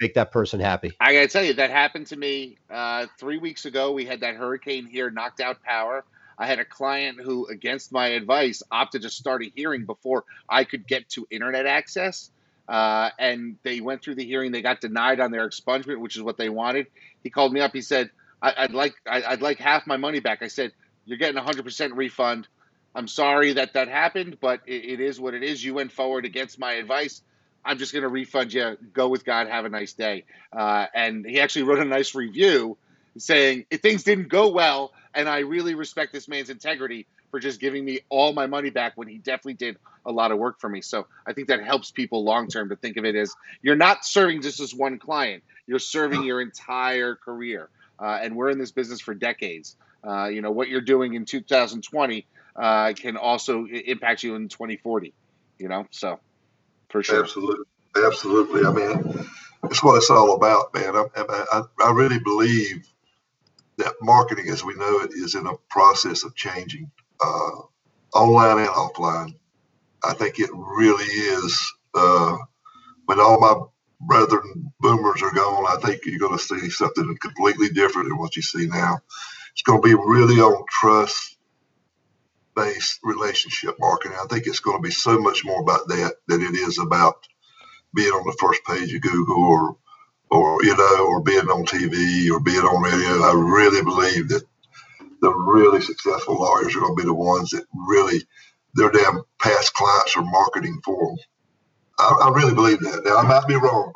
make 0.00 0.14
that 0.14 0.30
person 0.32 0.58
happy. 0.58 0.92
I 1.00 1.12
got 1.12 1.20
to 1.20 1.28
tell 1.28 1.44
you, 1.44 1.52
that 1.54 1.70
happened 1.70 2.06
to 2.08 2.16
me 2.16 2.56
uh, 2.70 3.06
three 3.18 3.36
weeks 3.36 3.66
ago. 3.66 3.92
We 3.92 4.06
had 4.06 4.20
that 4.20 4.36
hurricane 4.36 4.86
here, 4.86 5.10
knocked 5.10 5.40
out 5.40 5.62
power. 5.62 6.04
I 6.38 6.46
had 6.46 6.58
a 6.58 6.64
client 6.64 7.20
who, 7.20 7.46
against 7.48 7.92
my 7.92 8.08
advice, 8.08 8.62
opted 8.70 9.02
to 9.02 9.10
start 9.10 9.42
a 9.42 9.52
hearing 9.54 9.84
before 9.84 10.24
I 10.48 10.64
could 10.64 10.88
get 10.88 11.10
to 11.10 11.26
internet 11.30 11.66
access. 11.66 12.30
Uh, 12.70 13.10
and 13.18 13.56
they 13.64 13.80
went 13.80 14.00
through 14.00 14.14
the 14.14 14.24
hearing. 14.24 14.52
They 14.52 14.62
got 14.62 14.80
denied 14.80 15.18
on 15.18 15.32
their 15.32 15.46
expungement, 15.48 15.98
which 15.98 16.16
is 16.16 16.22
what 16.22 16.38
they 16.38 16.48
wanted. 16.48 16.86
He 17.24 17.28
called 17.28 17.52
me 17.52 17.60
up. 17.60 17.72
He 17.72 17.82
said, 17.82 18.10
I, 18.40 18.62
would 18.62 18.74
like 18.74 18.94
I, 19.06 19.30
would 19.30 19.42
like 19.42 19.58
half 19.58 19.88
my 19.88 19.96
money 19.96 20.20
back." 20.20 20.40
I 20.42 20.46
said, 20.46 20.72
"You're 21.04 21.18
getting 21.18 21.36
hundred 21.42 21.64
percent 21.64 21.94
refund. 21.94 22.46
I'm 22.94 23.08
sorry 23.08 23.54
that 23.54 23.74
that 23.74 23.88
happened, 23.88 24.38
but 24.40 24.60
it, 24.66 24.84
it 24.84 25.00
is 25.00 25.20
what 25.20 25.34
it 25.34 25.42
is. 25.42 25.62
You 25.62 25.74
went 25.74 25.90
forward 25.90 26.24
against 26.24 26.60
my 26.60 26.74
advice. 26.74 27.22
I'm 27.64 27.76
just 27.76 27.92
going 27.92 28.02
to 28.02 28.08
refund 28.08 28.52
you. 28.52 28.78
Go 28.92 29.08
with 29.08 29.24
God. 29.24 29.48
Have 29.48 29.64
a 29.64 29.68
nice 29.68 29.92
day." 29.92 30.24
Uh, 30.52 30.86
and 30.94 31.26
he 31.26 31.40
actually 31.40 31.64
wrote 31.64 31.80
a 31.80 31.84
nice 31.84 32.14
review 32.14 32.78
saying 33.18 33.66
things 33.82 34.04
didn't 34.04 34.28
go 34.28 34.48
well, 34.48 34.92
and 35.12 35.28
I 35.28 35.40
really 35.40 35.74
respect 35.74 36.12
this 36.12 36.28
man's 36.28 36.50
integrity 36.50 37.06
for 37.32 37.40
just 37.40 37.58
giving 37.60 37.84
me 37.84 38.00
all 38.08 38.32
my 38.32 38.46
money 38.46 38.70
back 38.70 38.92
when 38.96 39.08
he 39.08 39.18
definitely 39.18 39.54
did 39.54 39.76
a 40.06 40.12
lot 40.12 40.32
of 40.32 40.38
work 40.38 40.60
for 40.60 40.68
me. 40.68 40.80
So 40.80 41.06
I 41.26 41.32
think 41.32 41.48
that 41.48 41.62
helps 41.64 41.90
people 41.90 42.24
long 42.24 42.48
term 42.48 42.68
to 42.70 42.76
think 42.76 42.96
of 42.96 43.04
it 43.04 43.14
as 43.14 43.34
you're 43.62 43.76
not 43.76 44.04
serving 44.04 44.42
just 44.42 44.60
as 44.60 44.74
one 44.74 44.98
client, 44.98 45.42
you're 45.66 45.78
serving 45.78 46.24
your 46.24 46.40
entire 46.40 47.14
career. 47.14 47.68
Uh, 47.98 48.18
and 48.22 48.34
we're 48.34 48.50
in 48.50 48.58
this 48.58 48.72
business 48.72 49.00
for 49.00 49.14
decades. 49.14 49.76
Uh, 50.06 50.28
you 50.28 50.40
know, 50.40 50.50
what 50.50 50.68
you're 50.68 50.80
doing 50.80 51.14
in 51.14 51.26
2020 51.26 52.26
uh, 52.56 52.92
can 52.94 53.16
also 53.16 53.66
impact 53.66 54.22
you 54.22 54.34
in 54.34 54.48
2040, 54.48 55.12
you 55.58 55.68
know, 55.68 55.86
so 55.90 56.18
for 56.88 57.02
sure. 57.02 57.22
Absolutely. 57.22 57.64
Absolutely. 57.96 58.64
I 58.64 58.72
mean, 58.72 59.26
it's 59.64 59.82
what 59.82 59.96
it's 59.96 60.10
all 60.10 60.34
about, 60.34 60.72
man. 60.74 60.96
I, 60.96 61.04
I, 61.16 61.62
I 61.84 61.92
really 61.92 62.18
believe 62.18 62.86
that 63.78 63.94
marketing 64.00 64.48
as 64.50 64.64
we 64.64 64.74
know 64.74 65.00
it 65.00 65.12
is 65.12 65.34
in 65.34 65.46
a 65.46 65.56
process 65.68 66.24
of 66.24 66.34
changing 66.34 66.90
uh, 67.20 67.50
online 68.14 68.58
and 68.58 68.68
offline. 68.68 69.34
I 70.04 70.14
think 70.14 70.38
it 70.38 70.50
really 70.52 71.04
is. 71.04 71.72
Uh, 71.94 72.36
when 73.06 73.20
all 73.20 73.40
my 73.40 73.54
brethren 74.00 74.72
boomers 74.80 75.22
are 75.22 75.32
gone, 75.32 75.66
I 75.68 75.80
think 75.80 76.06
you're 76.06 76.18
going 76.18 76.38
to 76.38 76.44
see 76.44 76.70
something 76.70 77.16
completely 77.20 77.68
different 77.70 78.08
than 78.08 78.18
what 78.18 78.36
you 78.36 78.42
see 78.42 78.66
now. 78.66 78.98
It's 79.52 79.62
going 79.62 79.82
to 79.82 79.88
be 79.88 79.94
really 79.94 80.40
on 80.40 80.64
trust 80.68 81.36
based 82.56 83.00
relationship 83.02 83.76
marketing. 83.78 84.16
I 84.20 84.26
think 84.26 84.46
it's 84.46 84.60
going 84.60 84.78
to 84.78 84.82
be 84.82 84.92
so 84.92 85.18
much 85.18 85.44
more 85.44 85.60
about 85.60 85.88
that 85.88 86.14
than 86.28 86.42
it 86.42 86.54
is 86.54 86.78
about 86.78 87.26
being 87.94 88.10
on 88.10 88.26
the 88.26 88.36
first 88.40 88.64
page 88.64 88.94
of 88.94 89.02
Google 89.02 89.42
or 89.42 89.76
or 90.30 90.62
you 90.62 90.76
know, 90.76 91.06
or 91.08 91.20
being 91.20 91.48
on 91.48 91.66
TV 91.66 92.30
or 92.30 92.38
being 92.40 92.60
on 92.60 92.82
radio. 92.82 93.24
I 93.24 93.32
really 93.34 93.82
believe 93.82 94.28
that 94.28 94.44
the 95.20 95.30
really 95.30 95.80
successful 95.80 96.36
lawyers 96.36 96.74
are 96.76 96.80
going 96.80 96.96
to 96.96 97.02
be 97.02 97.06
the 97.06 97.14
ones 97.14 97.50
that 97.50 97.64
really 97.74 98.22
their 98.74 98.90
damn 98.90 99.22
past 99.40 99.74
clients 99.74 100.16
are 100.16 100.24
marketing 100.24 100.80
for 100.84 101.06
them. 101.06 101.16
I, 101.98 102.28
I 102.28 102.30
really 102.34 102.54
believe 102.54 102.80
that. 102.80 103.02
Now 103.04 103.18
I 103.18 103.22
might 103.22 103.46
be 103.46 103.56
wrong, 103.56 103.92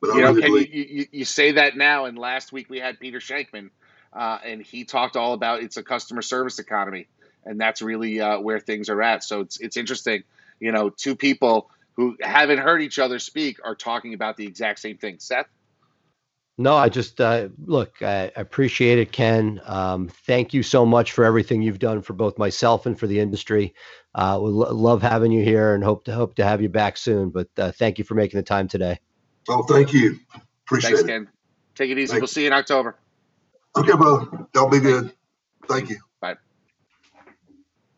but 0.00 0.14
you 0.14 0.18
I 0.18 0.20
know, 0.20 0.32
really 0.32 0.74
you, 0.74 0.84
you, 0.88 1.06
you, 1.12 1.24
say 1.24 1.52
that 1.52 1.76
now. 1.76 2.06
And 2.06 2.18
last 2.18 2.52
week 2.52 2.70
we 2.70 2.78
had 2.78 2.98
Peter 3.00 3.18
Shankman 3.18 3.70
uh, 4.14 4.38
and 4.44 4.62
he 4.62 4.84
talked 4.84 5.16
all 5.16 5.32
about 5.32 5.62
it's 5.62 5.76
a 5.76 5.82
customer 5.82 6.22
service 6.22 6.58
economy, 6.58 7.08
and 7.44 7.60
that's 7.60 7.82
really 7.82 8.20
uh, 8.20 8.38
where 8.38 8.60
things 8.60 8.88
are 8.88 9.02
at. 9.02 9.24
So 9.24 9.40
it's 9.40 9.58
it's 9.60 9.76
interesting, 9.76 10.22
you 10.60 10.72
know, 10.72 10.88
two 10.88 11.16
people 11.16 11.70
who 11.94 12.16
haven't 12.20 12.58
heard 12.58 12.80
each 12.82 12.98
other 12.98 13.18
speak 13.18 13.58
are 13.64 13.74
talking 13.74 14.14
about 14.14 14.36
the 14.36 14.46
exact 14.46 14.78
same 14.80 14.96
thing. 14.96 15.16
Seth. 15.18 15.46
No, 16.56 16.76
I 16.76 16.88
just 16.88 17.20
uh, 17.20 17.48
look. 17.64 18.00
I 18.00 18.30
appreciate 18.36 18.98
it, 18.98 19.10
Ken. 19.10 19.60
Um, 19.64 20.08
thank 20.08 20.54
you 20.54 20.62
so 20.62 20.86
much 20.86 21.10
for 21.10 21.24
everything 21.24 21.62
you've 21.62 21.80
done 21.80 22.00
for 22.00 22.12
both 22.12 22.38
myself 22.38 22.86
and 22.86 22.98
for 22.98 23.08
the 23.08 23.18
industry. 23.18 23.74
Uh, 24.14 24.38
we 24.40 24.50
lo- 24.50 24.72
love 24.72 25.02
having 25.02 25.32
you 25.32 25.42
here, 25.42 25.74
and 25.74 25.82
hope 25.82 26.04
to 26.04 26.14
hope 26.14 26.36
to 26.36 26.44
have 26.44 26.62
you 26.62 26.68
back 26.68 26.96
soon. 26.96 27.30
But 27.30 27.48
uh, 27.58 27.72
thank 27.72 27.98
you 27.98 28.04
for 28.04 28.14
making 28.14 28.38
the 28.38 28.44
time 28.44 28.68
today. 28.68 29.00
Oh, 29.48 29.64
thank 29.64 29.92
you. 29.92 30.20
Appreciate 30.66 30.90
it. 30.90 30.96
Thanks, 30.96 31.02
it. 31.02 31.12
Ken. 31.12 31.28
Take 31.74 31.90
it 31.90 31.98
easy. 31.98 32.12
Thanks. 32.12 32.20
We'll 32.20 32.28
see 32.28 32.42
you 32.42 32.46
in 32.46 32.52
October. 32.52 32.96
Okay, 33.76 33.96
bro. 33.96 34.46
Y'all 34.54 34.70
be 34.70 34.78
good. 34.78 35.12
Thank 35.68 35.90
you. 35.90 35.96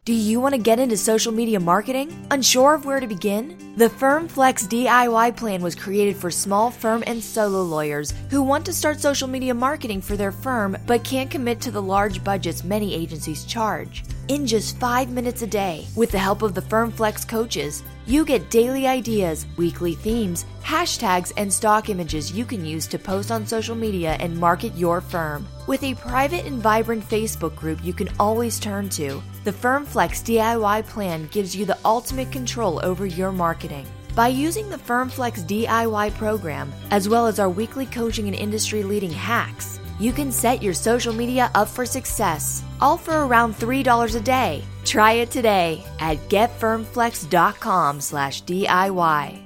Do 0.07 0.15
you 0.15 0.41
want 0.41 0.55
to 0.55 0.61
get 0.61 0.79
into 0.79 0.97
social 0.97 1.33
media 1.33 1.59
marketing? 1.59 2.29
Unsure 2.31 2.75
of 2.75 2.85
where 2.85 3.01
to 3.01 3.09
begin? 3.09 3.75
The 3.77 3.91
Firm 3.91 4.29
Flex 4.29 4.65
DIY 4.69 5.37
plan 5.37 5.61
was 5.61 5.75
created 5.75 6.15
for 6.15 6.31
small 6.31 6.71
firm 6.71 7.03
and 7.09 7.21
solo 7.21 7.65
lawyers 7.65 8.15
who 8.31 8.41
want 8.41 8.65
to 8.67 8.73
start 8.73 9.01
social 9.01 9.27
media 9.27 9.53
marketing 9.53 10.01
for 10.01 10.17
their 10.17 10.31
firm 10.31 10.77
but 10.87 11.03
can't 11.03 11.29
commit 11.29 11.61
to 11.63 11.73
the 11.73 11.83
large 11.83 12.23
budgets 12.23 12.63
many 12.63 12.95
agencies 12.95 13.45
charge. 13.45 14.05
In 14.29 14.47
just 14.47 14.79
five 14.79 15.11
minutes 15.11 15.43
a 15.43 15.47
day, 15.49 15.85
with 15.97 16.13
the 16.13 16.21
help 16.21 16.43
of 16.43 16.55
the 16.55 16.63
Firm 16.63 16.93
Flex 16.93 17.25
coaches, 17.25 17.83
you 18.07 18.25
get 18.25 18.51
daily 18.51 18.87
ideas, 18.87 19.47
weekly 19.57 19.95
themes, 19.95 20.47
hashtags, 20.63 21.33
and 21.37 21.53
stock 21.53 21.89
images 21.89 22.31
you 22.31 22.45
can 22.45 22.65
use 22.65 22.87
to 22.87 22.99
post 22.99 23.33
on 23.33 23.47
social 23.47 23.75
media 23.75 24.17
and 24.21 24.39
market 24.39 24.75
your 24.77 25.01
firm. 25.01 25.47
With 25.67 25.83
a 25.83 25.95
private 25.95 26.45
and 26.45 26.63
vibrant 26.63 27.03
Facebook 27.09 27.57
group 27.57 27.85
you 27.85 27.93
can 27.93 28.09
always 28.21 28.61
turn 28.61 28.89
to, 28.91 29.21
the 29.43 29.53
Firm 29.53 29.85
Flex 29.85 30.23
DIY 30.23 30.87
plan 30.87 31.29
gives 31.33 31.57
you 31.57 31.65
the 31.65 31.79
ultimate 31.85 32.31
control 32.31 32.81
over 32.85 33.07
your 33.07 33.33
marketing. 33.33 33.87
By 34.15 34.29
using 34.29 34.71
the 34.71 34.79
Firm 34.79 35.09
Flex 35.09 35.43
DIY 35.43 36.15
program, 36.15 36.73
as 36.91 37.09
well 37.09 37.27
as 37.27 37.39
our 37.39 37.51
weekly 37.51 37.87
coaching 37.87 38.29
and 38.29 38.37
industry 38.37 38.83
leading 38.83 39.11
hacks, 39.11 39.81
you 39.99 40.13
can 40.13 40.31
set 40.31 40.63
your 40.63 40.75
social 40.75 41.13
media 41.13 41.51
up 41.55 41.69
for 41.69 41.87
success, 41.87 42.63
all 42.81 42.97
for 42.97 43.25
around 43.25 43.55
$3 43.55 44.15
a 44.15 44.21
day. 44.21 44.63
Try 44.85 45.13
it 45.13 45.31
today 45.31 45.85
at 46.01 46.19
getfirmflex.com 46.29 48.01
slash 48.01 48.43
DIY. 48.45 49.43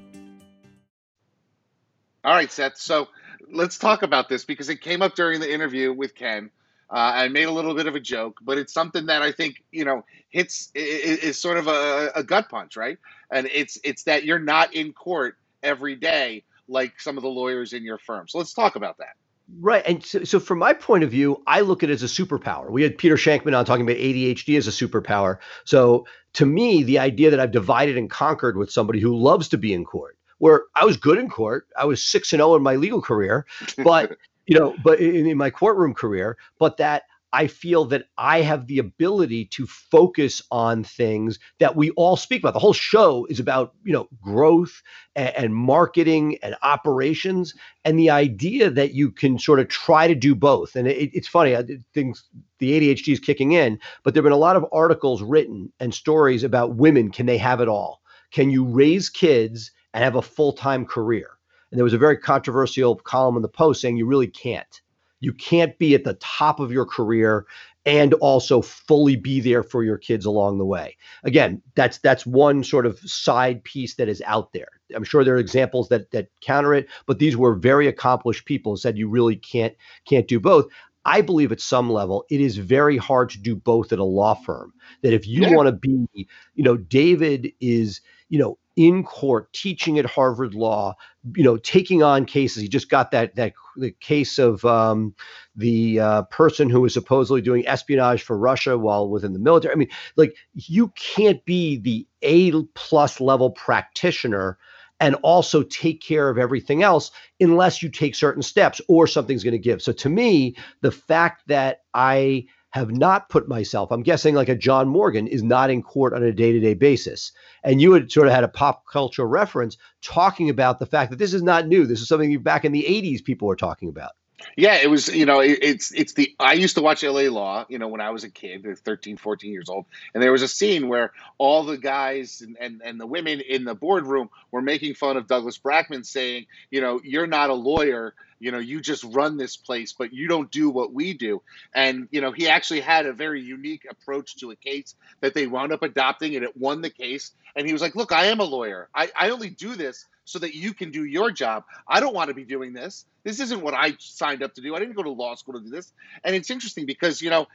All 2.22 2.34
right, 2.34 2.52
Seth. 2.52 2.76
So 2.76 3.08
let's 3.50 3.78
talk 3.78 4.02
about 4.02 4.28
this 4.28 4.44
because 4.44 4.68
it 4.68 4.80
came 4.80 5.02
up 5.02 5.14
during 5.14 5.40
the 5.40 5.52
interview 5.52 5.92
with 5.92 6.14
Ken. 6.14 6.50
Uh, 6.90 7.12
I 7.14 7.28
made 7.28 7.44
a 7.44 7.52
little 7.52 7.74
bit 7.74 7.86
of 7.86 7.94
a 7.94 8.00
joke, 8.00 8.38
but 8.42 8.58
it's 8.58 8.72
something 8.72 9.06
that 9.06 9.22
I 9.22 9.32
think 9.32 9.62
you 9.70 9.84
know 9.84 10.04
hits 10.28 10.70
is, 10.74 11.38
sort 11.40 11.56
of 11.56 11.68
a, 11.68 12.10
a 12.16 12.22
gut 12.22 12.48
punch, 12.48 12.76
right? 12.76 12.98
And 13.30 13.48
it's 13.52 13.78
it's 13.84 14.02
that 14.04 14.24
you're 14.24 14.40
not 14.40 14.74
in 14.74 14.92
court 14.92 15.36
every 15.62 15.94
day 15.94 16.42
like 16.68 17.00
some 17.00 17.16
of 17.16 17.22
the 17.22 17.28
lawyers 17.28 17.72
in 17.72 17.84
your 17.84 17.98
firm. 17.98 18.28
So 18.28 18.38
let's 18.38 18.52
talk 18.52 18.76
about 18.76 18.98
that. 18.98 19.16
Right. 19.58 19.82
And 19.86 20.04
so, 20.04 20.24
so, 20.24 20.40
from 20.40 20.58
my 20.58 20.72
point 20.72 21.04
of 21.04 21.10
view, 21.10 21.42
I 21.46 21.60
look 21.60 21.82
at 21.82 21.90
it 21.90 21.94
as 21.94 22.02
a 22.02 22.06
superpower. 22.06 22.70
We 22.70 22.82
had 22.82 22.96
Peter 22.96 23.16
Shankman 23.16 23.56
on 23.56 23.64
talking 23.64 23.84
about 23.84 23.96
ADHD 23.96 24.56
as 24.56 24.68
a 24.68 24.70
superpower. 24.70 25.38
So 25.64 26.06
to 26.34 26.46
me, 26.46 26.82
the 26.82 26.98
idea 26.98 27.30
that 27.30 27.40
I've 27.40 27.50
divided 27.50 27.96
and 27.96 28.08
conquered 28.08 28.56
with 28.56 28.70
somebody 28.70 29.00
who 29.00 29.16
loves 29.16 29.48
to 29.48 29.58
be 29.58 29.72
in 29.72 29.84
court, 29.84 30.16
where 30.38 30.64
I 30.74 30.84
was 30.84 30.96
good 30.96 31.18
in 31.18 31.28
court, 31.28 31.66
I 31.76 31.84
was 31.84 32.02
six 32.02 32.32
and 32.32 32.40
zero 32.40 32.54
in 32.54 32.62
my 32.62 32.76
legal 32.76 33.02
career, 33.02 33.46
but 33.78 34.16
you 34.46 34.58
know, 34.58 34.74
but 34.84 35.00
in, 35.00 35.26
in 35.26 35.36
my 35.36 35.50
courtroom 35.50 35.94
career, 35.94 36.36
but 36.58 36.76
that 36.76 37.04
I 37.32 37.46
feel 37.46 37.84
that 37.86 38.06
I 38.18 38.40
have 38.40 38.66
the 38.66 38.78
ability 38.78 39.46
to 39.46 39.66
focus 39.66 40.42
on 40.50 40.82
things 40.82 41.38
that 41.58 41.76
we 41.76 41.90
all 41.90 42.16
speak 42.16 42.42
about. 42.42 42.54
The 42.54 42.60
whole 42.60 42.72
show 42.72 43.26
is 43.26 43.38
about, 43.38 43.74
you 43.84 43.92
know, 43.92 44.08
growth 44.20 44.82
and, 45.14 45.34
and, 45.36 45.54
marketing 45.54 46.38
and 46.42 46.56
operations, 46.62 47.54
and 47.84 47.98
the 47.98 48.10
idea 48.10 48.70
that 48.70 48.94
you 48.94 49.12
can 49.12 49.38
sort 49.38 49.60
of 49.60 49.68
try 49.68 50.08
to 50.08 50.14
do 50.14 50.34
both. 50.34 50.74
And 50.74 50.88
it, 50.88 51.10
it's 51.14 51.28
funny, 51.28 51.56
things 51.94 52.24
the 52.58 52.72
ADHD 52.72 53.12
is 53.12 53.20
kicking 53.20 53.52
in, 53.52 53.78
but 54.02 54.12
there've 54.12 54.24
been 54.24 54.32
a 54.32 54.36
lot 54.36 54.56
of 54.56 54.66
articles 54.72 55.22
written 55.22 55.72
and 55.78 55.94
stories 55.94 56.42
about 56.42 56.74
women. 56.74 57.10
Can 57.10 57.26
they 57.26 57.38
have 57.38 57.60
it 57.60 57.68
all? 57.68 58.02
Can 58.32 58.50
you 58.50 58.64
raise 58.64 59.08
kids 59.08 59.70
and 59.94 60.02
have 60.02 60.16
a 60.16 60.22
full 60.22 60.52
time 60.52 60.84
career? 60.84 61.28
And 61.70 61.78
there 61.78 61.84
was 61.84 61.94
a 61.94 61.98
very 61.98 62.16
controversial 62.16 62.96
column 62.96 63.36
in 63.36 63.42
the 63.42 63.48
Post 63.48 63.80
saying 63.80 63.96
you 63.96 64.06
really 64.06 64.26
can't 64.26 64.80
you 65.20 65.32
can't 65.32 65.78
be 65.78 65.94
at 65.94 66.04
the 66.04 66.14
top 66.14 66.60
of 66.60 66.72
your 66.72 66.86
career 66.86 67.46
and 67.86 68.12
also 68.14 68.60
fully 68.60 69.16
be 69.16 69.40
there 69.40 69.62
for 69.62 69.82
your 69.82 69.96
kids 69.96 70.26
along 70.26 70.58
the 70.58 70.66
way. 70.66 70.96
Again, 71.24 71.62
that's 71.74 71.98
that's 71.98 72.26
one 72.26 72.62
sort 72.62 72.86
of 72.86 72.98
side 73.00 73.64
piece 73.64 73.94
that 73.94 74.08
is 74.08 74.22
out 74.26 74.52
there. 74.52 74.68
I'm 74.94 75.04
sure 75.04 75.24
there 75.24 75.36
are 75.36 75.38
examples 75.38 75.88
that 75.88 76.10
that 76.10 76.28
counter 76.40 76.74
it, 76.74 76.88
but 77.06 77.18
these 77.18 77.36
were 77.36 77.54
very 77.54 77.86
accomplished 77.86 78.44
people 78.44 78.72
who 78.72 78.76
said 78.76 78.98
you 78.98 79.08
really 79.08 79.36
can't 79.36 79.74
can't 80.04 80.28
do 80.28 80.40
both. 80.40 80.66
I 81.04 81.22
believe 81.22 81.52
at 81.52 81.60
some 81.60 81.90
level 81.90 82.26
it 82.30 82.40
is 82.40 82.58
very 82.58 82.96
hard 82.96 83.30
to 83.30 83.38
do 83.38 83.56
both 83.56 83.92
at 83.92 83.98
a 83.98 84.04
law 84.04 84.34
firm. 84.34 84.72
That 85.02 85.14
if 85.14 85.26
you 85.26 85.42
yeah. 85.42 85.54
want 85.54 85.68
to 85.68 85.72
be, 85.72 86.28
you 86.54 86.64
know, 86.64 86.76
David 86.76 87.52
is, 87.60 88.00
you 88.30 88.38
know, 88.38 88.56
in 88.76 89.04
court 89.04 89.52
teaching 89.52 89.98
at 89.98 90.06
Harvard 90.06 90.54
Law, 90.54 90.94
you 91.34 91.44
know, 91.44 91.58
taking 91.58 92.02
on 92.02 92.24
cases. 92.24 92.62
He 92.62 92.68
just 92.68 92.88
got 92.88 93.10
that 93.10 93.34
that 93.36 93.52
the 93.76 93.90
case 93.90 94.38
of 94.38 94.64
um, 94.64 95.14
the 95.54 96.00
uh, 96.00 96.22
person 96.24 96.70
who 96.70 96.80
was 96.80 96.94
supposedly 96.94 97.42
doing 97.42 97.66
espionage 97.66 98.22
for 98.22 98.38
Russia 98.38 98.78
while 98.78 99.08
within 99.08 99.34
the 99.34 99.38
military. 99.38 99.74
I 99.74 99.76
mean, 99.76 99.90
like 100.16 100.34
you 100.54 100.88
can't 100.96 101.44
be 101.44 101.76
the 101.76 102.06
A 102.22 102.62
plus 102.74 103.20
level 103.20 103.50
practitioner 103.50 104.56
and 105.00 105.14
also 105.16 105.62
take 105.62 106.00
care 106.00 106.28
of 106.28 106.38
everything 106.38 106.82
else 106.82 107.10
unless 107.40 107.82
you 107.82 107.88
take 107.88 108.14
certain 108.14 108.42
steps 108.42 108.80
or 108.88 109.06
something's 109.06 109.42
going 109.42 109.52
to 109.52 109.58
give. 109.58 109.82
So 109.82 109.92
to 109.92 110.08
me, 110.08 110.56
the 110.82 110.92
fact 110.92 111.42
that 111.48 111.82
I 111.94 112.46
have 112.70 112.90
not 112.90 113.28
put 113.28 113.48
myself, 113.48 113.90
I'm 113.90 114.02
guessing 114.02 114.34
like 114.34 114.48
a 114.48 114.54
John 114.54 114.88
Morgan 114.88 115.26
is 115.26 115.42
not 115.42 115.70
in 115.70 115.82
court 115.82 116.14
on 116.14 116.22
a 116.22 116.32
day 116.32 116.52
to 116.52 116.60
day 116.60 116.74
basis. 116.74 117.32
And 117.64 117.80
you 117.80 117.92
had 117.92 118.10
sort 118.10 118.26
of 118.26 118.32
had 118.32 118.44
a 118.44 118.48
pop 118.48 118.86
culture 118.86 119.26
reference 119.26 119.76
talking 120.02 120.50
about 120.50 120.78
the 120.78 120.86
fact 120.86 121.10
that 121.10 121.18
this 121.18 121.34
is 121.34 121.42
not 121.42 121.66
new. 121.66 121.86
This 121.86 122.00
is 122.00 122.08
something 122.08 122.40
back 122.42 122.64
in 122.64 122.72
the 122.72 122.84
80s 122.84 123.24
people 123.24 123.48
were 123.48 123.56
talking 123.56 123.88
about. 123.88 124.12
Yeah, 124.56 124.76
it 124.76 124.88
was, 124.88 125.08
you 125.08 125.26
know, 125.26 125.40
it, 125.40 125.58
it's 125.62 125.92
it's 125.92 126.14
the 126.14 126.34
I 126.40 126.54
used 126.54 126.76
to 126.76 126.82
watch 126.82 127.02
LA 127.02 127.22
Law, 127.22 127.66
you 127.68 127.78
know, 127.78 127.88
when 127.88 128.00
I 128.00 128.10
was 128.10 128.24
a 128.24 128.30
kid, 128.30 128.66
13, 128.84 129.16
14 129.16 129.52
years 129.52 129.68
old, 129.68 129.86
and 130.14 130.22
there 130.22 130.32
was 130.32 130.42
a 130.42 130.48
scene 130.48 130.88
where 130.88 131.12
all 131.38 131.64
the 131.64 131.76
guys 131.76 132.40
and, 132.40 132.56
and, 132.58 132.80
and 132.84 133.00
the 133.00 133.06
women 133.06 133.40
in 133.40 133.64
the 133.64 133.74
boardroom 133.74 134.30
were 134.50 134.62
making 134.62 134.94
fun 134.94 135.16
of 135.16 135.26
Douglas 135.26 135.58
Brackman 135.58 136.06
saying, 136.06 136.46
you 136.70 136.80
know, 136.80 137.00
you're 137.04 137.26
not 137.26 137.50
a 137.50 137.54
lawyer, 137.54 138.14
you 138.40 138.50
know 138.50 138.58
you 138.58 138.80
just 138.80 139.04
run 139.04 139.36
this 139.36 139.56
place 139.56 139.92
but 139.92 140.12
you 140.12 140.26
don't 140.26 140.50
do 140.50 140.70
what 140.70 140.92
we 140.92 141.14
do. 141.14 141.42
And 141.74 142.08
you 142.10 142.20
know 142.20 142.32
he 142.32 142.48
actually 142.48 142.80
had 142.80 143.06
a 143.06 143.12
very 143.12 143.42
unique 143.42 143.86
approach 143.88 144.36
to 144.36 144.50
a 144.50 144.56
case 144.56 144.96
that 145.20 145.34
they 145.34 145.46
wound 145.46 145.72
up 145.72 145.82
adopting 145.82 146.34
and 146.34 146.44
it 146.44 146.56
won 146.56 146.80
the 146.80 146.90
case. 146.90 147.32
And 147.54 147.66
he 147.66 147.72
was 147.72 147.82
like 147.82 147.94
look 147.94 148.12
i 148.12 148.26
am 148.26 148.40
a 148.40 148.44
lawyer. 148.44 148.88
I, 148.94 149.10
I 149.18 149.30
only 149.30 149.50
do 149.50 149.76
this 149.76 150.06
so 150.24 150.38
that 150.38 150.54
you 150.54 150.72
can 150.74 150.90
do 150.90 151.04
your 151.04 151.30
job. 151.30 151.64
I 151.86 152.00
don't 152.00 152.14
want 152.14 152.28
to 152.28 152.34
be 152.34 152.44
doing 152.44 152.72
this. 152.72 153.04
This 153.24 153.40
isn't 153.40 153.60
what 153.60 153.74
i 153.74 153.94
signed 153.98 154.42
up 154.42 154.54
to 154.54 154.60
do. 154.60 154.74
I 154.74 154.78
didn't 154.78 154.96
go 154.96 155.02
to 155.02 155.10
law 155.10 155.34
school 155.34 155.54
to 155.54 155.60
do 155.60 155.70
this. 155.70 155.92
And 156.24 156.34
it's 156.34 156.50
interesting 156.50 156.86
because 156.86 157.20
you 157.20 157.30
know 157.30 157.46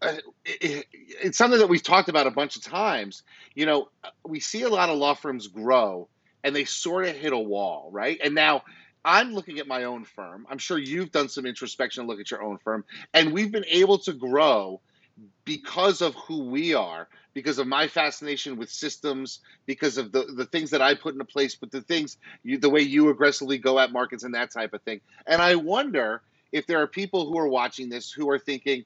uh, 0.00 0.16
it, 0.44 0.86
it's 1.22 1.36
something 1.36 1.60
that 1.60 1.68
we've 1.68 1.82
talked 1.82 2.08
about 2.08 2.26
a 2.26 2.30
bunch 2.30 2.56
of 2.56 2.62
times. 2.62 3.22
You 3.54 3.66
know 3.66 3.88
we 4.24 4.40
see 4.40 4.62
a 4.62 4.70
lot 4.70 4.88
of 4.88 4.96
law 4.98 5.14
firms 5.14 5.48
grow 5.48 6.08
and 6.42 6.54
they 6.54 6.64
sort 6.64 7.06
of 7.06 7.16
hit 7.16 7.32
a 7.32 7.38
wall 7.38 7.90
right? 7.92 8.18
And 8.22 8.34
now 8.34 8.62
I'm 9.04 9.34
looking 9.34 9.58
at 9.58 9.66
my 9.66 9.84
own 9.84 10.04
firm. 10.04 10.46
I'm 10.50 10.58
sure 10.58 10.78
you've 10.78 11.12
done 11.12 11.28
some 11.28 11.46
introspection 11.46 12.02
and 12.02 12.08
look 12.08 12.20
at 12.20 12.30
your 12.30 12.42
own 12.42 12.58
firm. 12.58 12.84
And 13.12 13.32
we've 13.32 13.52
been 13.52 13.66
able 13.68 13.98
to 13.98 14.12
grow 14.12 14.80
because 15.44 16.00
of 16.00 16.14
who 16.14 16.44
we 16.44 16.74
are, 16.74 17.08
because 17.34 17.58
of 17.58 17.66
my 17.66 17.86
fascination 17.86 18.56
with 18.56 18.70
systems, 18.70 19.40
because 19.66 19.98
of 19.98 20.10
the, 20.10 20.24
the 20.24 20.46
things 20.46 20.70
that 20.70 20.82
I 20.82 20.94
put 20.94 21.12
into 21.12 21.24
place, 21.24 21.54
but 21.54 21.70
the 21.70 21.82
things, 21.82 22.16
you, 22.42 22.58
the 22.58 22.70
way 22.70 22.80
you 22.80 23.10
aggressively 23.10 23.58
go 23.58 23.78
at 23.78 23.92
markets 23.92 24.24
and 24.24 24.34
that 24.34 24.50
type 24.50 24.72
of 24.72 24.82
thing. 24.82 25.00
And 25.26 25.42
I 25.42 25.56
wonder 25.56 26.22
if 26.50 26.66
there 26.66 26.80
are 26.80 26.86
people 26.86 27.26
who 27.26 27.38
are 27.38 27.48
watching 27.48 27.88
this 27.88 28.10
who 28.10 28.30
are 28.30 28.38
thinking, 28.38 28.84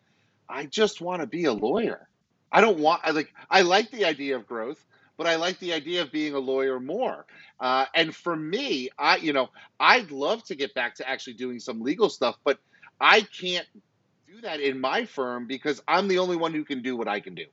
I 0.49 0.67
just 0.67 1.01
want 1.01 1.21
to 1.21 1.27
be 1.27 1.45
a 1.45 1.53
lawyer. 1.53 2.09
I 2.51 2.61
don't 2.61 2.79
want, 2.79 3.03
I 3.05 3.11
like, 3.11 3.33
I 3.51 3.63
like 3.63 3.91
the 3.91 4.07
idea 4.07 4.37
of 4.37 4.47
growth 4.47 4.83
but 5.19 5.27
I 5.27 5.37
like 5.37 5.59
the 5.59 5.75
idea 5.75 6.01
of 6.01 6.11
being 6.11 6.33
a 6.33 6.39
lawyer 6.39 6.81
more. 6.81 7.27
Uh, 7.61 7.85
and 7.95 8.15
for 8.15 8.35
me, 8.35 8.89
I 8.99 9.17
you 9.17 9.35
know 9.35 9.51
I'd 9.79 10.11
love 10.11 10.45
to 10.45 10.55
get 10.55 10.73
back 10.75 10.95
to 10.95 11.09
actually 11.09 11.35
doing 11.35 11.59
some 11.59 11.83
legal 11.83 12.09
stuff, 12.09 12.37
but 12.45 12.59
I 13.01 13.21
can't 13.21 13.67
do 14.27 14.41
that 14.43 14.61
in 14.61 14.81
my 14.81 15.05
firm 15.05 15.47
because 15.47 15.83
I'm 15.87 16.09
the 16.09 16.19
only 16.19 16.37
one 16.37 16.55
who 16.55 16.65
can 16.65 16.83
do 16.83 16.97
what 16.97 17.09
I 17.09 17.21
can 17.21 17.35
do. 17.35 17.45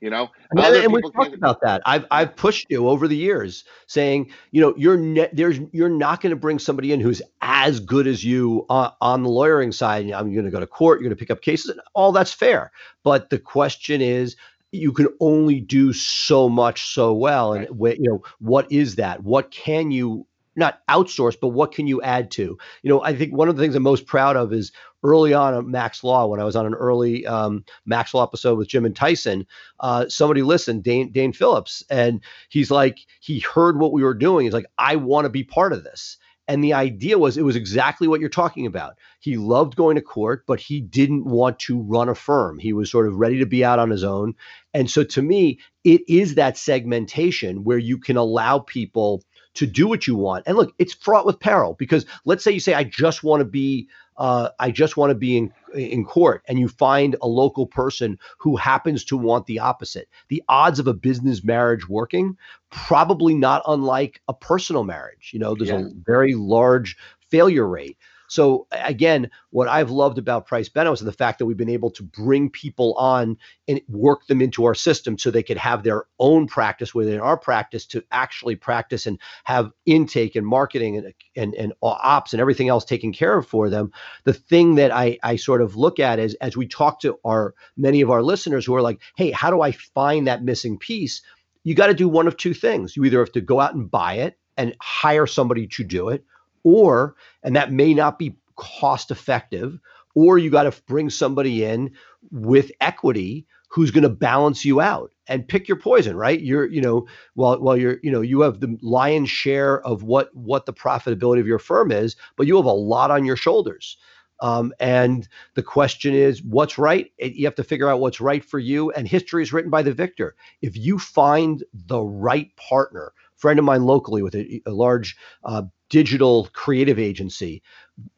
You 0.00 0.10
know, 0.10 0.28
and, 0.50 0.76
and 0.76 0.92
we've 0.92 1.12
talked 1.14 1.34
about 1.34 1.60
that. 1.62 1.80
I've 1.86 2.04
I've 2.10 2.36
pushed 2.36 2.66
you 2.68 2.88
over 2.88 3.08
the 3.08 3.16
years, 3.16 3.64
saying, 3.86 4.32
you 4.50 4.60
know, 4.60 4.74
you're 4.76 4.98
ne- 4.98 5.30
there's 5.32 5.60
you're 5.72 5.88
not 5.88 6.20
going 6.20 6.30
to 6.30 6.36
bring 6.36 6.58
somebody 6.58 6.92
in 6.92 7.00
who's 7.00 7.22
as 7.40 7.80
good 7.80 8.06
as 8.06 8.22
you 8.22 8.66
on, 8.68 8.92
on 9.00 9.22
the 9.22 9.30
lawyering 9.30 9.72
side. 9.72 10.10
I'm 10.10 10.32
going 10.34 10.44
to 10.44 10.50
go 10.50 10.60
to 10.60 10.66
court. 10.66 11.00
You're 11.00 11.08
going 11.08 11.16
to 11.16 11.20
pick 11.20 11.30
up 11.30 11.40
cases. 11.40 11.70
And 11.70 11.80
all 11.94 12.12
that's 12.12 12.34
fair, 12.34 12.72
but 13.02 13.30
the 13.30 13.38
question 13.38 14.02
is, 14.02 14.36
you 14.74 14.92
can 14.92 15.08
only 15.20 15.60
do 15.60 15.92
so 15.92 16.48
much 16.48 16.86
so 16.86 17.12
well, 17.12 17.52
and 17.52 17.66
right. 17.70 17.98
you 17.98 18.08
know, 18.08 18.22
what 18.38 18.70
is 18.70 18.96
that? 18.96 19.22
What 19.22 19.50
can 19.50 19.90
you 19.90 20.26
not 20.56 20.86
outsource, 20.88 21.36
but 21.40 21.48
what 21.48 21.72
can 21.72 21.86
you 21.86 22.00
add 22.02 22.30
to? 22.32 22.56
You 22.82 22.90
know, 22.90 23.02
I 23.02 23.14
think 23.16 23.34
one 23.34 23.48
of 23.48 23.56
the 23.56 23.62
things 23.62 23.74
I'm 23.74 23.82
most 23.82 24.06
proud 24.06 24.36
of 24.36 24.52
is 24.52 24.72
early 25.02 25.34
on 25.34 25.54
at 25.54 25.64
Max 25.64 26.04
Law, 26.04 26.26
when 26.26 26.40
I 26.40 26.44
was 26.44 26.56
on 26.56 26.66
an 26.66 26.74
early 26.74 27.26
um, 27.26 27.64
Max 27.84 28.14
Law 28.14 28.22
episode 28.22 28.56
with 28.56 28.68
Jim 28.68 28.84
and 28.84 28.94
Tyson, 28.94 29.46
uh, 29.80 30.08
somebody 30.08 30.42
listened, 30.42 30.84
Dane, 30.84 31.10
Dane 31.12 31.32
Phillips, 31.32 31.82
and 31.90 32.20
he's 32.48 32.70
like, 32.70 33.00
he 33.20 33.40
heard 33.40 33.78
what 33.78 33.92
we 33.92 34.02
were 34.02 34.14
doing. 34.14 34.46
He's 34.46 34.54
like, 34.54 34.66
I 34.78 34.96
want 34.96 35.24
to 35.24 35.30
be 35.30 35.44
part 35.44 35.72
of 35.72 35.84
this. 35.84 36.18
And 36.46 36.62
the 36.62 36.74
idea 36.74 37.18
was 37.18 37.36
it 37.36 37.44
was 37.44 37.56
exactly 37.56 38.06
what 38.06 38.20
you're 38.20 38.28
talking 38.28 38.66
about. 38.66 38.98
He 39.20 39.36
loved 39.36 39.76
going 39.76 39.96
to 39.96 40.02
court, 40.02 40.44
but 40.46 40.60
he 40.60 40.80
didn't 40.80 41.24
want 41.24 41.58
to 41.60 41.80
run 41.80 42.08
a 42.08 42.14
firm. 42.14 42.58
He 42.58 42.72
was 42.72 42.90
sort 42.90 43.06
of 43.06 43.16
ready 43.16 43.38
to 43.38 43.46
be 43.46 43.64
out 43.64 43.78
on 43.78 43.90
his 43.90 44.04
own. 44.04 44.34
And 44.74 44.90
so 44.90 45.04
to 45.04 45.22
me, 45.22 45.58
it 45.84 46.02
is 46.08 46.34
that 46.34 46.58
segmentation 46.58 47.64
where 47.64 47.78
you 47.78 47.98
can 47.98 48.16
allow 48.16 48.58
people 48.58 49.22
to 49.54 49.66
do 49.66 49.86
what 49.86 50.06
you 50.06 50.16
want. 50.16 50.44
And 50.46 50.56
look, 50.56 50.74
it's 50.78 50.94
fraught 50.94 51.26
with 51.26 51.40
peril 51.40 51.74
because 51.78 52.04
let's 52.24 52.44
say 52.44 52.50
you 52.50 52.60
say, 52.60 52.74
I 52.74 52.84
just 52.84 53.22
want 53.22 53.40
to 53.40 53.44
be 53.44 53.88
uh, 54.16 54.50
I 54.58 54.70
just 54.70 54.96
want 54.96 55.10
to 55.10 55.14
be 55.14 55.36
in 55.36 55.52
in 55.74 56.04
court, 56.04 56.42
and 56.46 56.58
you 56.58 56.68
find 56.68 57.16
a 57.20 57.26
local 57.26 57.66
person 57.66 58.18
who 58.38 58.56
happens 58.56 59.04
to 59.06 59.16
want 59.16 59.46
the 59.46 59.58
opposite. 59.58 60.08
The 60.28 60.42
odds 60.48 60.78
of 60.78 60.86
a 60.86 60.94
business 60.94 61.42
marriage 61.42 61.88
working 61.88 62.36
probably 62.70 63.34
not 63.34 63.62
unlike 63.66 64.20
a 64.28 64.34
personal 64.34 64.84
marriage. 64.84 65.30
You 65.32 65.40
know, 65.40 65.54
there's 65.54 65.70
yeah. 65.70 65.80
a 65.80 65.90
very 66.04 66.34
large 66.34 66.96
failure 67.28 67.66
rate. 67.66 67.98
So 68.34 68.66
again, 68.72 69.30
what 69.50 69.68
I've 69.68 69.92
loved 69.92 70.18
about 70.18 70.48
Price 70.48 70.68
Benowitz 70.68 70.94
is 70.94 71.02
the 71.02 71.12
fact 71.12 71.38
that 71.38 71.46
we've 71.46 71.56
been 71.56 71.68
able 71.68 71.92
to 71.92 72.02
bring 72.02 72.50
people 72.50 72.94
on 72.94 73.36
and 73.68 73.80
work 73.86 74.26
them 74.26 74.42
into 74.42 74.64
our 74.64 74.74
system 74.74 75.16
so 75.16 75.30
they 75.30 75.44
could 75.44 75.56
have 75.56 75.84
their 75.84 76.06
own 76.18 76.48
practice 76.48 76.92
within 76.92 77.20
our 77.20 77.38
practice 77.38 77.86
to 77.86 78.02
actually 78.10 78.56
practice 78.56 79.06
and 79.06 79.20
have 79.44 79.70
intake 79.86 80.34
and 80.34 80.44
marketing 80.44 80.96
and 80.96 81.14
and, 81.36 81.54
and 81.54 81.74
ops 81.80 82.32
and 82.32 82.40
everything 82.40 82.68
else 82.68 82.84
taken 82.84 83.12
care 83.12 83.38
of 83.38 83.46
for 83.46 83.70
them. 83.70 83.92
The 84.24 84.32
thing 84.32 84.74
that 84.74 84.90
I, 84.90 85.16
I 85.22 85.36
sort 85.36 85.62
of 85.62 85.76
look 85.76 86.00
at 86.00 86.18
is 86.18 86.34
as 86.40 86.56
we 86.56 86.66
talk 86.66 86.98
to 87.02 87.16
our 87.24 87.54
many 87.76 88.00
of 88.00 88.10
our 88.10 88.24
listeners 88.24 88.66
who 88.66 88.74
are 88.74 88.82
like, 88.82 89.00
hey, 89.16 89.30
how 89.30 89.48
do 89.48 89.62
I 89.62 89.70
find 89.70 90.26
that 90.26 90.42
missing 90.42 90.76
piece? 90.76 91.22
You 91.62 91.76
got 91.76 91.86
to 91.86 91.94
do 91.94 92.08
one 92.08 92.26
of 92.26 92.36
two 92.36 92.52
things. 92.52 92.96
You 92.96 93.04
either 93.04 93.20
have 93.20 93.30
to 93.30 93.40
go 93.40 93.60
out 93.60 93.76
and 93.76 93.88
buy 93.88 94.14
it 94.14 94.36
and 94.56 94.74
hire 94.80 95.28
somebody 95.28 95.68
to 95.68 95.84
do 95.84 96.08
it, 96.08 96.24
or, 96.64 97.14
and 97.42 97.54
that 97.54 97.72
may 97.72 97.94
not 97.94 98.18
be 98.18 98.36
cost 98.56 99.10
effective, 99.10 99.78
or 100.14 100.38
you 100.38 100.50
got 100.50 100.64
to 100.64 100.82
bring 100.86 101.10
somebody 101.10 101.64
in 101.64 101.92
with 102.30 102.72
equity 102.80 103.46
who's 103.68 103.90
going 103.90 104.02
to 104.02 104.08
balance 104.08 104.64
you 104.64 104.80
out 104.80 105.12
and 105.26 105.48
pick 105.48 105.66
your 105.66 105.76
poison 105.76 106.16
right? 106.16 106.40
You're 106.40 106.66
you 106.66 106.80
know 106.80 107.06
while 107.34 107.60
while 107.60 107.76
you're 107.76 107.98
you 108.02 108.10
know 108.10 108.20
you 108.20 108.40
have 108.42 108.60
the 108.60 108.78
lion's 108.82 109.30
share 109.30 109.80
of 109.86 110.04
what 110.04 110.34
what 110.34 110.66
the 110.66 110.72
profitability 110.72 111.40
of 111.40 111.46
your 111.46 111.58
firm 111.58 111.90
is 111.90 112.16
but 112.36 112.46
you 112.46 112.56
have 112.56 112.64
a 112.66 112.72
lot 112.72 113.10
on 113.10 113.24
your 113.24 113.36
shoulders. 113.36 113.96
Um, 114.40 114.72
and 114.78 115.28
the 115.54 115.62
question 115.62 116.12
is 116.14 116.42
what's 116.42 116.76
right? 116.78 117.10
You 117.18 117.46
have 117.46 117.54
to 117.56 117.64
figure 117.64 117.88
out 117.88 118.00
what's 118.00 118.20
right 118.20 118.44
for 118.44 118.58
you 118.58 118.90
and 118.92 119.08
history 119.08 119.42
is 119.42 119.52
written 119.52 119.70
by 119.70 119.82
the 119.82 119.92
victor. 119.92 120.36
If 120.60 120.76
you 120.76 120.98
find 120.98 121.64
the 121.72 122.00
right 122.00 122.54
partner 122.56 123.12
friend 123.36 123.58
of 123.58 123.64
mine 123.64 123.84
locally 123.84 124.22
with 124.22 124.34
a, 124.34 124.62
a 124.66 124.70
large 124.70 125.16
uh, 125.44 125.62
digital 125.94 126.48
creative 126.54 126.98
agency 126.98 127.62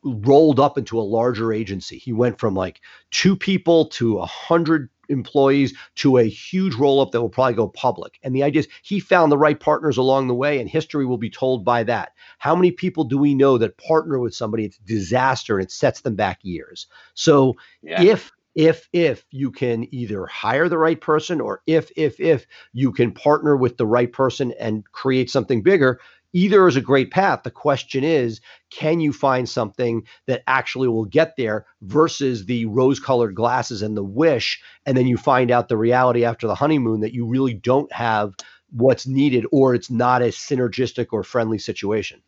rolled 0.02 0.58
up 0.58 0.78
into 0.78 0.98
a 0.98 1.02
larger 1.02 1.52
agency. 1.52 1.98
He 1.98 2.10
went 2.10 2.40
from 2.40 2.54
like 2.54 2.80
two 3.10 3.36
people 3.36 3.84
to 3.88 4.16
a 4.16 4.24
hundred 4.24 4.88
employees 5.10 5.74
to 5.96 6.16
a 6.16 6.24
huge 6.24 6.74
roll 6.74 7.02
up 7.02 7.12
that 7.12 7.20
will 7.20 7.28
probably 7.28 7.52
go 7.52 7.68
public. 7.68 8.18
And 8.22 8.34
the 8.34 8.42
idea 8.42 8.60
is 8.60 8.68
he 8.82 8.98
found 8.98 9.30
the 9.30 9.36
right 9.36 9.60
partners 9.60 9.98
along 9.98 10.28
the 10.28 10.34
way, 10.34 10.58
and 10.58 10.70
history 10.70 11.04
will 11.04 11.18
be 11.18 11.28
told 11.28 11.66
by 11.66 11.82
that. 11.82 12.12
How 12.38 12.56
many 12.56 12.70
people 12.70 13.04
do 13.04 13.18
we 13.18 13.34
know 13.34 13.58
that 13.58 13.76
partner 13.76 14.18
with 14.18 14.34
somebody? 14.34 14.64
It's 14.64 14.78
disaster 14.78 15.58
and 15.58 15.64
it 15.66 15.70
sets 15.70 16.00
them 16.00 16.14
back 16.14 16.38
years. 16.42 16.86
So 17.12 17.56
yeah. 17.82 18.00
if 18.00 18.32
if 18.56 18.88
if 18.94 19.26
you 19.30 19.50
can 19.50 19.86
either 19.94 20.24
hire 20.24 20.68
the 20.68 20.78
right 20.78 21.00
person 21.00 21.42
or 21.42 21.62
if 21.66 21.90
if 21.94 22.18
if 22.18 22.46
you 22.72 22.90
can 22.90 23.12
partner 23.12 23.54
with 23.54 23.76
the 23.76 23.86
right 23.86 24.10
person 24.10 24.52
and 24.58 24.82
create 24.92 25.30
something 25.30 25.62
bigger 25.62 26.00
either 26.36 26.68
is 26.68 26.76
a 26.76 26.82
great 26.82 27.10
path. 27.10 27.42
The 27.44 27.50
question 27.50 28.04
is, 28.04 28.42
can 28.70 29.00
you 29.00 29.10
find 29.10 29.48
something 29.48 30.06
that 30.26 30.42
actually 30.46 30.86
will 30.86 31.06
get 31.06 31.34
there 31.36 31.64
versus 31.80 32.44
the 32.44 32.66
rose 32.66 33.00
colored 33.00 33.34
glasses 33.34 33.80
and 33.80 33.96
the 33.96 34.04
wish? 34.04 34.60
And 34.84 34.96
then 34.96 35.06
you 35.06 35.16
find 35.16 35.50
out 35.50 35.68
the 35.68 35.78
reality 35.78 36.26
after 36.26 36.46
the 36.46 36.54
honeymoon 36.54 37.00
that 37.00 37.14
you 37.14 37.26
really 37.26 37.54
don't 37.54 37.90
have 37.90 38.34
what's 38.70 39.06
needed 39.06 39.46
or 39.50 39.74
it's 39.74 39.90
not 39.90 40.20
a 40.20 40.26
synergistic 40.26 41.06
or 41.10 41.24
friendly 41.24 41.58
situation. 41.58 42.20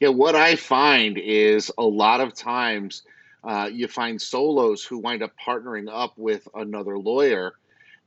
Yeah, 0.00 0.08
what 0.08 0.34
I 0.34 0.56
find 0.56 1.18
is 1.18 1.70
a 1.76 1.84
lot 1.84 2.22
of 2.22 2.32
times 2.32 3.02
uh, 3.42 3.68
you 3.70 3.88
find 3.88 4.20
solos 4.22 4.84
who 4.84 4.98
wind 4.98 5.22
up 5.22 5.32
partnering 5.38 5.88
up 5.92 6.14
with 6.16 6.48
another 6.54 6.98
lawyer 6.98 7.52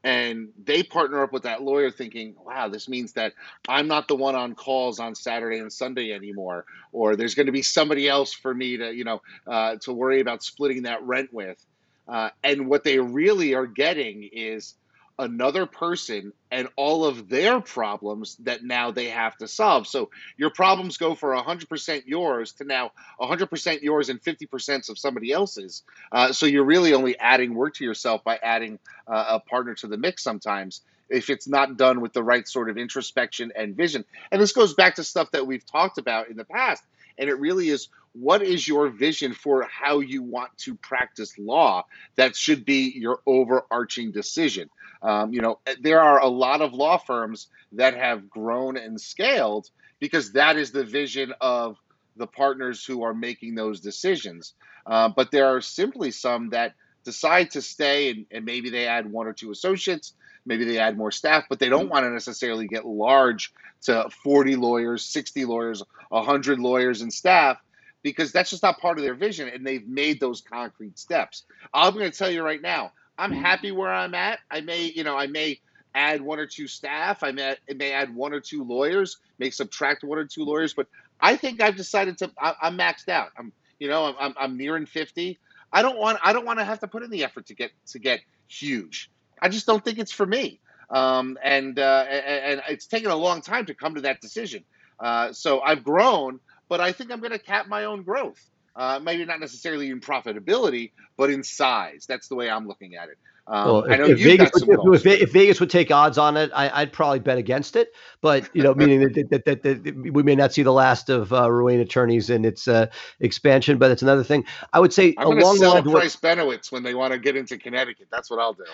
and 0.03 0.49
they 0.63 0.83
partner 0.83 1.23
up 1.23 1.33
with 1.33 1.43
that 1.43 1.61
lawyer 1.61 1.91
thinking 1.91 2.35
wow 2.45 2.67
this 2.67 2.87
means 2.87 3.13
that 3.13 3.33
i'm 3.67 3.87
not 3.87 4.07
the 4.07 4.15
one 4.15 4.35
on 4.35 4.55
calls 4.55 4.99
on 4.99 5.15
saturday 5.15 5.59
and 5.59 5.71
sunday 5.71 6.13
anymore 6.13 6.65
or 6.91 7.15
there's 7.15 7.35
going 7.35 7.45
to 7.45 7.51
be 7.51 7.61
somebody 7.61 8.07
else 8.07 8.33
for 8.33 8.53
me 8.53 8.77
to 8.77 8.93
you 8.93 9.03
know 9.03 9.21
uh, 9.47 9.75
to 9.77 9.93
worry 9.93 10.19
about 10.21 10.43
splitting 10.43 10.83
that 10.83 11.03
rent 11.03 11.33
with. 11.33 11.63
Uh, 12.07 12.29
and 12.43 12.67
what 12.69 12.83
they 12.83 12.99
really 12.99 13.53
are 13.53 13.67
getting 13.67 14.29
is 14.31 14.75
another 15.19 15.65
person 15.65 16.31
and 16.51 16.67
all 16.75 17.05
of 17.05 17.27
their 17.29 17.59
problems 17.59 18.35
that 18.37 18.63
now 18.63 18.91
they 18.91 19.09
have 19.09 19.35
to 19.37 19.47
solve. 19.47 19.87
So 19.87 20.09
your 20.37 20.49
problems 20.49 20.97
go 20.97 21.15
for 21.15 21.35
100% 21.35 22.03
yours 22.05 22.53
to 22.53 22.63
now 22.63 22.91
100% 23.19 23.81
yours 23.81 24.09
and 24.09 24.21
50% 24.21 24.89
of 24.89 24.97
somebody 24.97 25.31
else's. 25.31 25.83
Uh, 26.11 26.31
so 26.31 26.45
you're 26.45 26.65
really 26.65 26.93
only 26.93 27.17
adding 27.17 27.55
work 27.55 27.75
to 27.75 27.83
yourself 27.83 28.23
by 28.23 28.39
adding 28.41 28.79
uh, 29.07 29.25
a 29.29 29.39
partner 29.39 29.73
to 29.75 29.87
the 29.87 29.97
mix 29.97 30.23
sometimes 30.23 30.81
if 31.09 31.29
it's 31.29 31.47
not 31.47 31.77
done 31.77 32.01
with 32.01 32.13
the 32.13 32.23
right 32.23 32.47
sort 32.47 32.69
of 32.69 32.77
introspection 32.77 33.51
and 33.55 33.75
vision. 33.75 34.03
And 34.31 34.41
this 34.41 34.51
goes 34.51 34.73
back 34.73 34.95
to 34.95 35.03
stuff 35.03 35.31
that 35.31 35.47
we've 35.47 35.65
talked 35.65 35.97
about 35.97 36.29
in 36.29 36.37
the 36.37 36.45
past. 36.45 36.83
And 37.17 37.29
it 37.29 37.39
really 37.39 37.69
is 37.69 37.87
what 38.13 38.41
is 38.41 38.67
your 38.67 38.89
vision 38.89 39.33
for 39.33 39.63
how 39.63 39.99
you 39.99 40.23
want 40.23 40.55
to 40.59 40.75
practice 40.75 41.37
law? 41.37 41.85
That 42.15 42.35
should 42.35 42.65
be 42.65 42.91
your 42.95 43.19
overarching 43.25 44.11
decision. 44.11 44.69
Um, 45.01 45.33
you 45.33 45.41
know, 45.41 45.59
there 45.81 46.01
are 46.01 46.19
a 46.19 46.27
lot 46.27 46.61
of 46.61 46.73
law 46.73 46.97
firms 46.97 47.47
that 47.73 47.95
have 47.95 48.29
grown 48.29 48.77
and 48.77 48.99
scaled 48.99 49.69
because 49.99 50.33
that 50.33 50.57
is 50.57 50.71
the 50.71 50.83
vision 50.83 51.33
of 51.41 51.77
the 52.15 52.27
partners 52.27 52.83
who 52.83 53.03
are 53.03 53.13
making 53.13 53.55
those 53.55 53.79
decisions. 53.79 54.53
Uh, 54.85 55.09
but 55.09 55.31
there 55.31 55.47
are 55.47 55.61
simply 55.61 56.11
some 56.11 56.49
that 56.49 56.73
decide 57.03 57.51
to 57.51 57.61
stay 57.61 58.09
and, 58.09 58.25
and, 58.31 58.45
maybe 58.45 58.69
they 58.69 58.87
add 58.87 59.09
one 59.09 59.27
or 59.27 59.33
two 59.33 59.51
associates, 59.51 60.13
maybe 60.45 60.65
they 60.65 60.77
add 60.77 60.97
more 60.97 61.11
staff, 61.11 61.45
but 61.49 61.59
they 61.59 61.69
don't 61.69 61.89
want 61.89 62.05
to 62.05 62.09
necessarily 62.09 62.67
get 62.67 62.85
large 62.85 63.53
to 63.83 64.09
40 64.23 64.55
lawyers, 64.55 65.03
60 65.05 65.45
lawyers, 65.45 65.83
100 66.09 66.59
lawyers 66.59 67.01
and 67.01 67.13
staff 67.13 67.57
because 68.03 68.31
that's 68.31 68.49
just 68.49 68.63
not 68.63 68.79
part 68.79 68.97
of 68.97 69.03
their 69.03 69.15
vision 69.15 69.49
and 69.49 69.65
they've 69.65 69.87
made 69.87 70.19
those 70.19 70.41
concrete 70.41 70.97
steps. 70.97 71.43
I'm 71.73 71.93
going 71.93 72.09
to 72.09 72.17
tell 72.17 72.29
you 72.29 72.43
right 72.43 72.61
now, 72.61 72.91
I'm 73.17 73.31
happy 73.31 73.71
where 73.71 73.91
I'm 73.91 74.13
at. 74.13 74.39
I 74.49 74.61
may, 74.61 74.85
you 74.85 75.03
know, 75.03 75.17
I 75.17 75.27
may 75.27 75.59
add 75.95 76.21
one 76.21 76.39
or 76.39 76.45
two 76.45 76.67
staff. 76.67 77.23
I 77.23 77.31
may, 77.31 77.55
may 77.75 77.91
add 77.91 78.13
one 78.13 78.33
or 78.33 78.39
two 78.39 78.63
lawyers, 78.63 79.17
may 79.39 79.49
subtract 79.49 80.03
one 80.03 80.17
or 80.19 80.25
two 80.25 80.43
lawyers, 80.43 80.73
but 80.73 80.87
I 81.19 81.35
think 81.35 81.61
I've 81.61 81.75
decided 81.75 82.17
to. 82.19 82.31
I, 82.39 82.53
am 82.63 82.77
maxed 82.77 83.09
out. 83.09 83.29
I'm, 83.37 83.51
you 83.79 83.87
know, 83.87 84.15
I'm, 84.19 84.33
I'm 84.37 84.57
nearing 84.57 84.85
50. 84.85 85.39
I 85.73 85.81
don't 85.81 85.97
want, 85.97 86.19
I 86.23 86.33
don't 86.33 86.45
want 86.45 86.59
to 86.59 86.65
have 86.65 86.79
to 86.81 86.87
put 86.87 87.03
in 87.03 87.09
the 87.09 87.23
effort 87.23 87.47
to 87.47 87.55
get 87.55 87.71
to 87.87 87.99
get 87.99 88.21
huge. 88.47 89.11
I 89.41 89.49
just 89.49 89.65
don't 89.65 89.83
think 89.83 89.99
it's 89.99 90.11
for 90.11 90.25
me. 90.25 90.59
Um, 90.89 91.37
and 91.43 91.77
uh, 91.77 92.05
and 92.09 92.61
it's 92.69 92.87
taken 92.87 93.11
a 93.11 93.15
long 93.15 93.41
time 93.41 93.65
to 93.65 93.73
come 93.73 93.95
to 93.95 94.01
that 94.01 94.21
decision. 94.21 94.63
Uh, 94.99 95.33
so 95.33 95.59
I've 95.61 95.83
grown, 95.83 96.39
but 96.69 96.79
I 96.79 96.91
think 96.91 97.11
I'm 97.11 97.19
going 97.19 97.33
to 97.33 97.39
cap 97.39 97.67
my 97.67 97.85
own 97.85 98.03
growth. 98.03 98.41
Uh, 98.77 98.99
maybe 98.99 99.25
not 99.25 99.39
necessarily 99.39 99.89
in 99.89 99.99
profitability, 99.99 100.91
but 101.17 101.31
in 101.31 101.43
size. 101.43 102.05
That's 102.07 102.27
the 102.27 102.35
way 102.35 102.47
I'm 102.47 102.67
looking 102.67 102.95
at 102.95 103.09
it. 103.09 103.17
Um, 103.47 103.65
well, 103.65 103.83
if, 103.85 103.91
I 103.91 103.95
know 103.95 104.05
if 104.05 104.19
Vegas, 104.19 104.51
would, 104.53 104.95
if, 104.95 105.05
if, 105.05 105.31
Vegas 105.31 105.59
would 105.59 105.69
take 105.69 105.89
odds 105.89 106.17
on 106.17 106.37
it, 106.37 106.51
I, 106.53 106.83
would 106.83 106.91
probably 106.91 107.19
bet 107.19 107.37
against 107.37 107.75
it. 107.75 107.93
But 108.21 108.53
you 108.53 108.61
know, 108.61 108.75
meaning 108.75 108.99
that, 108.99 109.29
that, 109.31 109.45
that, 109.45 109.63
that, 109.63 110.13
we 110.13 110.21
may 110.21 110.35
not 110.35 110.53
see 110.53 110.63
the 110.63 110.73
last 110.73 111.09
of 111.09 111.33
uh, 111.33 111.47
Ruane 111.47 111.81
Attorneys 111.81 112.29
in 112.29 112.45
its 112.45 112.67
uh, 112.67 112.87
expansion. 113.19 113.79
But 113.79 113.89
it's 113.89 114.01
another 114.01 114.23
thing. 114.23 114.45
I 114.73 114.79
would 114.79 114.93
say 114.93 115.15
I'm 115.17 115.39
going 115.39 115.39
to 115.39 115.57
sell 115.57 115.81
Price 115.81 116.15
Benowitz 116.17 116.71
when 116.71 116.83
they 116.83 116.93
want 116.93 117.13
to 117.13 117.19
get 117.19 117.35
into 117.35 117.57
Connecticut. 117.57 118.09
That's 118.11 118.29
what 118.29 118.39
I'll 118.39 118.53
do. 118.53 118.65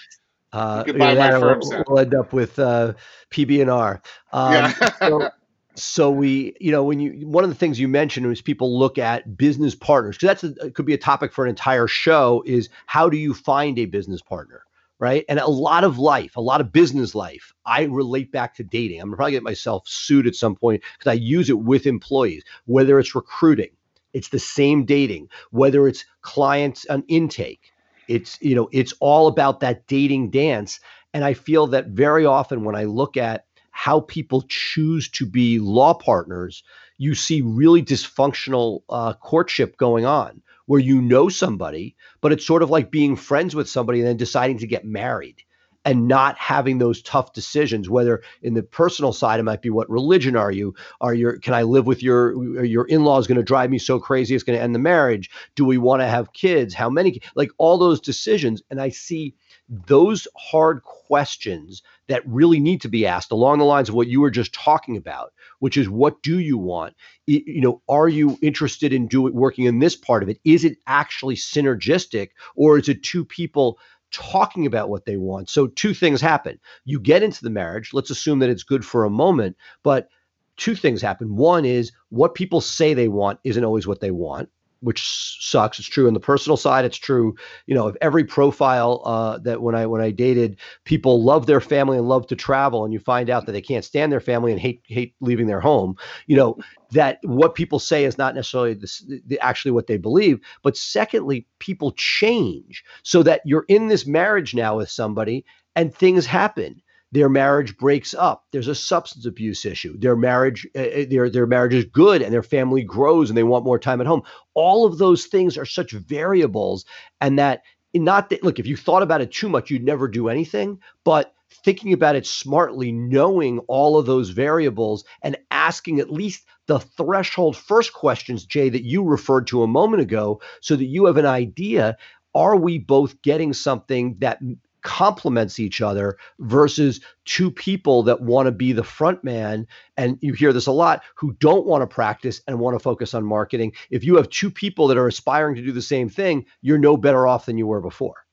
Uh, 0.51 0.83
you 0.85 0.93
can 0.93 0.99
buy 0.99 1.15
my 1.15 1.31
firm 1.31 1.61
we'll, 1.63 1.83
we'll, 1.87 1.99
end 1.99 2.13
up 2.13 2.33
with 2.33 2.59
uh, 2.59 2.93
PB&R. 3.31 4.01
Um, 4.31 4.53
yeah. 4.53 4.91
so, 4.99 5.29
so 5.75 6.11
we, 6.11 6.55
you 6.59 6.71
know, 6.71 6.83
when 6.83 6.99
you 6.99 7.27
one 7.27 7.43
of 7.43 7.49
the 7.49 7.55
things 7.55 7.79
you 7.79 7.87
mentioned 7.87 8.25
is 8.25 8.41
people 8.41 8.77
look 8.77 8.97
at 8.97 9.37
business 9.37 9.75
partners 9.75 10.17
because 10.17 10.41
that's 10.41 10.57
a, 10.61 10.71
could 10.71 10.85
be 10.85 10.93
a 10.93 10.97
topic 10.97 11.33
for 11.33 11.45
an 11.45 11.49
entire 11.49 11.87
show. 11.87 12.43
Is 12.45 12.69
how 12.85 13.09
do 13.09 13.17
you 13.17 13.33
find 13.33 13.79
a 13.79 13.85
business 13.85 14.21
partner? 14.21 14.63
right? 14.99 15.25
And 15.27 15.37
a 15.37 15.47
lot 15.47 15.83
of 15.83 15.99
life, 15.99 16.37
a 16.37 16.41
lot 16.41 16.61
of 16.61 16.71
business 16.71 17.13
life, 17.13 17.51
I 17.65 17.83
relate 17.83 18.31
back 18.31 18.55
to 18.55 18.63
dating. 18.63 19.01
I'm 19.01 19.13
probably 19.13 19.33
get 19.33 19.43
myself 19.43 19.85
sued 19.85 20.27
at 20.27 20.35
some 20.35 20.55
point 20.55 20.81
because 20.97 21.11
I 21.11 21.15
use 21.15 21.49
it 21.49 21.59
with 21.59 21.85
employees, 21.85 22.43
whether 22.67 22.99
it's 22.99 23.13
recruiting, 23.13 23.71
it's 24.13 24.29
the 24.29 24.39
same 24.39 24.85
dating, 24.85 25.27
whether 25.51 25.89
it's 25.89 26.05
clients 26.21 26.85
on 26.85 27.03
intake, 27.09 27.73
it's 28.07 28.37
you 28.41 28.55
know, 28.55 28.69
it's 28.71 28.93
all 29.01 29.27
about 29.27 29.59
that 29.59 29.87
dating 29.87 30.29
dance. 30.29 30.79
And 31.13 31.25
I 31.25 31.33
feel 31.33 31.67
that 31.67 31.87
very 31.87 32.25
often 32.25 32.63
when 32.63 32.75
I 32.75 32.85
look 32.85 33.17
at 33.17 33.45
how 33.73 33.99
people 33.99 34.43
choose 34.47 35.09
to 35.09 35.25
be 35.25 35.59
law 35.59 35.93
partners, 35.93 36.63
you 36.97 37.15
see 37.15 37.41
really 37.41 37.83
dysfunctional 37.83 38.83
uh, 38.87 39.13
courtship 39.13 39.75
going 39.77 40.05
on 40.05 40.41
where 40.67 40.79
you 40.79 41.01
know 41.01 41.27
somebody, 41.27 41.95
but 42.21 42.31
it's 42.31 42.45
sort 42.45 42.63
of 42.63 42.69
like 42.69 42.91
being 42.91 43.15
friends 43.15 43.55
with 43.55 43.67
somebody 43.67 43.99
and 43.99 44.07
then 44.07 44.15
deciding 44.15 44.59
to 44.59 44.67
get 44.67 44.85
married 44.85 45.43
and 45.85 46.07
not 46.07 46.37
having 46.37 46.77
those 46.77 47.01
tough 47.01 47.33
decisions 47.33 47.89
whether 47.89 48.21
in 48.41 48.53
the 48.53 48.63
personal 48.63 49.11
side 49.11 49.39
it 49.39 49.43
might 49.43 49.61
be 49.61 49.69
what 49.69 49.89
religion 49.89 50.35
are 50.37 50.51
you? 50.51 50.73
Are 51.01 51.13
your 51.13 51.39
can 51.39 51.53
i 51.53 51.63
live 51.63 51.85
with 51.85 52.01
your 52.01 52.63
your 52.63 52.85
in-laws 52.85 53.27
going 53.27 53.37
to 53.37 53.43
drive 53.43 53.69
me 53.69 53.79
so 53.79 53.99
crazy 53.99 54.33
it's 54.35 54.45
going 54.45 54.57
to 54.57 54.63
end 54.63 54.75
the 54.75 54.79
marriage? 54.79 55.29
Do 55.55 55.65
we 55.65 55.77
want 55.77 56.01
to 56.01 56.07
have 56.07 56.31
kids? 56.31 56.73
How 56.73 56.89
many 56.89 57.21
like 57.35 57.51
all 57.57 57.77
those 57.77 57.99
decisions 57.99 58.61
and 58.69 58.79
i 58.79 58.89
see 58.89 59.35
those 59.69 60.27
hard 60.37 60.83
questions 60.83 61.81
that 62.07 62.27
really 62.27 62.59
need 62.59 62.81
to 62.81 62.89
be 62.89 63.07
asked 63.07 63.31
along 63.31 63.59
the 63.59 63.65
lines 63.65 63.89
of 63.89 63.95
what 63.95 64.07
you 64.07 64.19
were 64.21 64.31
just 64.31 64.53
talking 64.53 64.97
about 64.97 65.31
which 65.63 65.77
is 65.77 65.87
what 65.87 66.21
do 66.21 66.39
you 66.39 66.57
want? 66.57 66.93
You 67.25 67.61
know 67.61 67.81
are 67.87 68.09
you 68.09 68.37
interested 68.41 68.91
in 68.91 69.07
doing 69.07 69.33
working 69.33 69.63
in 69.63 69.79
this 69.79 69.95
part 69.95 70.21
of 70.21 70.27
it? 70.27 70.37
Is 70.43 70.65
it 70.65 70.77
actually 70.87 71.35
synergistic 71.35 72.31
or 72.57 72.77
is 72.77 72.89
it 72.89 73.01
two 73.01 73.23
people 73.23 73.79
talking 74.11 74.65
about 74.65 74.89
what 74.89 75.05
they 75.05 75.15
want? 75.15 75.49
So 75.49 75.67
two 75.67 75.93
things 75.93 76.19
happen. 76.19 76.59
You 76.83 76.99
get 76.99 77.23
into 77.23 77.41
the 77.41 77.49
marriage 77.49 77.91
let's 77.93 78.09
assume 78.09 78.39
that 78.39 78.49
it's 78.49 78.63
good 78.63 78.83
for 78.83 79.05
a 79.05 79.09
moment 79.09 79.55
but 79.83 80.09
two 80.57 80.75
things 80.75 81.01
happen. 81.01 81.37
One 81.37 81.63
is 81.63 81.93
what 82.09 82.35
people 82.35 82.59
say 82.59 82.93
they 82.93 83.07
want 83.07 83.39
isn't 83.45 83.63
always 83.63 83.87
what 83.87 84.01
they 84.01 84.11
want 84.11 84.49
which 84.83 85.01
sucks. 85.39 85.79
It's 85.79 85.87
true 85.87 86.07
on 86.07 86.13
the 86.13 86.19
personal 86.19 86.57
side. 86.57 86.85
It's 86.85 86.97
true, 86.97 87.35
you 87.65 87.73
know, 87.73 87.87
of 87.87 87.97
every 88.01 88.25
profile 88.25 89.01
uh, 89.05 89.39
that 89.39 89.61
when 89.61 89.75
I 89.75 89.85
when 89.85 90.01
I 90.01 90.11
dated, 90.11 90.59
people 90.83 91.23
love 91.23 91.45
their 91.45 91.61
family 91.61 91.97
and 91.97 92.07
love 92.07 92.27
to 92.27 92.35
travel, 92.35 92.83
and 92.83 92.93
you 92.93 92.99
find 92.99 93.29
out 93.29 93.45
that 93.45 93.53
they 93.53 93.61
can't 93.61 93.85
stand 93.85 94.11
their 94.11 94.19
family 94.19 94.51
and 94.51 94.59
hate 94.59 94.83
hate 94.85 95.15
leaving 95.21 95.47
their 95.47 95.61
home. 95.61 95.95
You 96.27 96.35
know 96.35 96.57
that 96.91 97.17
what 97.23 97.55
people 97.55 97.79
say 97.79 98.03
is 98.03 98.17
not 98.19 98.35
necessarily 98.35 98.75
the, 98.75 99.21
the, 99.25 99.39
actually 99.39 99.71
what 99.71 99.87
they 99.87 99.97
believe. 99.97 100.39
But 100.61 100.77
secondly, 100.77 101.47
people 101.59 101.93
change 101.93 102.83
so 103.01 103.23
that 103.23 103.41
you're 103.45 103.65
in 103.67 103.87
this 103.87 104.05
marriage 104.05 104.53
now 104.53 104.77
with 104.77 104.89
somebody, 104.89 105.45
and 105.75 105.95
things 105.95 106.25
happen 106.25 106.82
their 107.13 107.29
marriage 107.29 107.77
breaks 107.77 108.15
up. 108.15 108.45
There's 108.51 108.67
a 108.67 108.73
substance 108.73 109.27
abuse 109.27 109.65
issue. 109.65 109.95
Their 109.99 110.15
marriage, 110.15 110.67
uh, 110.75 111.05
their 111.09 111.29
their 111.29 111.45
marriage 111.45 111.75
is 111.75 111.85
good, 111.85 112.23
and 112.23 112.33
their 112.33 112.43
family 112.43 112.83
grows, 112.83 113.29
and 113.29 113.37
they 113.37 113.43
want 113.43 113.65
more 113.65 113.77
time 113.77 114.01
at 114.01 114.07
home. 114.07 114.23
All 114.55 114.85
of 114.85 114.97
those 114.97 115.25
things 115.25 115.55
are 115.55 115.65
such 115.65 115.91
variables, 115.91 116.85
and 117.21 117.37
that 117.37 117.61
not 117.93 118.29
that 118.29 118.43
look. 118.43 118.57
If 118.57 118.65
you 118.65 118.75
thought 118.75 119.03
about 119.03 119.21
it 119.21 119.31
too 119.31 119.47
much, 119.47 119.69
you'd 119.69 119.83
never 119.83 120.07
do 120.07 120.27
anything. 120.27 120.79
But 121.03 121.35
thinking 121.63 121.93
about 121.93 122.15
it 122.15 122.25
smartly, 122.25 122.91
knowing 122.91 123.59
all 123.67 123.99
of 123.99 124.07
those 124.07 124.31
variables, 124.31 125.05
and 125.21 125.37
asking 125.51 125.99
at 125.99 126.11
least 126.11 126.43
the 126.65 126.79
threshold 126.79 127.55
first 127.55 127.93
questions, 127.93 128.43
Jay, 128.43 128.69
that 128.69 128.83
you 128.83 129.03
referred 129.03 129.45
to 129.47 129.61
a 129.61 129.67
moment 129.67 130.01
ago, 130.01 130.41
so 130.61 130.75
that 130.75 130.85
you 130.85 131.05
have 131.05 131.17
an 131.17 131.27
idea 131.27 131.95
are 132.35 132.55
we 132.55 132.79
both 132.79 133.21
getting 133.21 133.53
something 133.53 134.15
that 134.17 134.39
complements 134.83 135.59
each 135.59 135.81
other 135.81 136.17
versus 136.39 137.01
two 137.25 137.49
people 137.49 138.03
that 138.03 138.21
want 138.21 138.45
to 138.47 138.51
be 138.51 138.73
the 138.73 138.83
front 138.83 139.23
man. 139.23 139.67
And 139.97 140.17
you 140.21 140.33
hear 140.33 140.53
this 140.53 140.67
a 140.67 140.71
lot 140.71 141.03
who 141.15 141.33
don't 141.33 141.65
want 141.65 141.81
to 141.81 141.87
practice 141.87 142.41
and 142.47 142.59
want 142.59 142.75
to 142.75 142.79
focus 142.79 143.13
on 143.13 143.25
marketing. 143.25 143.73
If 143.89 144.03
you 144.03 144.17
have 144.17 144.29
two 144.29 144.51
people 144.51 144.87
that 144.87 144.97
are 144.97 145.07
aspiring 145.07 145.55
to 145.55 145.61
do 145.61 145.71
the 145.71 145.81
same 145.81 146.09
thing 146.09 146.45
you're 146.61 146.77
no 146.77 146.97
better 146.97 147.27
off 147.27 147.45
than 147.45 147.57
you 147.57 147.67
were 147.67 147.81
before. 147.81 148.25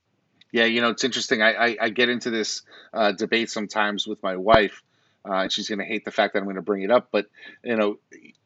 Yeah 0.53 0.65
you 0.65 0.81
know 0.81 0.91
it's 0.91 1.05
interesting. 1.05 1.43
I 1.43 1.53
i, 1.53 1.77
I 1.83 1.89
get 1.91 2.09
into 2.09 2.31
this 2.31 2.63
uh, 2.93 3.13
debate 3.13 3.51
sometimes 3.51 4.07
with 4.07 4.23
my 4.23 4.37
wife 4.37 4.83
uh, 5.29 5.43
and 5.43 5.53
she's 5.53 5.69
going 5.69 5.79
to 5.79 5.85
hate 5.85 6.05
the 6.05 6.11
fact 6.11 6.33
that 6.33 6.39
I'm 6.39 6.47
going 6.47 6.57
to 6.57 6.63
bring 6.63 6.83
it 6.83 6.91
up, 6.91 7.09
but 7.13 7.27
you 7.63 7.77
know, 7.77 7.99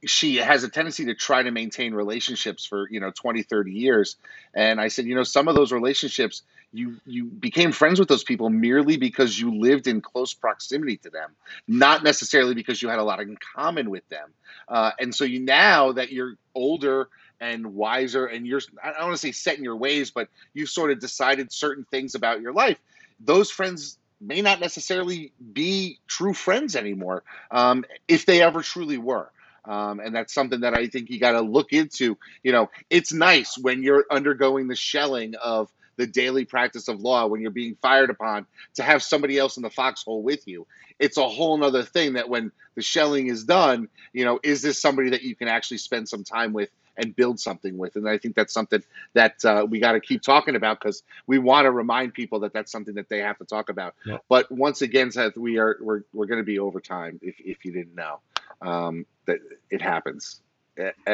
she 0.05 0.37
has 0.37 0.65
a 0.65 0.69
tendency 0.69 1.05
to 1.07 1.15
try 1.15 1.43
to 1.43 1.51
maintain 1.51 1.95
relationships 1.95 2.67
for 2.67 2.89
you 2.91 3.01
know 3.01 3.11
20 3.11 3.43
30 3.43 3.71
years. 3.71 4.17
And 4.53 4.81
i 4.81 4.89
said 4.89 5.07
you 5.07 5.15
know 5.15 5.23
some 5.23 5.49
of 5.49 5.55
those 5.55 5.73
relationships 5.73 6.43
you 6.75 6.97
you 7.07 7.25
became 7.25 7.73
friends 7.73 7.99
with 7.99 8.09
those 8.09 8.25
people 8.25 8.51
merely 8.51 8.97
because 8.97 9.39
you 9.39 9.59
lived 9.59 9.87
in 9.87 10.01
close 10.01 10.35
proximity 10.35 10.97
to 10.99 11.11
them 11.11 11.31
not 11.67 12.03
necessarily 12.05 12.55
because 12.55 12.83
you 12.83 12.89
had 12.89 12.99
a 12.99 13.05
lot 13.05 13.21
in 13.21 13.37
common 13.57 13.91
with 13.91 14.07
them 14.09 14.29
uh, 14.69 14.91
and 14.99 15.15
so 15.15 15.25
you 15.25 15.41
now 15.41 15.93
that 15.93 16.13
you're 16.13 16.35
older 16.55 17.09
and 17.41 17.67
wiser 17.75 18.27
and 18.27 18.47
you're 18.47 18.61
i 18.83 18.91
don't 18.93 19.03
want 19.03 19.13
to 19.13 19.19
say 19.19 19.33
set 19.33 19.57
in 19.57 19.65
your 19.65 19.77
ways 19.77 20.11
but 20.11 20.29
you've 20.53 20.69
sort 20.69 20.91
of 20.91 20.99
decided 20.99 21.51
certain 21.53 21.85
things 21.91 22.15
about 22.15 22.41
your 22.41 22.53
life 22.53 22.79
those 23.21 23.51
friends 23.51 23.99
may 24.21 24.43
not 24.43 24.61
necessarily 24.61 25.33
be 25.53 25.99
true 26.07 26.35
friends 26.35 26.77
anymore 26.77 27.23
um, 27.51 27.85
if 28.09 28.27
they 28.27 28.43
ever 28.43 28.63
truly 28.63 28.99
were. 28.99 29.31
Um, 29.65 30.01
and 30.01 30.15
that's 30.15 30.35
something 30.35 30.61
that 30.61 30.75
I 30.75 30.89
think 30.89 31.09
you 31.09 31.19
got 31.19 31.33
to 31.33 31.41
look 31.41 31.73
into. 31.73 32.19
You 32.43 32.53
know, 32.53 32.71
it's 32.91 33.13
nice 33.13 33.57
when 33.57 33.83
you're 33.83 34.05
undergoing 34.11 34.69
the 34.69 34.77
shelling 34.77 35.35
of 35.43 35.71
the 35.97 36.07
daily 36.07 36.45
practice 36.45 36.89
of 36.89 37.01
law, 37.01 37.27
when 37.27 37.41
you're 37.41 37.51
being 37.51 37.77
fired 37.81 38.11
upon, 38.11 38.47
to 38.75 38.83
have 38.83 39.03
somebody 39.03 39.39
else 39.39 39.57
in 39.57 39.63
the 39.63 39.71
foxhole 39.71 40.23
with 40.23 40.47
you. 40.47 40.67
It's 40.99 41.17
a 41.17 41.29
whole 41.29 41.57
nother 41.57 41.83
thing 41.83 42.15
that 42.15 42.29
when 42.29 42.53
the 42.75 42.83
shelling 42.83 43.29
is 43.29 43.45
done, 43.45 43.89
you 44.13 44.25
know, 44.25 44.41
is 44.43 44.63
this 44.63 44.81
somebody 44.81 45.11
that 45.11 45.23
you 45.23 45.35
can 45.35 45.49
actually 45.49 45.79
spend 45.79 46.09
some 46.09 46.25
time 46.25 46.53
with 46.53 46.71
and 46.97 47.15
build 47.15 47.41
something 47.41 47.77
with. 47.77 47.97
And 47.97 48.09
I 48.09 48.19
think 48.19 48.37
that's 48.37 48.53
something 48.53 48.83
that 49.15 49.45
uh, 49.45 49.67
we 49.69 49.81
got 49.81 49.93
to 49.93 50.01
keep 50.01 50.23
talking 50.23 50.55
about 50.55 50.79
because 50.81 51.03
we 51.27 51.39
want 51.39 51.65
to 51.65 51.71
remind 51.71 52.15
people 52.15 52.41
that 52.41 52.53
that's 52.53 52.71
something 52.71 52.95
that 52.95 53.09
they 53.09 53.19
have 53.19 53.39
to 53.39 53.45
talk 53.45 53.69
about. 53.69 53.95
Yeah. 54.07 54.19
But 54.29 54.51
once 54.51 54.83
again, 54.83 55.11
Seth, 55.11 55.37
we 55.37 55.59
are 55.59 55.77
we're, 55.81 56.03
we're 56.13 56.27
going 56.27 56.41
to 56.41 56.45
be 56.45 56.59
over 56.59 56.81
time 56.81 57.19
if, 57.23 57.35
if 57.41 57.65
you 57.65 57.73
didn't 57.73 57.95
know 57.95 58.21
um, 58.63 59.07
that 59.27 59.39
it 59.71 59.83
happens 59.83 60.41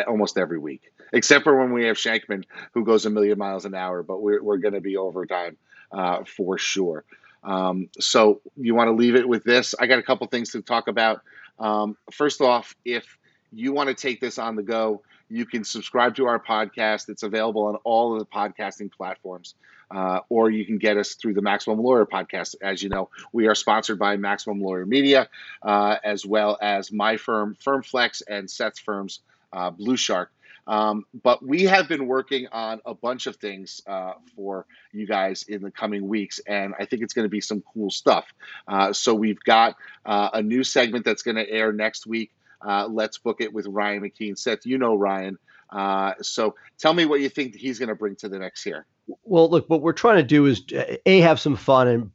almost 0.06 0.38
every 0.38 0.58
week, 0.58 0.92
except 1.12 1.44
for 1.44 1.58
when 1.58 1.72
we 1.72 1.84
have 1.86 1.96
Shankman 1.96 2.44
who 2.72 2.84
goes 2.84 3.06
a 3.06 3.10
million 3.10 3.38
miles 3.38 3.64
an 3.64 3.74
hour. 3.74 4.02
But 4.02 4.22
we're 4.22 4.42
we're 4.42 4.58
going 4.58 4.74
to 4.74 4.80
be 4.80 4.96
overtime 4.96 5.56
uh, 5.92 6.24
for 6.24 6.58
sure. 6.58 7.04
Um, 7.42 7.88
so 7.98 8.40
you 8.56 8.74
want 8.74 8.88
to 8.88 8.92
leave 8.92 9.16
it 9.16 9.28
with 9.28 9.44
this? 9.44 9.74
I 9.78 9.86
got 9.86 9.98
a 9.98 10.02
couple 10.02 10.26
things 10.26 10.50
to 10.50 10.62
talk 10.62 10.88
about. 10.88 11.22
Um, 11.58 11.96
first 12.12 12.40
off, 12.40 12.74
if 12.84 13.18
you 13.52 13.72
want 13.72 13.88
to 13.88 13.94
take 13.94 14.20
this 14.20 14.38
on 14.38 14.56
the 14.56 14.62
go, 14.62 15.02
you 15.28 15.46
can 15.46 15.64
subscribe 15.64 16.16
to 16.16 16.26
our 16.26 16.40
podcast. 16.40 17.08
It's 17.08 17.22
available 17.22 17.66
on 17.66 17.76
all 17.76 18.12
of 18.12 18.18
the 18.18 18.26
podcasting 18.26 18.90
platforms, 18.92 19.54
uh, 19.90 20.20
or 20.28 20.50
you 20.50 20.66
can 20.66 20.78
get 20.78 20.96
us 20.96 21.14
through 21.14 21.34
the 21.34 21.42
Maximum 21.42 21.80
Lawyer 21.80 22.04
podcast. 22.04 22.56
As 22.60 22.82
you 22.82 22.88
know, 22.88 23.10
we 23.32 23.46
are 23.46 23.54
sponsored 23.54 23.98
by 23.98 24.16
Maximum 24.16 24.60
Lawyer 24.60 24.84
Media, 24.84 25.28
uh, 25.62 25.96
as 26.02 26.26
well 26.26 26.58
as 26.60 26.90
my 26.90 27.16
firm, 27.16 27.56
FirmFlex, 27.64 28.22
and 28.28 28.50
Seth's 28.50 28.80
firm's 28.80 29.20
uh, 29.52 29.70
BluShark. 29.70 30.26
Um, 30.66 31.04
but 31.22 31.44
we 31.44 31.64
have 31.64 31.88
been 31.88 32.06
working 32.06 32.46
on 32.52 32.80
a 32.84 32.94
bunch 32.94 33.26
of 33.26 33.36
things 33.36 33.80
uh, 33.86 34.12
for 34.36 34.66
you 34.92 35.06
guys 35.06 35.42
in 35.42 35.62
the 35.62 35.70
coming 35.70 36.06
weeks, 36.06 36.38
and 36.46 36.74
I 36.78 36.84
think 36.84 37.02
it's 37.02 37.14
going 37.14 37.24
to 37.24 37.30
be 37.30 37.40
some 37.40 37.62
cool 37.74 37.90
stuff. 37.90 38.32
Uh, 38.68 38.92
so 38.92 39.14
we've 39.14 39.40
got 39.40 39.76
uh, 40.04 40.30
a 40.34 40.42
new 40.42 40.62
segment 40.62 41.04
that's 41.04 41.22
going 41.22 41.36
to 41.36 41.48
air 41.48 41.72
next 41.72 42.06
week 42.06 42.30
uh, 42.62 42.86
let's 42.90 43.18
book 43.18 43.40
it 43.40 43.52
with 43.52 43.66
Ryan 43.66 44.02
McKeen. 44.02 44.38
Seth, 44.38 44.66
you 44.66 44.78
know 44.78 44.94
Ryan. 44.94 45.38
Uh, 45.70 46.14
so 46.20 46.56
tell 46.78 46.92
me 46.92 47.04
what 47.06 47.20
you 47.20 47.28
think 47.28 47.54
he's 47.54 47.78
going 47.78 47.88
to 47.88 47.94
bring 47.94 48.16
to 48.16 48.28
the 48.28 48.38
next 48.38 48.66
year. 48.66 48.86
Well, 49.24 49.50
look, 49.50 49.68
what 49.68 49.82
we're 49.82 49.92
trying 49.92 50.16
to 50.16 50.22
do 50.22 50.46
is 50.46 50.62
a 51.06 51.20
have 51.20 51.40
some 51.40 51.56
fun 51.56 51.88
and 51.88 52.14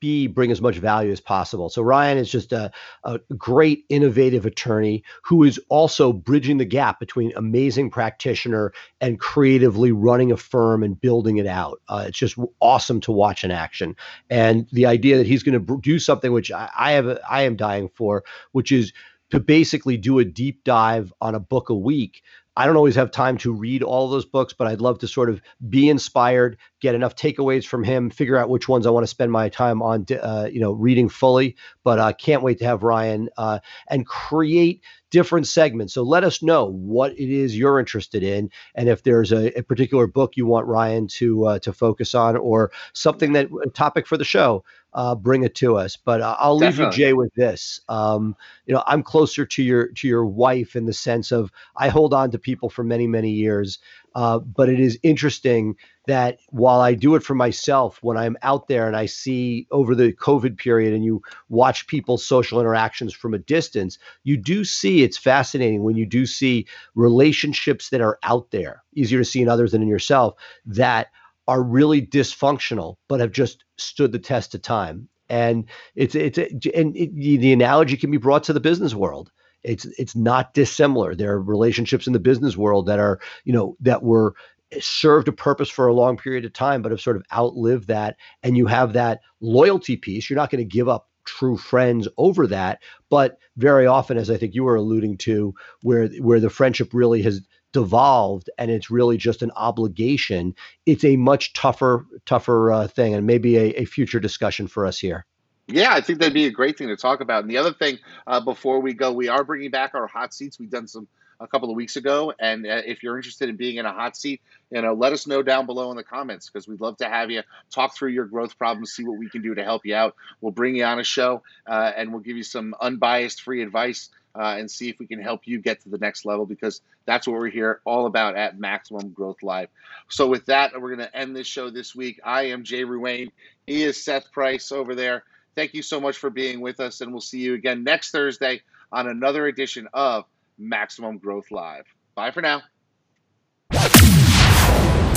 b 0.00 0.26
bring 0.26 0.50
as 0.50 0.60
much 0.60 0.76
value 0.76 1.10
as 1.10 1.20
possible. 1.20 1.68
So 1.68 1.82
Ryan 1.82 2.18
is 2.18 2.30
just 2.30 2.52
a, 2.52 2.70
a 3.04 3.18
great 3.36 3.84
innovative 3.88 4.46
attorney 4.46 5.02
who 5.22 5.44
is 5.44 5.60
also 5.68 6.12
bridging 6.12 6.58
the 6.58 6.64
gap 6.64 7.00
between 7.00 7.32
amazing 7.36 7.90
practitioner 7.90 8.72
and 9.00 9.18
creatively 9.18 9.92
running 9.92 10.32
a 10.32 10.36
firm 10.36 10.82
and 10.82 11.00
building 11.00 11.38
it 11.38 11.46
out. 11.46 11.80
Uh, 11.88 12.04
it's 12.08 12.18
just 12.18 12.36
awesome 12.60 13.00
to 13.02 13.12
watch 13.12 13.44
in 13.44 13.50
action. 13.50 13.96
And 14.30 14.66
the 14.72 14.86
idea 14.86 15.16
that 15.18 15.26
he's 15.26 15.42
going 15.42 15.64
to 15.64 15.80
do 15.80 15.98
something 15.98 16.32
which 16.32 16.52
I, 16.52 16.70
I 16.76 16.92
have 16.92 17.18
I 17.28 17.42
am 17.42 17.56
dying 17.56 17.88
for, 17.94 18.24
which 18.52 18.72
is 18.72 18.92
to 19.30 19.40
basically 19.40 19.96
do 19.96 20.18
a 20.18 20.24
deep 20.24 20.64
dive 20.64 21.12
on 21.20 21.34
a 21.34 21.40
book 21.40 21.68
a 21.68 21.74
week. 21.74 22.22
I 22.58 22.66
don't 22.66 22.76
always 22.76 22.96
have 22.96 23.12
time 23.12 23.38
to 23.38 23.52
read 23.52 23.84
all 23.84 24.08
those 24.08 24.24
books, 24.24 24.52
but 24.52 24.66
I'd 24.66 24.80
love 24.80 24.98
to 24.98 25.06
sort 25.06 25.30
of 25.30 25.40
be 25.68 25.88
inspired, 25.88 26.58
get 26.80 26.96
enough 26.96 27.14
takeaways 27.14 27.64
from 27.64 27.84
him, 27.84 28.10
figure 28.10 28.36
out 28.36 28.48
which 28.48 28.68
ones 28.68 28.84
I 28.84 28.90
want 28.90 29.04
to 29.04 29.08
spend 29.08 29.30
my 29.30 29.48
time 29.48 29.80
on, 29.80 30.06
uh, 30.20 30.48
you 30.50 30.60
know, 30.60 30.72
reading 30.72 31.08
fully. 31.08 31.54
But 31.84 32.00
I 32.00 32.10
uh, 32.10 32.12
can't 32.14 32.42
wait 32.42 32.58
to 32.58 32.64
have 32.64 32.82
Ryan 32.82 33.28
uh, 33.38 33.60
and 33.88 34.04
create 34.04 34.82
different 35.12 35.46
segments. 35.46 35.94
So 35.94 36.02
let 36.02 36.24
us 36.24 36.42
know 36.42 36.64
what 36.64 37.12
it 37.12 37.30
is 37.30 37.56
you're 37.56 37.78
interested 37.78 38.24
in, 38.24 38.50
and 38.74 38.88
if 38.88 39.04
there's 39.04 39.30
a, 39.30 39.56
a 39.56 39.62
particular 39.62 40.08
book 40.08 40.36
you 40.36 40.44
want 40.44 40.66
Ryan 40.66 41.06
to 41.18 41.46
uh, 41.46 41.58
to 41.60 41.72
focus 41.72 42.12
on, 42.12 42.36
or 42.36 42.72
something 42.92 43.34
that 43.34 43.48
a 43.64 43.70
topic 43.70 44.04
for 44.04 44.16
the 44.16 44.24
show, 44.24 44.64
uh, 44.94 45.14
bring 45.14 45.42
it 45.42 45.54
to 45.56 45.76
us. 45.76 45.96
But 45.96 46.20
uh, 46.20 46.36
I'll 46.38 46.56
leave 46.56 46.76
Definitely. 46.76 47.02
you, 47.02 47.08
Jay, 47.08 47.12
with 47.12 47.32
this. 47.34 47.80
Um, 47.88 48.36
you 48.66 48.74
know, 48.74 48.82
I'm 48.86 49.02
closer 49.02 49.44
to 49.46 49.62
your 49.62 49.88
to 49.88 50.08
your 50.08 50.26
wife 50.26 50.76
in 50.76 50.86
the 50.86 50.92
sense 50.92 51.30
of 51.32 51.50
I 51.76 51.88
hold 51.88 52.14
on 52.14 52.30
to 52.30 52.38
people 52.38 52.70
for 52.70 52.84
many 52.84 53.06
many 53.06 53.30
years. 53.30 53.78
Uh, 54.14 54.38
but 54.38 54.68
it 54.68 54.80
is 54.80 54.98
interesting 55.02 55.76
that 56.06 56.38
while 56.48 56.80
I 56.80 56.94
do 56.94 57.14
it 57.14 57.22
for 57.22 57.34
myself, 57.34 57.98
when 58.02 58.16
I'm 58.16 58.36
out 58.42 58.66
there 58.66 58.88
and 58.88 58.96
I 58.96 59.06
see 59.06 59.68
over 59.70 59.94
the 59.94 60.12
COVID 60.12 60.56
period 60.56 60.92
and 60.94 61.04
you 61.04 61.22
watch 61.50 61.86
people's 61.86 62.24
social 62.24 62.58
interactions 62.58 63.14
from 63.14 63.34
a 63.34 63.38
distance, 63.38 63.98
you 64.24 64.36
do 64.36 64.64
see 64.64 65.02
it's 65.02 65.18
fascinating 65.18 65.84
when 65.84 65.96
you 65.96 66.06
do 66.06 66.26
see 66.26 66.66
relationships 66.94 67.90
that 67.90 68.00
are 68.00 68.18
out 68.22 68.50
there, 68.50 68.82
easier 68.94 69.18
to 69.18 69.24
see 69.24 69.42
in 69.42 69.48
others 69.48 69.72
than 69.72 69.82
in 69.82 69.88
yourself, 69.88 70.34
that 70.66 71.08
are 71.48 71.62
really 71.62 72.00
dysfunctional 72.00 72.94
but 73.08 73.18
have 73.18 73.32
just 73.32 73.64
stood 73.76 74.12
the 74.12 74.18
test 74.20 74.54
of 74.54 74.62
time. 74.62 75.08
And 75.28 75.68
it's 75.96 76.14
it's 76.14 76.38
and 76.38 76.96
it, 76.96 77.14
the 77.14 77.52
analogy 77.52 77.96
can 77.96 78.10
be 78.10 78.16
brought 78.16 78.44
to 78.44 78.52
the 78.52 78.60
business 78.60 78.94
world 78.94 79.30
it's 79.62 79.84
it's 79.98 80.16
not 80.16 80.54
dissimilar. 80.54 81.14
There 81.14 81.32
are 81.32 81.42
relationships 81.42 82.06
in 82.06 82.12
the 82.12 82.20
business 82.20 82.56
world 82.56 82.86
that 82.86 82.98
are 82.98 83.20
you 83.44 83.52
know 83.52 83.76
that 83.80 84.02
were 84.02 84.34
served 84.80 85.28
a 85.28 85.32
purpose 85.32 85.68
for 85.68 85.86
a 85.86 85.94
long 85.94 86.16
period 86.16 86.44
of 86.44 86.52
time, 86.52 86.82
but 86.82 86.92
have 86.92 87.00
sort 87.00 87.16
of 87.16 87.24
outlived 87.32 87.88
that. 87.88 88.16
And 88.42 88.56
you 88.56 88.66
have 88.66 88.92
that 88.92 89.20
loyalty 89.40 89.96
piece. 89.96 90.28
You're 90.28 90.36
not 90.36 90.50
going 90.50 90.58
to 90.58 90.76
give 90.76 90.88
up 90.88 91.08
true 91.24 91.56
friends 91.56 92.08
over 92.16 92.46
that. 92.46 92.80
But 93.10 93.38
very 93.56 93.86
often, 93.86 94.16
as 94.16 94.30
I 94.30 94.36
think 94.36 94.54
you 94.54 94.64
were 94.64 94.76
alluding 94.76 95.18
to, 95.18 95.54
where 95.82 96.08
where 96.20 96.40
the 96.40 96.50
friendship 96.50 96.90
really 96.92 97.22
has 97.22 97.42
devolved 97.72 98.50
and 98.58 98.70
it's 98.70 98.90
really 98.90 99.16
just 99.16 99.42
an 99.42 99.50
obligation, 99.56 100.54
it's 100.86 101.04
a 101.04 101.16
much 101.16 101.52
tougher 101.52 102.06
tougher 102.26 102.72
uh, 102.72 102.88
thing, 102.88 103.14
and 103.14 103.26
maybe 103.26 103.56
a, 103.56 103.80
a 103.80 103.84
future 103.84 104.20
discussion 104.20 104.66
for 104.66 104.86
us 104.86 104.98
here. 104.98 105.26
Yeah, 105.66 105.92
I 105.92 106.00
think 106.00 106.20
that'd 106.20 106.32
be 106.32 106.46
a 106.46 106.50
great 106.50 106.78
thing 106.78 106.88
to 106.88 106.96
talk 106.96 107.20
about. 107.20 107.42
And 107.42 107.50
the 107.50 107.58
other 107.58 107.74
thing, 107.74 107.98
uh, 108.26 108.40
before 108.40 108.80
we 108.80 108.94
go, 108.94 109.12
we 109.12 109.28
are 109.28 109.44
bringing 109.44 109.70
back 109.70 109.94
our 109.94 110.06
hot 110.06 110.32
seats. 110.32 110.58
We've 110.58 110.70
done 110.70 110.88
some 110.88 111.08
a 111.40 111.46
couple 111.46 111.70
of 111.70 111.76
weeks 111.76 111.96
ago, 111.96 112.32
and 112.40 112.66
uh, 112.66 112.82
if 112.84 113.02
you're 113.02 113.16
interested 113.16 113.48
in 113.48 113.56
being 113.56 113.76
in 113.76 113.86
a 113.86 113.92
hot 113.92 114.16
seat, 114.16 114.40
you 114.70 114.82
know, 114.82 114.94
let 114.94 115.12
us 115.12 115.26
know 115.26 115.42
down 115.42 115.66
below 115.66 115.90
in 115.90 115.96
the 115.96 116.02
comments 116.02 116.50
because 116.50 116.66
we'd 116.66 116.80
love 116.80 116.96
to 116.96 117.08
have 117.08 117.30
you 117.30 117.42
talk 117.70 117.94
through 117.94 118.10
your 118.10 118.24
growth 118.24 118.58
problems, 118.58 118.92
see 118.92 119.04
what 119.04 119.18
we 119.18 119.28
can 119.28 119.40
do 119.42 119.54
to 119.54 119.62
help 119.62 119.86
you 119.86 119.94
out. 119.94 120.16
We'll 120.40 120.52
bring 120.52 120.74
you 120.74 120.84
on 120.84 120.98
a 120.98 121.04
show, 121.04 121.42
uh, 121.66 121.92
and 121.96 122.12
we'll 122.12 122.22
give 122.22 122.36
you 122.36 122.42
some 122.42 122.74
unbiased, 122.80 123.42
free 123.42 123.62
advice. 123.62 124.10
Uh, 124.38 124.54
and 124.56 124.70
see 124.70 124.88
if 124.88 125.00
we 125.00 125.06
can 125.06 125.20
help 125.20 125.40
you 125.46 125.58
get 125.60 125.80
to 125.80 125.88
the 125.88 125.98
next 125.98 126.24
level 126.24 126.46
because 126.46 126.80
that's 127.06 127.26
what 127.26 127.36
we're 127.36 127.50
here 127.50 127.80
all 127.84 128.06
about 128.06 128.36
at 128.36 128.56
Maximum 128.56 129.10
Growth 129.10 129.42
Live. 129.42 129.68
So, 130.08 130.28
with 130.28 130.46
that, 130.46 130.80
we're 130.80 130.94
going 130.94 131.08
to 131.08 131.16
end 131.16 131.34
this 131.34 131.46
show 131.46 131.70
this 131.70 131.94
week. 131.94 132.20
I 132.24 132.42
am 132.42 132.62
Jay 132.62 132.84
Ruane. 132.84 133.32
He 133.66 133.82
is 133.82 134.02
Seth 134.02 134.30
Price 134.30 134.70
over 134.70 134.94
there. 134.94 135.24
Thank 135.56 135.74
you 135.74 135.82
so 135.82 136.00
much 136.00 136.18
for 136.18 136.30
being 136.30 136.60
with 136.60 136.78
us, 136.78 137.00
and 137.00 137.10
we'll 137.10 137.20
see 137.20 137.40
you 137.40 137.54
again 137.54 137.82
next 137.82 138.12
Thursday 138.12 138.62
on 138.92 139.08
another 139.08 139.48
edition 139.48 139.88
of 139.92 140.24
Maximum 140.56 141.18
Growth 141.18 141.50
Live. 141.50 141.84
Bye 142.14 142.30
for 142.30 142.40
now. 142.40 142.62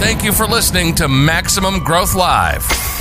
Thank 0.01 0.23
you 0.23 0.31
for 0.31 0.47
listening 0.47 0.95
to 0.95 1.07
Maximum 1.07 1.83
Growth 1.83 2.15
Live. 2.15 3.00